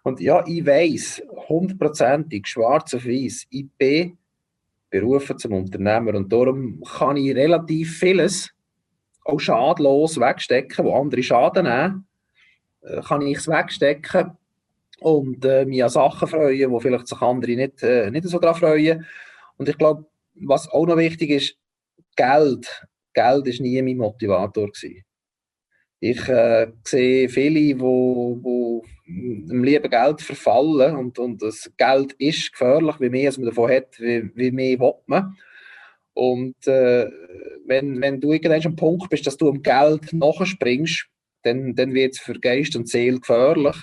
Und 0.02 0.20
ja, 0.20 0.44
ich 0.46 0.66
weiß 0.66 1.22
hundertprozentig, 1.48 2.46
schwarz 2.46 2.94
auf 2.94 3.06
weiß, 3.06 3.46
ich 3.50 3.66
bin 3.78 4.18
berufen 4.90 5.38
zum 5.38 5.54
Unternehmer 5.54 6.14
und 6.14 6.30
darum 6.32 6.82
kann 6.82 7.16
ich 7.16 7.34
relativ 7.34 7.98
vieles 7.98 8.50
auch 9.24 9.40
schadlos 9.40 10.20
wegstecken, 10.20 10.84
wo 10.84 10.94
andere 10.94 11.22
Schaden 11.22 11.64
nehmen, 11.64 12.06
äh, 12.82 13.00
kann 13.00 13.22
ich 13.22 13.38
es 13.38 13.48
wegstecken 13.48 14.36
und 15.00 15.44
äh, 15.44 15.64
mich 15.64 15.82
an 15.82 15.90
Sachen 15.90 16.28
freuen, 16.28 16.70
wo 16.70 16.80
vielleicht 16.80 17.08
sich 17.08 17.20
andere 17.20 17.56
nicht, 17.56 17.82
äh, 17.82 18.10
nicht 18.10 18.24
so 18.24 18.38
daran 18.38 18.58
freuen. 18.60 19.06
Und 19.56 19.68
ich 19.68 19.78
glaube, 19.78 20.06
was 20.34 20.68
auch 20.68 20.86
noch 20.86 20.96
wichtig 20.96 21.30
ist, 21.30 21.56
Geld. 22.16 22.86
Geld 23.14 23.46
ist 23.46 23.60
nie 23.60 23.80
mein 23.82 23.96
Motivator 23.96 24.68
gewesen. 24.70 25.04
Ich 26.00 26.28
äh, 26.28 26.66
sehe 26.84 27.28
viele, 27.28 27.60
die 27.60 27.80
dem 29.48 29.64
lieben 29.64 29.90
Geld 29.90 30.20
verfallen 30.20 30.96
und, 30.96 31.18
und 31.18 31.42
das 31.42 31.70
Geld 31.76 32.12
ist 32.14 32.52
gefährlich, 32.52 33.00
wie 33.00 33.10
mehr 33.10 33.28
als 33.28 33.38
man 33.38 33.46
davon 33.46 33.70
hat, 33.70 33.98
wie, 34.00 34.30
wie 34.34 34.50
mehr 34.50 34.78
will 34.78 34.94
man. 35.06 35.36
Und 36.14 36.66
äh, 36.66 37.10
wenn, 37.66 38.00
wenn 38.00 38.20
du 38.20 38.32
irgendwann 38.32 38.64
am 38.64 38.76
Punkt 38.76 39.08
bist, 39.08 39.26
dass 39.26 39.36
du 39.36 39.48
am 39.48 39.62
Geld 39.62 40.12
nachspringst, 40.12 41.06
dann, 41.42 41.74
dann 41.74 41.94
wird 41.94 42.14
es 42.14 42.20
für 42.20 42.38
Geist 42.38 42.76
und 42.76 42.88
Seele 42.88 43.18
gefährlich. 43.18 43.76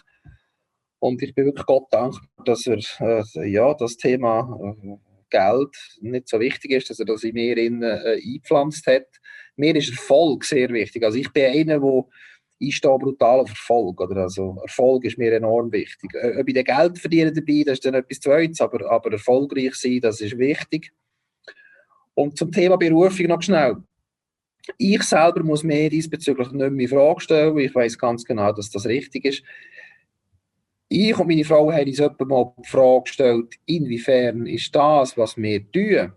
Und 0.99 1.21
ich 1.21 1.33
bin 1.33 1.45
wirklich 1.45 1.65
Gott 1.65 1.87
dankbar, 1.91 2.45
dass 2.45 2.67
er 2.67 2.79
äh, 2.99 3.49
ja, 3.49 3.73
das 3.73 3.97
Thema 3.97 4.59
äh, 4.83 4.97
Geld 5.29 5.75
nicht 6.01 6.27
so 6.27 6.39
wichtig 6.39 6.71
ist, 6.71 6.89
dass 6.89 6.99
er 6.99 7.05
das 7.05 7.23
in 7.23 7.33
mir 7.33 7.57
äh, 7.57 8.21
eingepflanzt 8.21 8.85
hat. 8.87 9.07
Mir 9.55 9.75
ist 9.75 9.91
Erfolg 9.91 10.43
sehr 10.43 10.69
wichtig. 10.69 11.03
Also 11.03 11.17
ich 11.17 11.31
bin 11.31 11.45
einer, 11.45 11.79
der 11.79 12.03
ich 12.59 12.75
stehe 12.75 12.97
brutal 12.97 13.39
auf 13.39 13.49
Erfolg. 13.49 13.99
Oder? 14.01 14.23
Also 14.23 14.57
Erfolg 14.61 15.05
ist 15.05 15.17
mir 15.17 15.33
enorm 15.33 15.71
wichtig. 15.71 16.11
Ob 16.37 16.47
ich 16.47 16.65
Geld 16.65 16.99
verdiene 16.99 17.31
dabei, 17.31 17.63
das 17.65 17.73
ist 17.73 17.85
dann 17.85 17.95
etwas 17.95 18.19
Zweites, 18.19 18.61
aber, 18.61 18.89
aber 18.91 19.13
erfolgreich 19.13 19.75
sein, 19.75 20.01
das 20.01 20.21
ist 20.21 20.37
wichtig. 20.37 20.91
Und 22.13 22.37
zum 22.37 22.51
Thema 22.51 22.77
Berufung 22.77 23.27
noch 23.27 23.41
schnell. 23.41 23.77
Ich 24.77 25.01
selber 25.03 25.41
muss 25.41 25.63
mir 25.63 25.89
diesbezüglich 25.89 26.51
nicht 26.51 26.71
mehr 26.71 26.89
Frage 26.89 27.21
stellen. 27.21 27.57
Ich 27.57 27.73
weiß 27.73 27.97
ganz 27.97 28.25
genau, 28.25 28.51
dass 28.51 28.69
das 28.69 28.85
richtig 28.85 29.25
ist. 29.25 29.43
Ich 30.89 31.17
und 31.17 31.27
meine 31.27 31.45
Frau 31.45 31.71
haben 31.71 31.87
uns 31.87 31.99
mal 31.99 32.53
die 32.57 32.67
Frage 32.67 33.03
gestellt, 33.03 33.55
inwiefern 33.65 34.47
ist 34.47 34.75
das, 34.75 35.15
was 35.17 35.37
wir 35.37 35.71
tun, 35.71 36.11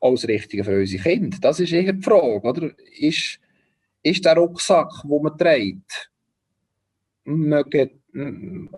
auch 0.00 0.14
das 0.14 0.26
Richtige 0.26 0.64
für 0.64 0.80
unsere 0.80 1.02
Kinder? 1.02 1.38
Das 1.40 1.60
ist 1.60 1.72
eher 1.72 1.92
die 1.92 2.02
Frage, 2.02 2.42
oder? 2.42 2.70
Ist, 2.98 3.38
ist 4.02 4.24
der 4.24 4.36
Rucksack, 4.36 4.90
den 5.04 5.22
man 5.22 5.38
trägt, 5.38 6.10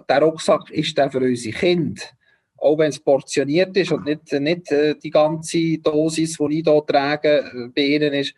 der 0.09 0.23
Rucksack 0.23 0.71
ist 0.71 0.97
der 0.97 1.11
für 1.11 1.21
unsere 1.21 1.57
Kinder? 1.57 2.03
Auch 2.57 2.79
wenn 2.79 2.91
es 2.91 3.01
portioniert 3.01 3.77
ist 3.77 3.93
und 3.93 4.05
nicht, 4.05 4.33
nicht 4.33 4.73
äh, 4.73 4.95
die 4.95 5.11
ganze 5.11 5.79
Dosis, 5.79 6.37
die 6.39 6.59
ich 6.59 6.65
hier 6.65 6.87
trage, 6.87 7.39
äh, 7.39 7.69
bei 7.75 7.83
ihnen 7.83 8.13
ist, 8.15 8.35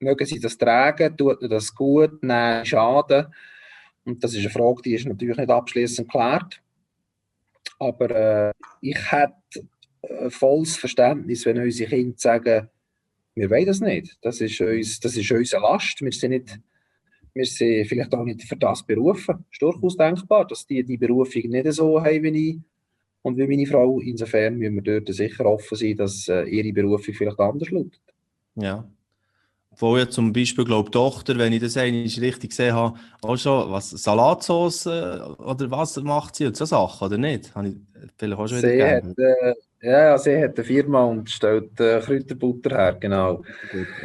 mögen 0.00 0.26
sie 0.26 0.40
das 0.40 0.58
tragen, 0.58 1.16
tut 1.16 1.40
ihnen 1.40 1.50
das 1.50 1.74
gut, 1.74 2.22
nein, 2.22 2.66
Schaden. 2.66 3.26
Und 4.04 4.22
das 4.22 4.32
ist 4.32 4.40
eine 4.40 4.50
Frage, 4.50 4.82
die 4.82 4.94
ist 4.94 5.06
natürlich 5.06 5.36
nicht 5.36 5.50
abschließend 5.50 6.08
geklärt. 6.08 6.60
Aber 7.78 8.10
äh, 8.10 8.52
ich 8.80 9.10
hätte 9.10 9.66
äh, 10.02 10.28
volles 10.28 10.76
Verständnis, 10.76 11.46
wenn 11.46 11.58
unsere 11.58 11.88
Kinder 11.88 12.18
sagen, 12.18 12.68
wir 13.34 13.50
wollen 13.50 13.66
das 13.66 13.80
nicht. 13.80 14.18
Das 14.22 14.40
ist, 14.40 14.60
uns, 14.60 15.00
das 15.00 15.16
ist 15.16 15.30
unsere 15.30 15.62
Last. 15.62 16.00
Wir 16.00 16.12
sind, 16.12 16.30
nicht, 16.30 16.60
wir 17.32 17.46
sind 17.46 17.86
vielleicht 17.86 18.14
auch 18.14 18.24
nicht 18.24 18.42
für 18.42 18.56
das 18.56 18.84
berufen. 18.84 19.44
Es 19.50 19.54
ist 19.54 19.62
durchaus 19.62 19.96
denkbar, 19.96 20.46
dass 20.46 20.66
die 20.66 20.82
die 20.84 20.96
Berufung 20.96 21.42
nicht 21.42 21.72
so 21.72 22.00
haben 22.02 22.22
wie 22.22 22.50
ich 22.50 22.58
und 23.22 23.36
wie 23.36 23.46
meine 23.46 23.66
Frau. 23.66 24.00
Insofern 24.00 24.56
müssen 24.56 24.84
wir 24.84 25.00
dort 25.00 25.14
sicher 25.14 25.46
offen 25.46 25.76
sein, 25.76 25.96
dass 25.96 26.28
äh, 26.28 26.42
ihre 26.44 26.72
Berufung 26.72 27.14
vielleicht 27.14 27.38
anders 27.38 27.70
lautet. 27.70 28.00
Ja, 28.56 28.88
wo 29.76 29.96
ja 29.96 30.08
zum 30.08 30.32
Beispiel, 30.32 30.64
glaube 30.64 30.90
Tochter, 30.90 31.38
wenn 31.38 31.52
ich 31.52 31.60
das 31.60 31.76
eigentlich 31.76 32.20
richtig 32.20 32.50
gesehen 32.50 32.74
habe, 32.74 32.98
auch 33.22 33.36
schon 33.36 33.70
was, 33.70 33.90
Salatsauce 33.90 34.86
äh, 34.86 35.20
oder 35.38 35.70
was 35.70 35.96
macht 35.96 36.36
sie 36.36 36.46
und 36.46 36.56
so 36.56 36.64
Sachen, 36.64 37.06
oder 37.06 37.18
nicht? 37.18 37.54
Habe 37.54 37.68
ich 37.68 37.76
vielleicht 38.18 38.38
auch 38.38 38.48
schon 38.48 38.58
sie 38.58 38.82
hat, 38.82 39.04
äh, 39.18 39.54
Ja, 39.82 40.18
sie 40.18 40.36
hat 40.42 40.58
eine 40.58 40.64
Firma 40.64 41.04
und 41.04 41.30
stellt 41.30 41.80
äh, 41.80 42.00
Kräuterbutter 42.00 42.76
her, 42.76 42.96
genau. 43.00 43.42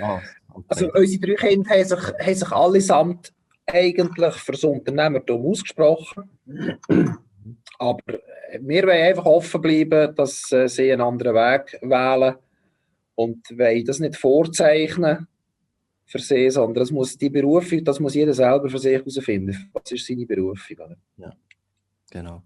Ah, 0.02 0.22
okay. 0.54 0.66
Also 0.70 0.92
unsere 0.94 1.36
drei 1.36 1.50
Kinder 1.50 1.70
haben 1.70 1.84
sich, 1.84 2.00
haben 2.00 2.36
sich 2.36 2.52
allesamt 2.52 3.34
eigentlich 3.66 4.36
für 4.36 4.52
das 4.54 4.64
Unternehmertum 4.64 5.46
ausgesprochen. 5.46 6.30
Aber 7.78 8.20
wir 8.60 8.84
wollen 8.84 9.04
einfach 9.04 9.26
offen 9.26 9.62
bleiben, 9.62 10.16
dass 10.16 10.52
äh, 10.52 10.68
sie 10.68 10.92
einen 10.92 11.02
anderen 11.02 11.36
Weg 11.36 11.78
wählen 11.82 12.36
und 13.16 13.50
wollen 13.58 13.86
das 13.86 14.00
nicht 14.00 14.16
vorzeichnen 14.16 15.28
für 16.06 16.20
sie, 16.20 16.50
sondern 16.50 16.82
das 16.82 16.92
muss 16.92 17.18
die 17.18 17.30
Berufung, 17.30 17.84
das 17.84 18.00
muss 18.00 18.14
jeder 18.14 18.34
selber 18.34 18.70
für 18.70 18.78
sich 18.78 18.94
herausfinden. 18.94 19.70
Was 19.74 19.92
ist 19.92 20.06
seine 20.06 20.26
Berufung? 20.26 20.78
Oder? 20.78 20.98
Ja, 21.18 21.34
genau. 22.12 22.44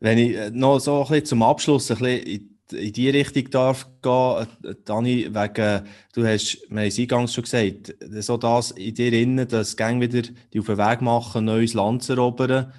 Wenn 0.00 0.18
ich 0.18 0.36
äh, 0.36 0.50
noch 0.50 0.78
so 0.78 1.02
ein 1.02 1.08
bisschen 1.08 1.24
zum 1.24 1.42
Abschluss 1.42 1.90
ein 1.90 1.98
bisschen 1.98 2.22
in, 2.22 2.78
in 2.78 2.92
die 2.92 3.10
Richtung 3.10 3.50
darf 3.50 3.88
gehen, 4.02 4.46
äh, 4.64 4.74
Dani, 4.84 5.28
wegen, 5.34 5.86
du 6.12 6.26
hast, 6.26 6.58
wir 6.68 6.82
haben 6.82 6.92
eingangs 6.96 7.34
schon 7.34 7.44
gesagt, 7.44 7.94
so 8.20 8.36
das 8.36 8.70
in 8.72 8.94
dir 8.94 9.12
innen, 9.12 9.48
dass 9.48 9.76
Gang 9.76 10.00
wieder 10.00 10.22
die 10.52 10.60
auf 10.60 10.66
den 10.66 10.78
Weg 10.78 11.00
machen, 11.00 11.46
neues 11.46 11.74
Land 11.74 12.02
zu 12.02 12.12
erobern. 12.12 12.72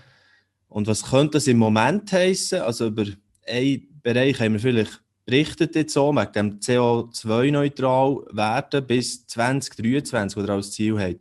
Und 0.68 0.88
was 0.88 1.04
könnte 1.04 1.34
das 1.34 1.48
im 1.48 1.58
Moment 1.58 2.12
heißen? 2.12 2.62
Also 2.62 2.88
über 2.88 3.06
einen 3.48 4.02
Bereich 4.02 4.40
haben 4.40 4.54
wir 4.54 4.60
vielleicht 4.60 5.02
richtet 5.30 5.76
jetzt 5.76 5.94
so, 5.94 6.12
mit 6.12 6.36
dem 6.36 6.60
CO2-neutral 6.60 8.26
werden 8.32 8.86
bis 8.86 9.26
2023, 9.28 10.42
oder 10.42 10.54
als 10.54 10.72
Ziel 10.72 11.00
hat. 11.00 11.18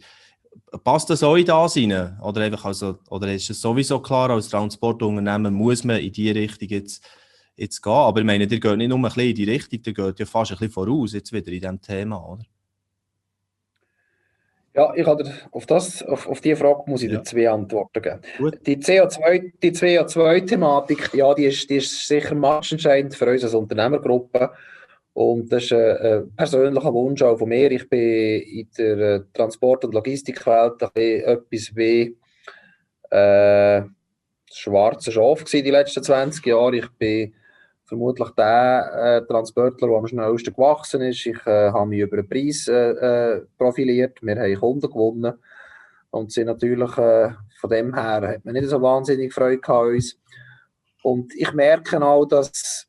Passt 0.85 1.09
das 1.11 1.23
auch 1.23 1.37
in 1.37 1.47
das 1.47 1.77
rein? 1.77 2.18
Oder, 2.23 2.42
einfach 2.42 2.64
also, 2.64 2.99
oder 3.11 3.33
ist 3.33 3.51
es 3.51 3.61
sowieso 3.61 4.01
klar, 4.01 4.31
als 4.31 4.49
Transportunternehmen 4.49 5.53
muss 5.55 5.85
man 5.85 5.99
in 5.99 6.12
die 6.12 6.31
Richtung 6.31 6.68
jetzt, 6.68 7.05
jetzt 7.57 7.83
gehen? 7.83 7.92
Aber 7.92 8.21
ich 8.21 8.27
meine, 8.27 8.44
ihr 8.44 8.61
geht 8.61 8.77
nicht 8.77 8.88
nur 8.88 8.99
ein 8.99 9.03
bisschen 9.03 9.29
in 9.29 9.35
die 9.35 9.44
Richtung, 9.44 9.81
ihr 9.85 9.94
geht 9.94 10.18
ja 10.18 10.27
fast 10.27 10.51
ein 10.51 10.59
bisschen 10.59 10.73
voraus 10.73 11.12
jetzt 11.12 11.33
wieder 11.33 11.49
in 11.53 11.61
diesem 11.61 11.81
Thema, 11.81 12.18
oder? 12.29 12.44
Ja, 14.79 14.92
ich 14.94 15.05
habe 15.07 15.25
auf, 15.51 15.66
das, 15.66 16.05
auf, 16.05 16.29
auf 16.29 16.40
die 16.40 16.55
Frage 16.55 16.83
muss 16.87 17.03
ich 17.03 17.11
ja. 17.11 17.18
dir 17.18 17.25
zwei 17.25 17.51
Antworten 17.51 18.01
geben. 18.01 18.21
Gut. 18.38 18.64
Die 18.64 18.77
CO2, 18.77 19.53
die 19.61 19.73
CO2-Thematik, 19.73 21.14
ja, 21.14 21.35
die 21.35 21.47
ist, 21.47 21.68
die 21.68 21.77
ist 21.77 22.07
sicher 22.07 22.37
matchentscheidend 22.37 23.12
für 23.14 23.29
uns 23.29 23.42
als 23.42 23.55
Unternehmergruppe. 23.55 24.53
Und 25.18 25.52
das 25.52 25.64
ist 25.64 25.72
ein, 25.72 25.96
ein 25.96 26.37
persönlicher 26.37 26.94
Wunsch 26.94 27.22
auch 27.22 27.37
von 27.37 27.48
mir. 27.48 27.72
Ich 27.72 27.88
bin 27.88 28.40
in 28.40 28.68
der 28.78 28.98
äh, 28.98 29.20
Transport- 29.35 29.85
und 29.85 29.92
Logistikwelt 29.92 30.81
etwas 30.94 31.74
wie 31.74 32.16
äh, 33.11 33.83
schwarze 34.48 35.11
Schaf 35.11 35.42
die 35.42 35.62
letzten 35.62 36.04
20 36.04 36.46
Jahre. 36.46 36.76
Ich 36.76 36.88
bin 36.90 37.35
vermutlich 37.85 38.28
der 38.38 38.92
äh, 38.94 39.26
Transportler, 39.26 39.88
der 39.88 39.96
am 39.96 40.07
schnellsten 40.07 40.54
gewachsen 40.54 41.00
ist. 41.00 41.26
Ich 41.26 41.44
äh, 41.48 41.72
habe 41.72 41.87
mich 41.88 41.98
über 41.98 42.18
den 42.18 42.28
Preis 42.28 42.68
äh, 42.68 42.90
äh, 42.90 43.42
profiliert. 43.59 44.20
Wir 44.22 44.37
haben 44.37 44.54
Kunden 44.54 44.88
gewonnen. 44.88 45.35
Und 46.11 46.31
sind 46.31 46.46
natürlich 46.46 46.96
äh, 46.96 47.31
von 47.61 47.70
dem 47.70 47.92
her 47.92 48.35
hat 48.35 48.44
man 48.44 48.54
nicht 48.54 48.68
so 48.68 48.81
wahnsinnig 48.81 49.35
Freude 49.35 49.66
an 49.66 49.88
uns. 49.88 50.16
Und 51.02 51.35
ich 51.35 51.52
merke 51.54 52.00
auch, 52.00 52.24
dass 52.24 52.88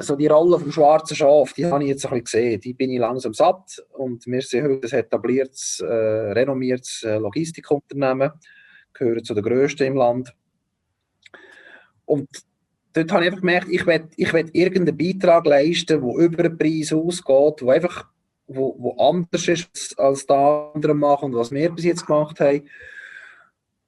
so 0.00 0.16
die 0.16 0.26
Rolle 0.26 0.58
vom 0.58 0.72
schwarzen 0.72 1.16
Schaf, 1.16 1.52
die 1.52 1.66
habe 1.66 1.82
ich 1.84 1.90
jetzt 1.90 2.04
ein 2.06 2.22
bisschen 2.22 2.24
gesehen. 2.24 2.60
Die 2.60 2.74
bin 2.74 2.90
ich 2.90 2.98
langsam 2.98 3.34
satt. 3.34 3.82
Und 3.92 4.26
wir 4.26 4.42
sind 4.42 4.64
heute 4.64 4.88
ein 4.96 5.04
etabliertes, 5.04 5.80
äh, 5.80 5.86
renommiertes 6.32 7.02
äh, 7.04 7.16
Logistikunternehmen, 7.18 8.32
gehören 8.92 9.24
zu 9.24 9.34
den 9.34 9.44
grössten 9.44 9.84
im 9.84 9.96
Land. 9.96 10.34
Und 12.04 12.28
dort 12.92 13.12
habe 13.12 13.22
ich 13.22 13.28
einfach 13.28 13.40
gemerkt, 13.40 13.68
ich 13.70 13.86
will, 13.86 14.08
ich 14.16 14.32
will 14.32 14.50
irgendeinen 14.52 14.98
Beitrag 14.98 15.46
leisten, 15.46 16.00
der 16.00 16.24
über 16.24 16.42
den 16.44 16.58
Preis 16.58 16.92
ausgeht, 16.92 17.60
der 17.60 17.68
einfach 17.68 18.06
wo, 18.46 18.76
wo 18.78 18.96
anders 18.98 19.48
ist, 19.48 19.98
als 19.98 20.26
die 20.26 20.34
anderen 20.34 20.98
machen 20.98 21.26
und 21.26 21.34
was 21.34 21.50
wir 21.50 21.70
bis 21.70 21.84
jetzt 21.84 22.06
gemacht 22.06 22.40
haben. 22.40 22.68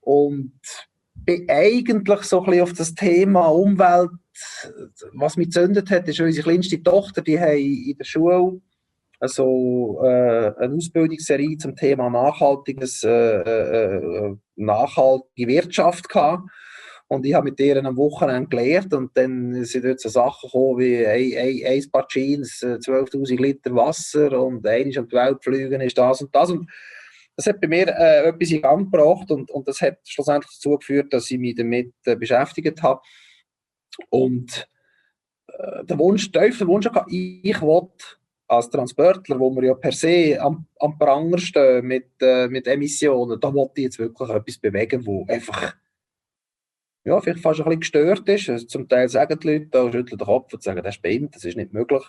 Und 0.01 0.59
bin 1.27 1.45
eigentlich 1.49 2.23
so 2.23 2.39
ein 2.39 2.45
bisschen 2.45 2.63
auf 2.63 2.73
das 2.73 2.95
Thema 2.95 3.47
Umwelt, 3.47 4.09
was 5.13 5.37
mich 5.37 5.47
gezündet 5.47 5.91
hat, 5.91 6.07
ist 6.07 6.19
unsere 6.19 6.43
kleinste 6.43 6.81
Tochter, 6.81 7.21
die 7.21 7.39
haben 7.39 7.57
in 7.57 7.97
der 7.97 8.05
Schule 8.05 8.61
also, 9.19 9.99
äh, 10.03 10.53
eine 10.59 10.75
Ausbildungsserie 10.75 11.57
zum 11.57 11.75
Thema 11.75 12.09
nachhaltiges, 12.09 13.03
äh, 13.03 13.09
äh, 13.09 13.95
äh 13.95 14.35
nachhaltige 14.55 15.47
Wirtschaft 15.47 16.07
gehabt. 16.07 16.43
Und 17.07 17.25
ich 17.25 17.33
habe 17.33 17.45
mit 17.45 17.57
denen 17.57 17.85
am 17.85 17.97
Wochenende 17.97 18.49
gelernt 18.49 18.93
und 18.93 19.15
dann 19.15 19.63
sind 19.63 19.85
dort 19.85 19.99
so 20.01 20.09
Sachen 20.09 20.49
gekommen 20.49 20.79
wie 20.79 21.07
ein, 21.07 21.33
ein, 21.37 21.65
ein 21.65 21.91
paar 21.91 22.07
Jeans, 22.07 22.61
12'000 22.61 23.31
äh, 23.31 23.41
Liter 23.41 23.73
Wasser 23.73 24.39
und 24.39 24.67
eines 24.67 24.97
um 24.97 25.07
die 25.07 25.15
Welt 25.15 25.43
fliegen 25.43 25.81
ist 25.81 25.97
das 25.97 26.21
und 26.21 26.35
das. 26.35 26.51
Und 26.51 26.69
das 27.37 27.45
hat 27.45 27.61
bei 27.61 27.67
mir 27.67 27.87
äh, 27.87 28.29
etwas 28.29 28.49
in 28.49 28.61
Gang 28.63 28.91
gebracht 28.91 29.29
und, 29.29 29.51
und 29.51 29.67
das 29.67 29.79
hat 29.79 29.99
schlussendlich 30.03 30.51
dazu 30.55 30.75
geführt, 30.75 31.13
dass 31.13 31.29
ich 31.29 31.37
mich 31.37 31.55
damit 31.55 31.93
äh, 32.05 32.15
beschäftigt 32.15 32.81
habe. 32.81 32.99
Und 34.09 34.67
äh, 35.47 35.85
der 35.85 35.99
Wunsch, 35.99 36.31
tiefste 36.31 36.67
Wunsch, 36.67 36.89
ich, 37.09 37.39
ich 37.43 37.61
will 37.61 37.87
als 38.47 38.69
Transportler, 38.71 39.39
wo 39.39 39.53
wir 39.55 39.65
ja 39.65 39.73
per 39.75 39.91
se 39.91 40.37
am, 40.41 40.65
am 40.79 40.97
Pranger 40.97 41.37
stehen 41.37 41.85
mit, 41.85 42.09
äh, 42.21 42.47
mit 42.47 42.65
Emissionen, 42.65 43.39
da 43.39 43.53
wollte 43.53 43.81
ich 43.81 43.85
jetzt 43.85 43.99
wirklich 43.99 44.29
etwas 44.29 44.57
bewegen, 44.57 45.05
wo 45.05 45.25
einfach 45.27 45.75
ja, 47.03 47.21
vielleicht 47.21 47.39
fast 47.39 47.59
ein 47.59 47.65
bisschen 47.65 47.79
gestört 47.79 48.27
ist. 48.29 48.49
Also 48.49 48.65
zum 48.65 48.89
Teil 48.89 49.07
sagen 49.09 49.39
die 49.39 49.47
Leute, 49.47 49.67
da 49.67 49.83
schütteln 49.91 50.17
den 50.17 50.25
Kopf 50.25 50.53
und 50.53 50.63
sagen, 50.63 50.83
das 50.83 50.95
spinnt, 50.95 51.35
das 51.35 51.45
ist 51.45 51.55
nicht 51.55 51.71
möglich. 51.71 52.03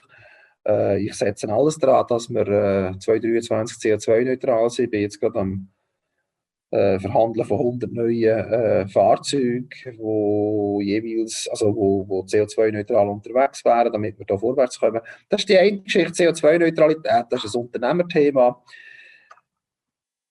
Äh, 0.69 1.03
ich 1.03 1.14
setze 1.14 1.49
alles 1.53 1.79
daran, 1.79 2.07
dass 2.09 2.29
wir 2.29 2.47
äh, 2.47 2.99
2023 2.99 3.79
CO2-neutral 3.79 4.71
sind. 4.71 4.85
Ich 4.87 4.91
bin 4.91 5.01
jetzt 5.01 5.21
gerade 5.21 5.41
am 5.41 5.69
äh, 6.71 6.99
Verhandeln 6.99 7.47
von 7.47 7.59
100 7.59 7.93
neuen 7.93 8.53
äh, 8.53 8.89
Fahrzeugen, 8.89 9.69
wo 9.97 10.81
jeweils, 10.83 11.49
also 11.51 11.75
wo, 11.75 12.07
wo 12.07 12.21
CO2-neutral 12.21 13.09
unterwegs 13.09 13.64
wären, 13.64 13.93
damit 13.93 14.19
wir 14.19 14.27
da 14.27 14.37
vorwärts 14.37 14.79
kommen. 14.79 15.01
Das 15.31 15.41
ist 15.41 15.49
die 15.49 15.59
eine 15.59 15.81
Geschichte, 15.81 16.12
CO2-Neutralität, 16.12 17.27
das 17.31 17.45
ist 17.45 17.55
ein 17.55 17.62
Unternehmerthema. 17.62 18.62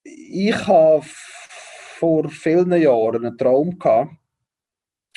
Ich 0.04 0.68
habe 0.68 1.04
vor 1.04 2.30
vielen 2.30 2.72
Jahren 2.80 3.26
einen 3.26 3.38
Traum 3.38 3.78
gehabt 3.80 4.12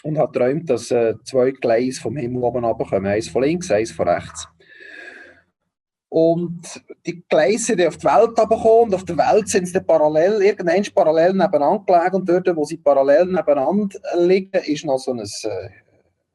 und 0.02 0.16
habe 0.16 0.32
geträumt, 0.32 0.70
dass 0.70 0.90
äh, 0.90 1.14
zwei 1.24 1.50
Gleise 1.50 2.00
vom 2.00 2.16
Himmel 2.16 2.42
oben 2.42 2.64
runterkommen, 2.64 3.12
eins 3.12 3.28
von 3.28 3.42
links, 3.42 3.70
eins 3.70 3.92
von 3.92 4.08
rechts. 4.08 4.48
Und 6.10 6.82
die 7.06 7.22
Gleise 7.28 7.66
sind 7.66 7.86
auf 7.86 7.96
die 7.96 8.06
Welt 8.06 8.36
und 8.36 8.94
auf 8.94 9.04
der 9.04 9.16
Welt 9.16 9.48
sind 9.48 9.68
sie 9.68 9.80
parallel, 9.80 10.42
irgendwann 10.42 10.82
parallel 10.92 11.34
nebeneinander 11.34 11.84
gelegen 11.86 12.16
und 12.16 12.28
dort, 12.28 12.56
wo 12.56 12.64
sie 12.64 12.78
parallel 12.78 13.26
nebeneinander 13.26 14.00
liegen, 14.18 14.60
ist 14.64 14.84
noch 14.84 14.98
so 14.98 15.12
ein, 15.12 15.20
äh, 15.20 15.70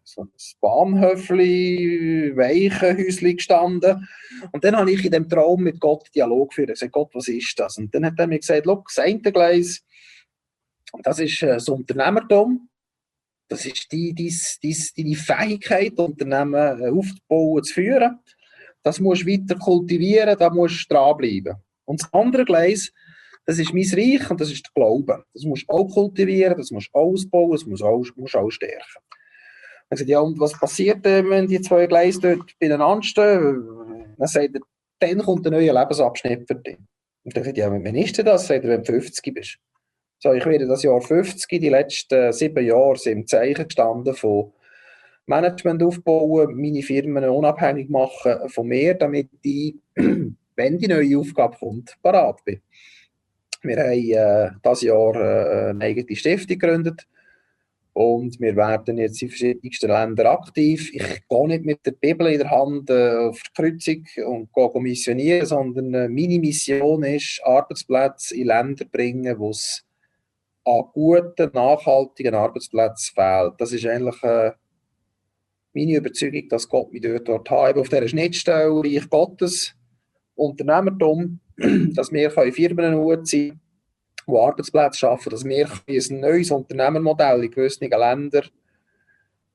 so 0.02 0.22
ein 0.22 0.32
Bahnhöfli, 0.62 2.32
Weichenhäuschen 2.38 3.36
gestanden. 3.36 4.08
Und 4.54 4.64
dann 4.64 4.78
habe 4.78 4.94
ich 4.94 5.04
in 5.04 5.12
dem 5.12 5.28
Traum 5.28 5.64
mit 5.64 5.82
Gott 5.82 6.08
Dialog 6.16 6.52
geführt. 6.52 6.70
Ich 6.70 6.80
sagte, 6.80 6.92
Gott, 6.92 7.10
was 7.14 7.28
ist 7.28 7.60
das? 7.60 7.78
Und 7.78 7.94
dann 7.94 8.06
hat 8.06 8.18
er 8.18 8.28
mir 8.28 8.40
gesagt, 8.40 8.64
schau, 8.66 8.82
das 8.88 9.00
eine 9.00 9.20
Gleis, 9.20 9.84
das 11.04 11.20
ist 11.20 11.44
äh, 11.44 11.48
das 11.48 11.68
Unternehmertum. 11.68 12.70
Das 13.50 13.66
ist 13.66 13.92
die, 13.92 14.14
die, 14.14 14.34
die, 14.64 14.78
deine 14.98 15.16
Fähigkeit, 15.16 16.00
Unternehmen 16.00 16.82
äh, 16.82 16.90
aufzubauen, 16.90 17.64
zu 17.64 17.74
führen. 17.74 18.20
Das 18.86 19.00
musst 19.00 19.24
du 19.24 19.28
weiter 19.28 19.56
kultivieren, 19.56 20.38
da 20.38 20.52
musst 20.52 20.86
du 20.90 20.94
dranbleiben. 20.94 21.56
Und 21.86 22.04
das 22.04 22.14
andere 22.14 22.46
Gleis, 22.46 22.92
das 23.48 23.58
ist 23.58 23.74
mein 23.74 23.90
Reich 23.92 24.30
und 24.30 24.40
das 24.40 24.52
ist 24.52 24.64
der 24.64 24.72
Glaube. 24.76 25.26
Das 25.34 25.44
musst 25.44 25.64
du 25.68 25.74
auch 25.74 25.90
kultivieren, 25.92 26.56
das 26.56 26.70
musst 26.70 26.92
du 26.94 27.00
ausbauen, 27.00 27.54
das 27.54 27.66
musst 27.66 27.82
du 27.82 27.88
auch, 27.88 28.06
auch 28.36 28.52
stärken. 28.52 29.02
Dann 29.90 29.98
sagt 29.98 30.10
ja, 30.10 30.20
und 30.20 30.40
was 30.40 30.54
passiert, 30.54 31.04
wenn 31.04 31.48
die 31.48 31.62
zwei 31.62 31.88
Gleise 31.88 32.22
dort 32.22 32.52
beieinander 32.60 33.02
stehen? 33.02 34.16
Dann 34.20 34.28
sagt 34.28 34.56
er, 34.56 34.62
dann 35.00 35.18
kommt 35.18 35.48
ein 35.48 35.54
neuer 35.54 35.74
Lebensabschnitt 35.74 36.48
für 36.48 36.56
dich. 36.56 36.78
Und 37.24 37.36
dann 37.36 37.44
sagt 37.44 37.58
er, 37.58 37.66
ja, 37.66 37.72
wann 37.72 37.96
ist 37.96 38.16
denn 38.20 38.26
das? 38.28 38.46
Sagt 38.46 38.66
er, 38.66 38.70
wenn 38.70 38.84
du 38.84 38.92
50 38.92 39.34
bist. 39.34 39.58
So, 40.20 40.32
ich 40.32 40.46
werde 40.46 40.68
das 40.68 40.84
Jahr 40.84 41.02
50, 41.02 41.60
die 41.60 41.70
letzten 41.70 42.32
sieben 42.34 42.64
Jahre 42.64 42.98
sind 42.98 43.14
im 43.14 43.28
Zeichen 43.28 43.68
gestanden 43.68 44.14
von 44.14 44.54
Management 45.28 45.82
aufbauen, 45.84 46.56
meine 46.56 46.82
Firmen 46.82 47.24
unabhängig 47.26 47.90
machen 47.90 48.50
von 48.50 48.68
mir, 48.68 48.94
damit 48.94 49.30
ich, 49.42 49.76
wenn 49.96 50.78
die 50.78 50.88
neue 50.88 51.18
Aufgabe 51.18 51.58
kommt, 51.58 51.98
parat 52.02 52.44
bin. 52.46 52.62
Wir 53.64 53.78
haben 53.78 53.92
äh, 53.92 54.52
dieses 54.64 54.82
Jahr 54.82 55.16
äh, 55.16 55.70
eine 55.70 55.86
eigene 55.86 56.16
Stiftung 56.16 56.60
gegründet 56.60 57.08
und 57.94 58.40
wir 58.42 58.56
werden 58.58 58.98
jetzt 58.98 59.22
in 59.22 59.30
verschiedensten 59.30 59.88
Ländern 59.88 60.28
aktiv. 60.28 60.94
Ich 60.94 61.28
gehe 61.30 61.48
nicht 61.48 61.64
mit 61.64 61.86
der 61.86 61.94
Bibel 61.94 62.28
in 62.28 62.40
der 62.40 62.52
Hand 62.52 62.90
äh, 62.90 63.16
auf 63.16 63.42
die 63.42 63.62
Kreuzung 63.62 64.06
und 64.28 64.54
gehe 64.54 64.82
missionieren, 64.82 65.46
sondern 65.46 65.94
äh, 65.94 66.10
meine 66.10 66.40
Mission 66.40 67.04
ist, 67.04 67.42
Arbeitsplätze 67.44 68.36
in 68.36 68.48
Länder 68.48 68.86
bringen, 68.86 69.40
wo 69.40 69.52
es 69.52 69.86
an 70.66 70.84
guten, 70.94 71.50
nachhaltigen 71.54 72.36
Arbeitsplätzen 72.36 73.16
fehlt. 73.16 73.54
Das 73.60 73.72
ist 73.72 73.86
eigentlich 73.86 74.22
äh, 74.24 74.52
meine 75.76 75.98
Überzeugung, 75.98 76.48
dass 76.50 76.68
Gott 76.70 76.92
mich 76.92 77.02
dort, 77.02 77.28
dort 77.28 77.50
hat, 77.50 77.78
auf 77.78 77.90
dieser 77.90 78.08
Schnittstelle 78.08 78.82
Reich 78.82 79.10
Gottes, 79.10 79.76
Unternehmertum, 80.36 81.40
dass 81.94 82.12
wir 82.12 82.32
Firmen 82.32 83.26
sein 83.26 83.60
die 84.28 84.34
Arbeitsplätze 84.34 85.00
schaffen, 85.00 85.30
dass 85.30 85.46
wir 85.46 85.70
ein 85.88 86.20
neues 86.20 86.52
Unternehmermodell 86.52 87.44
in 87.44 87.52
gewissen 87.52 87.90
Ländern 87.90 88.50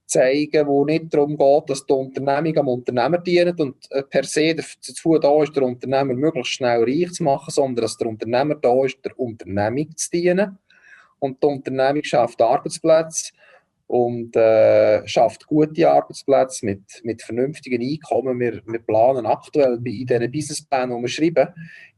zeigen, 0.07 0.67
wo 0.67 0.85
nicht 0.85 1.13
darum 1.13 1.37
geht, 1.37 1.71
dass 1.71 1.87
die 1.87 1.93
Unternehmung 1.93 2.57
am 2.59 2.69
Unternehmer 2.69 3.19
dient 3.19 3.61
und 3.61 3.77
äh, 3.91 4.03
per 4.03 4.25
se 4.25 4.55
dazu 4.55 5.19
da 5.19 5.43
ist, 5.43 5.55
der 5.55 5.63
Unternehmer 5.63 6.15
möglichst 6.15 6.53
schnell 6.53 6.83
reich 6.83 7.13
zu 7.13 7.23
machen, 7.23 7.51
sondern 7.51 7.83
dass 7.83 7.97
der 7.97 8.09
Unternehmer 8.09 8.57
da 8.57 8.85
ist, 8.85 9.05
der 9.05 9.19
Unternehmung 9.19 9.97
zu 9.97 10.11
dienen. 10.11 10.59
Und 11.21 11.43
die 11.43 11.47
Unternehmung 11.47 12.03
schafft 12.03 12.43
Arbeitsplätze 12.43 13.33
und 13.91 14.37
äh, 14.37 15.05
schafft 15.09 15.49
gute 15.49 15.91
Arbeitsplätze 15.91 16.65
mit, 16.65 17.01
mit 17.03 17.23
vernünftigen 17.23 17.83
Einkommen. 17.83 18.39
Wir, 18.39 18.63
wir 18.65 18.79
planen 18.79 19.27
aktuell 19.27 19.81
in 19.85 20.07
diesen 20.07 20.31
Businessplänen, 20.31 20.97
die 20.97 21.03
wir 21.03 21.09
schreiben, 21.09 21.49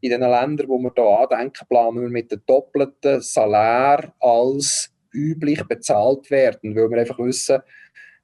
in 0.00 0.10
den 0.10 0.22
Ländern, 0.22 0.68
wo 0.68 0.78
wir 0.78 0.90
hier 0.96 1.04
andenken, 1.04 1.66
planen 1.68 2.00
wir 2.00 2.08
mit 2.08 2.32
dem 2.32 2.40
doppelten 2.46 3.20
Salär 3.20 4.10
als 4.20 4.90
üblich 5.12 5.62
bezahlt 5.64 6.30
werden, 6.30 6.74
weil 6.74 6.88
wir 6.88 7.00
einfach 7.00 7.18
wissen, 7.18 7.60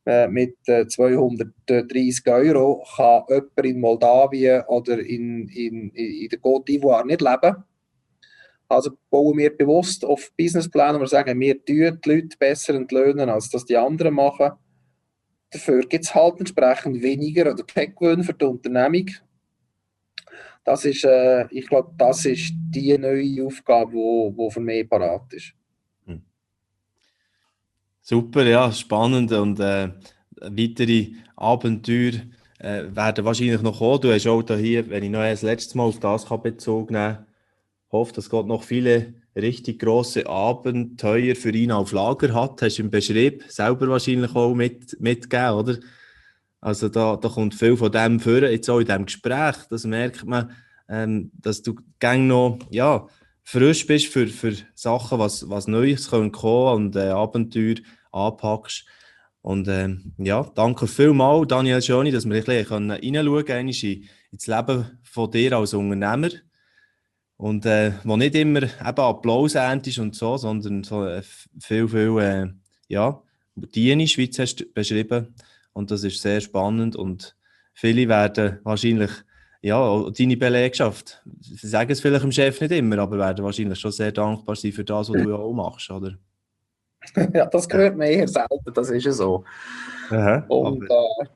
äh, 0.07 0.29
mit 0.29 0.57
230 0.65 2.23
äh, 2.25 2.31
Euro 2.31 2.83
kann 2.97 3.25
jemand 3.29 3.65
in 3.65 3.81
Moldawien 3.81 4.63
oder 4.69 4.99
in, 4.99 5.47
in, 5.49 5.91
in 5.91 6.29
der 6.31 6.39
Côte 6.39 6.69
d'Ivoire 6.69 7.05
nicht 7.05 7.21
leben 7.21 7.65
also 8.69 8.91
bauen 9.11 9.39
wir 9.39 9.57
bewusst 9.57 10.05
auf 10.05 10.31
Businesspläne, 10.37 10.97
wo 10.97 11.01
wir 11.01 11.07
sagen, 11.07 11.41
wir 11.41 11.55
tun 11.65 12.01
die 12.05 12.11
Leute 12.11 12.37
besser 12.39 12.75
entlöhnen, 12.75 13.29
als 13.29 13.49
das 13.49 13.65
die 13.65 13.77
anderen 13.77 14.15
machen. 14.15 14.53
Dafür 15.51 15.81
gibt 15.87 16.05
es 16.05 16.15
halt 16.15 16.39
entsprechend 16.41 17.03
weniger 17.03 17.51
oder 17.51 17.65
kein 17.65 17.95
Gewinn 17.95 18.23
für 18.23 18.35
die 18.35 18.45
Unternehmung. 18.45 19.11
Das 20.65 20.85
ist, 20.85 21.05
äh, 21.05 21.47
ich 21.51 21.67
glaube, 21.67 21.93
das 21.97 22.27
ist 22.27 22.53
die 22.69 22.97
neue 22.99 23.47
Aufgabe, 23.47 23.93
die 23.93 23.97
wo, 23.97 24.37
wo 24.37 24.51
für 24.51 24.61
mich 24.61 24.87
parat 24.87 25.33
ist. 25.33 25.55
Hm. 26.05 26.23
Super, 28.03 28.45
ja, 28.45 28.71
spannend 28.71 29.33
und 29.33 29.59
äh, 29.61 29.89
weitere 30.43 31.13
Abenteuer 31.37 32.13
äh, 32.59 32.85
werden 32.95 33.25
wahrscheinlich 33.25 33.63
noch 33.63 33.79
kommen. 33.79 34.03
Du 34.03 34.13
hast 34.13 34.27
auch 34.27 34.43
hier, 34.57 34.91
wenn 34.91 35.05
ich 35.05 35.11
noch 35.11 35.21
das 35.21 35.41
letzte 35.41 35.79
Mal 35.79 35.85
auf 35.85 36.01
das 36.01 36.27
Bezug 36.43 36.91
nehmen 36.91 37.15
kann, 37.15 37.28
hoffe, 37.91 38.13
dass 38.13 38.31
Gott 38.31 38.47
noch 38.47 38.63
viele 38.63 39.15
richtig 39.35 39.79
große 39.81 40.27
Abenteuer 40.27 41.35
für 41.35 41.51
ihn 41.51 41.73
auf 41.73 41.93
Lager 41.93 42.35
hat. 42.35 42.61
Hast 42.63 42.79
du 42.79 42.83
im 42.83 42.91
Beschrieb 42.91 43.45
selber 43.49 43.89
wahrscheinlich 43.89 44.35
auch 44.35 44.55
mit, 44.55 45.01
mitgegeben, 45.01 45.55
oder? 45.55 45.79
Also 46.61 46.89
da, 46.89 47.17
da 47.17 47.29
kommt 47.29 47.55
viel 47.55 47.77
von 47.77 47.93
dem 47.93 48.19
vor, 48.19 48.43
jetzt 48.43 48.69
auch 48.69 48.81
in 48.81 48.87
diesem 48.87 49.07
Gespräch. 49.07 49.57
Das 49.71 49.85
merkt 49.85 50.25
man, 50.25 50.51
ähm, 50.89 51.31
dass 51.35 51.63
du 51.63 51.77
gang 52.01 52.27
noch 52.27 52.59
ja, 52.71 53.07
frisch 53.45 53.87
bist 53.87 54.07
für, 54.07 54.27
für 54.27 54.55
Sachen, 54.75 55.19
was, 55.19 55.49
was 55.49 55.69
Neues 55.69 56.11
kommen 56.11 56.35
und 56.35 56.97
äh, 56.97 57.11
Abenteuer 57.11 57.77
anpackst. 58.11 58.85
Und 59.41 59.69
ähm, 59.69 60.15
ja, 60.19 60.51
danke 60.55 60.89
vielmals, 60.89 61.49
Daniel 61.49 61.81
Schöni, 61.81 62.11
dass 62.11 62.27
wir 62.29 62.35
ein 62.35 62.45
bisschen 62.45 62.91
reinschauen 62.91 63.45
können 63.45 63.69
in, 63.69 64.05
ins 64.33 64.47
Leben 64.47 64.99
von 65.05 65.31
dir 65.31 65.53
als 65.57 65.75
Unternehmer. 65.75 66.31
Und 67.39 67.65
äh, 67.67 67.93
wo 68.03 68.17
nicht 68.17 68.35
immer 68.35 68.65
eben 68.65 68.73
Applaus 68.81 69.55
ist 69.55 69.99
und 69.99 70.15
so, 70.17 70.37
sondern 70.37 70.83
so 70.83 71.07
äh, 71.07 71.23
viel, 71.23 71.89
viel, 71.89 72.19
äh, 72.19 72.49
ja, 72.89 73.23
die 73.55 74.09
Schweiz 74.09 74.39
hast 74.41 74.57
du 74.57 74.65
beschrieben. 74.67 75.35
Und 75.73 75.93
das 75.93 76.03
ist 76.03 76.21
sehr 76.21 76.41
spannend 76.41 76.97
und 76.97 77.37
viele 77.73 78.09
werden 78.09 78.59
wahrscheinlich, 78.65 79.13
ja, 79.63 80.11
deine 80.11 80.37
Belegschaft, 80.37 81.23
sie 81.41 81.69
sagen 81.69 81.93
es 81.93 82.01
vielleicht 82.01 82.25
dem 82.25 82.33
Chef 82.33 82.61
nicht 82.61 82.73
immer, 82.73 82.99
aber 82.99 83.19
werden 83.19 83.45
wahrscheinlich 83.45 83.79
schon 83.79 83.93
sehr 83.93 84.11
dankbar 84.11 84.57
sein 84.57 84.73
für 84.73 84.85
das, 84.85 85.09
was 85.09 85.23
du 85.23 85.29
ja 85.31 85.37
auch 85.37 85.53
machst, 85.53 85.89
oder? 85.91 86.19
ja, 87.33 87.47
das 87.47 87.69
gehört 87.69 87.97
mir 87.97 88.11
eher 88.11 88.27
selten, 88.27 88.75
das 88.75 88.91
ist 88.91 89.05
ja 89.05 89.13
so. 89.13 89.45
Aha, 90.11 90.45
und 90.49 90.83
äh, 90.83 91.27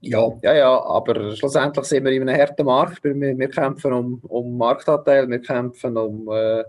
ja, 0.00 0.28
ja, 0.42 0.54
ja, 0.54 0.82
aber 0.84 1.34
schlussendlich 1.36 1.84
sind 1.86 2.04
wir 2.04 2.12
in 2.12 2.28
einem 2.28 2.40
harten 2.40 2.64
Markt. 2.64 3.02
Wir, 3.02 3.14
wir 3.16 3.48
kämpfen 3.48 3.92
um, 3.92 4.20
um 4.28 4.56
Marktanteil, 4.56 5.28
wir 5.28 5.40
kämpfen 5.40 5.96
um, 5.96 6.28
äh, 6.30 6.64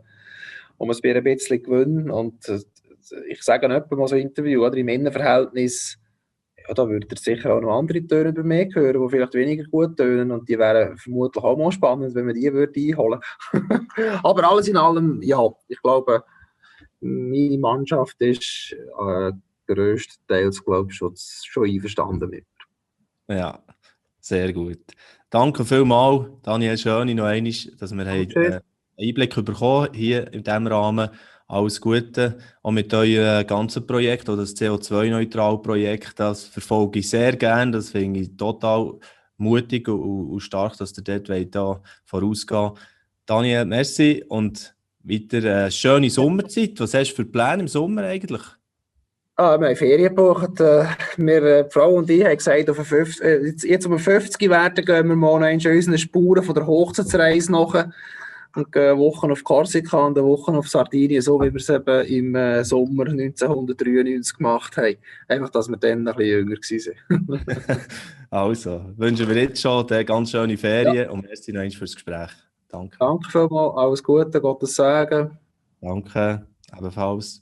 um 0.78 0.90
ein 0.90 1.24
bisschen 1.24 1.64
Gewinn. 1.64 2.10
Und 2.10 2.50
äh, 2.50 2.60
ich 3.28 3.44
sage 3.44 3.68
nicht 3.70 3.92
mal 3.92 4.08
so 4.08 4.16
ein 4.16 4.22
Interview, 4.22 4.66
oder 4.66 4.78
im 4.78 4.88
Innenverhältnis, 4.88 5.98
ja, 6.68 6.74
da 6.74 6.88
würde 6.88 7.08
ihr 7.10 7.18
sicher 7.18 7.54
auch 7.54 7.62
noch 7.62 7.78
andere 7.78 8.06
Töne 8.06 8.34
bei 8.34 8.44
mir 8.44 8.68
hören, 8.74 9.02
die 9.02 9.10
vielleicht 9.10 9.34
weniger 9.34 9.64
gut 9.66 9.98
tönen 9.98 10.32
und 10.32 10.48
die 10.50 10.58
wären 10.58 10.98
vermutlich 10.98 11.44
auch 11.44 11.58
mal 11.58 11.72
spannend, 11.72 12.14
wenn 12.16 12.26
man 12.26 12.36
die 12.36 12.52
würde 12.52 12.80
einholen 12.80 13.20
Aber 14.24 14.50
alles 14.50 14.68
in 14.68 14.78
allem, 14.78 15.22
ja, 15.22 15.40
ich 15.68 15.82
glaube, 15.82 16.24
meine 17.00 17.58
Mannschaft 17.58 18.16
ist 18.20 18.76
äh, 19.00 19.32
größtenteils, 19.68 20.64
glaube 20.64 20.92
ich, 20.92 20.98
schon, 20.98 21.14
schon 21.16 21.70
einverstanden 21.70 22.30
mit. 22.30 22.46
Ja, 23.30 23.64
sehr 24.20 24.52
gut. 24.54 24.80
Danke 25.30 25.64
vielmals, 25.64 26.30
Daniel 26.42 26.78
Schöni, 26.78 27.14
noch 27.14 27.26
einmal, 27.26 27.54
dass 27.78 27.94
wir 27.94 28.02
okay. 28.02 28.46
einen 28.46 28.62
Einblick 29.00 29.46
bekommen 29.46 29.94
hier 29.94 30.34
in 30.34 30.44
diesem 30.44 30.66
Rahmen. 30.66 31.10
Alles 31.48 31.80
Gute. 31.80 32.40
Auch 32.64 32.72
mit 32.72 32.94
eurem 32.94 33.46
ganzen 33.46 33.86
Projekt, 33.86 34.30
oder 34.30 34.42
das 34.42 34.56
CO2-Neutral-Projekt, 34.56 36.20
das 36.20 36.46
verfolge 36.46 37.00
ich 37.00 37.10
sehr 37.10 37.36
gerne. 37.36 37.72
Das 37.72 37.92
finde 37.92 38.22
ich 38.22 38.36
total 38.36 39.00
mutig 39.38 39.88
und, 39.88 40.40
stark, 40.40 40.78
dass 40.78 40.98
ihr 40.98 41.04
dort 41.04 41.56
da 41.56 41.82
vorausgehen 42.06 42.72
Daniel, 43.26 43.66
merci 43.66 44.24
und 44.28 44.76
weiter 45.04 45.38
eine 45.38 45.72
schöne 45.72 46.10
Sommerzeit. 46.10 46.80
Was 46.80 46.96
hast 46.96 47.12
du 47.12 47.18
für 47.18 47.26
Pläne 47.26 47.62
im 47.62 47.68
Sommer 47.68 48.04
eigentlich? 48.04 48.42
Ah, 49.40 49.58
wir 49.58 49.68
haben 49.68 49.76
Ferien 49.78 50.14
gebucht. 50.14 50.60
Äh, 50.60 50.84
wir, 51.16 51.44
äh, 51.44 51.64
die 51.64 51.70
Frau 51.72 51.94
und 51.94 52.10
ich 52.10 52.26
haben 52.26 52.36
gesagt, 52.36 52.70
auf 52.70 52.76
50, 52.76 53.26
äh, 53.26 53.46
jetzt, 53.46 53.64
jetzt 53.64 53.86
um 53.86 53.98
50 53.98 54.50
werden 54.50 54.84
gehen 54.84 55.08
wir 55.08 55.16
mal 55.16 55.42
in 55.50 55.66
unseren 55.66 55.98
Spuren 55.98 56.44
von 56.44 56.56
der 56.56 56.68
Hochzeitsreise 56.68 57.50
nach 57.50 57.88
und 58.54 58.70
gehen 58.70 58.98
Wochen 58.98 59.32
auf 59.32 59.42
Korsika 59.46 60.08
und 60.08 60.18
eine 60.18 60.28
Woche 60.28 60.52
auf 60.52 60.68
Sardinien, 60.68 61.22
so 61.22 61.40
wie 61.40 61.54
wir 61.54 61.56
es 61.56 61.70
eben 61.70 62.36
im 62.36 62.66
Sommer 62.66 63.06
1993 63.06 64.36
gemacht 64.36 64.76
haben. 64.76 64.98
Einfach, 65.30 65.50
dass 65.52 65.70
wir 65.70 65.78
dann 65.78 66.06
ein 66.06 66.16
bisschen 66.18 66.50
jünger 66.50 67.38
waren. 67.40 67.78
also, 68.30 68.82
wünschen 68.98 69.30
wir 69.30 69.38
jetzt 69.38 69.62
schon 69.62 69.90
eine 69.90 70.04
ganz 70.04 70.32
schöne 70.32 70.58
Ferien 70.58 70.96
ja. 71.06 71.10
und 71.12 71.22
merci 71.22 71.54
noch 71.54 71.62
für 71.62 71.86
das 71.86 71.94
Gespräch. 71.94 72.32
Danke. 72.68 72.98
Danke 73.00 73.32
vielmals, 73.32 73.78
alles 73.78 74.04
Gute, 74.04 74.42
Gottes 74.42 74.76
Segen. 74.76 75.38
Danke, 75.80 76.46
ebenfalls. 76.78 77.42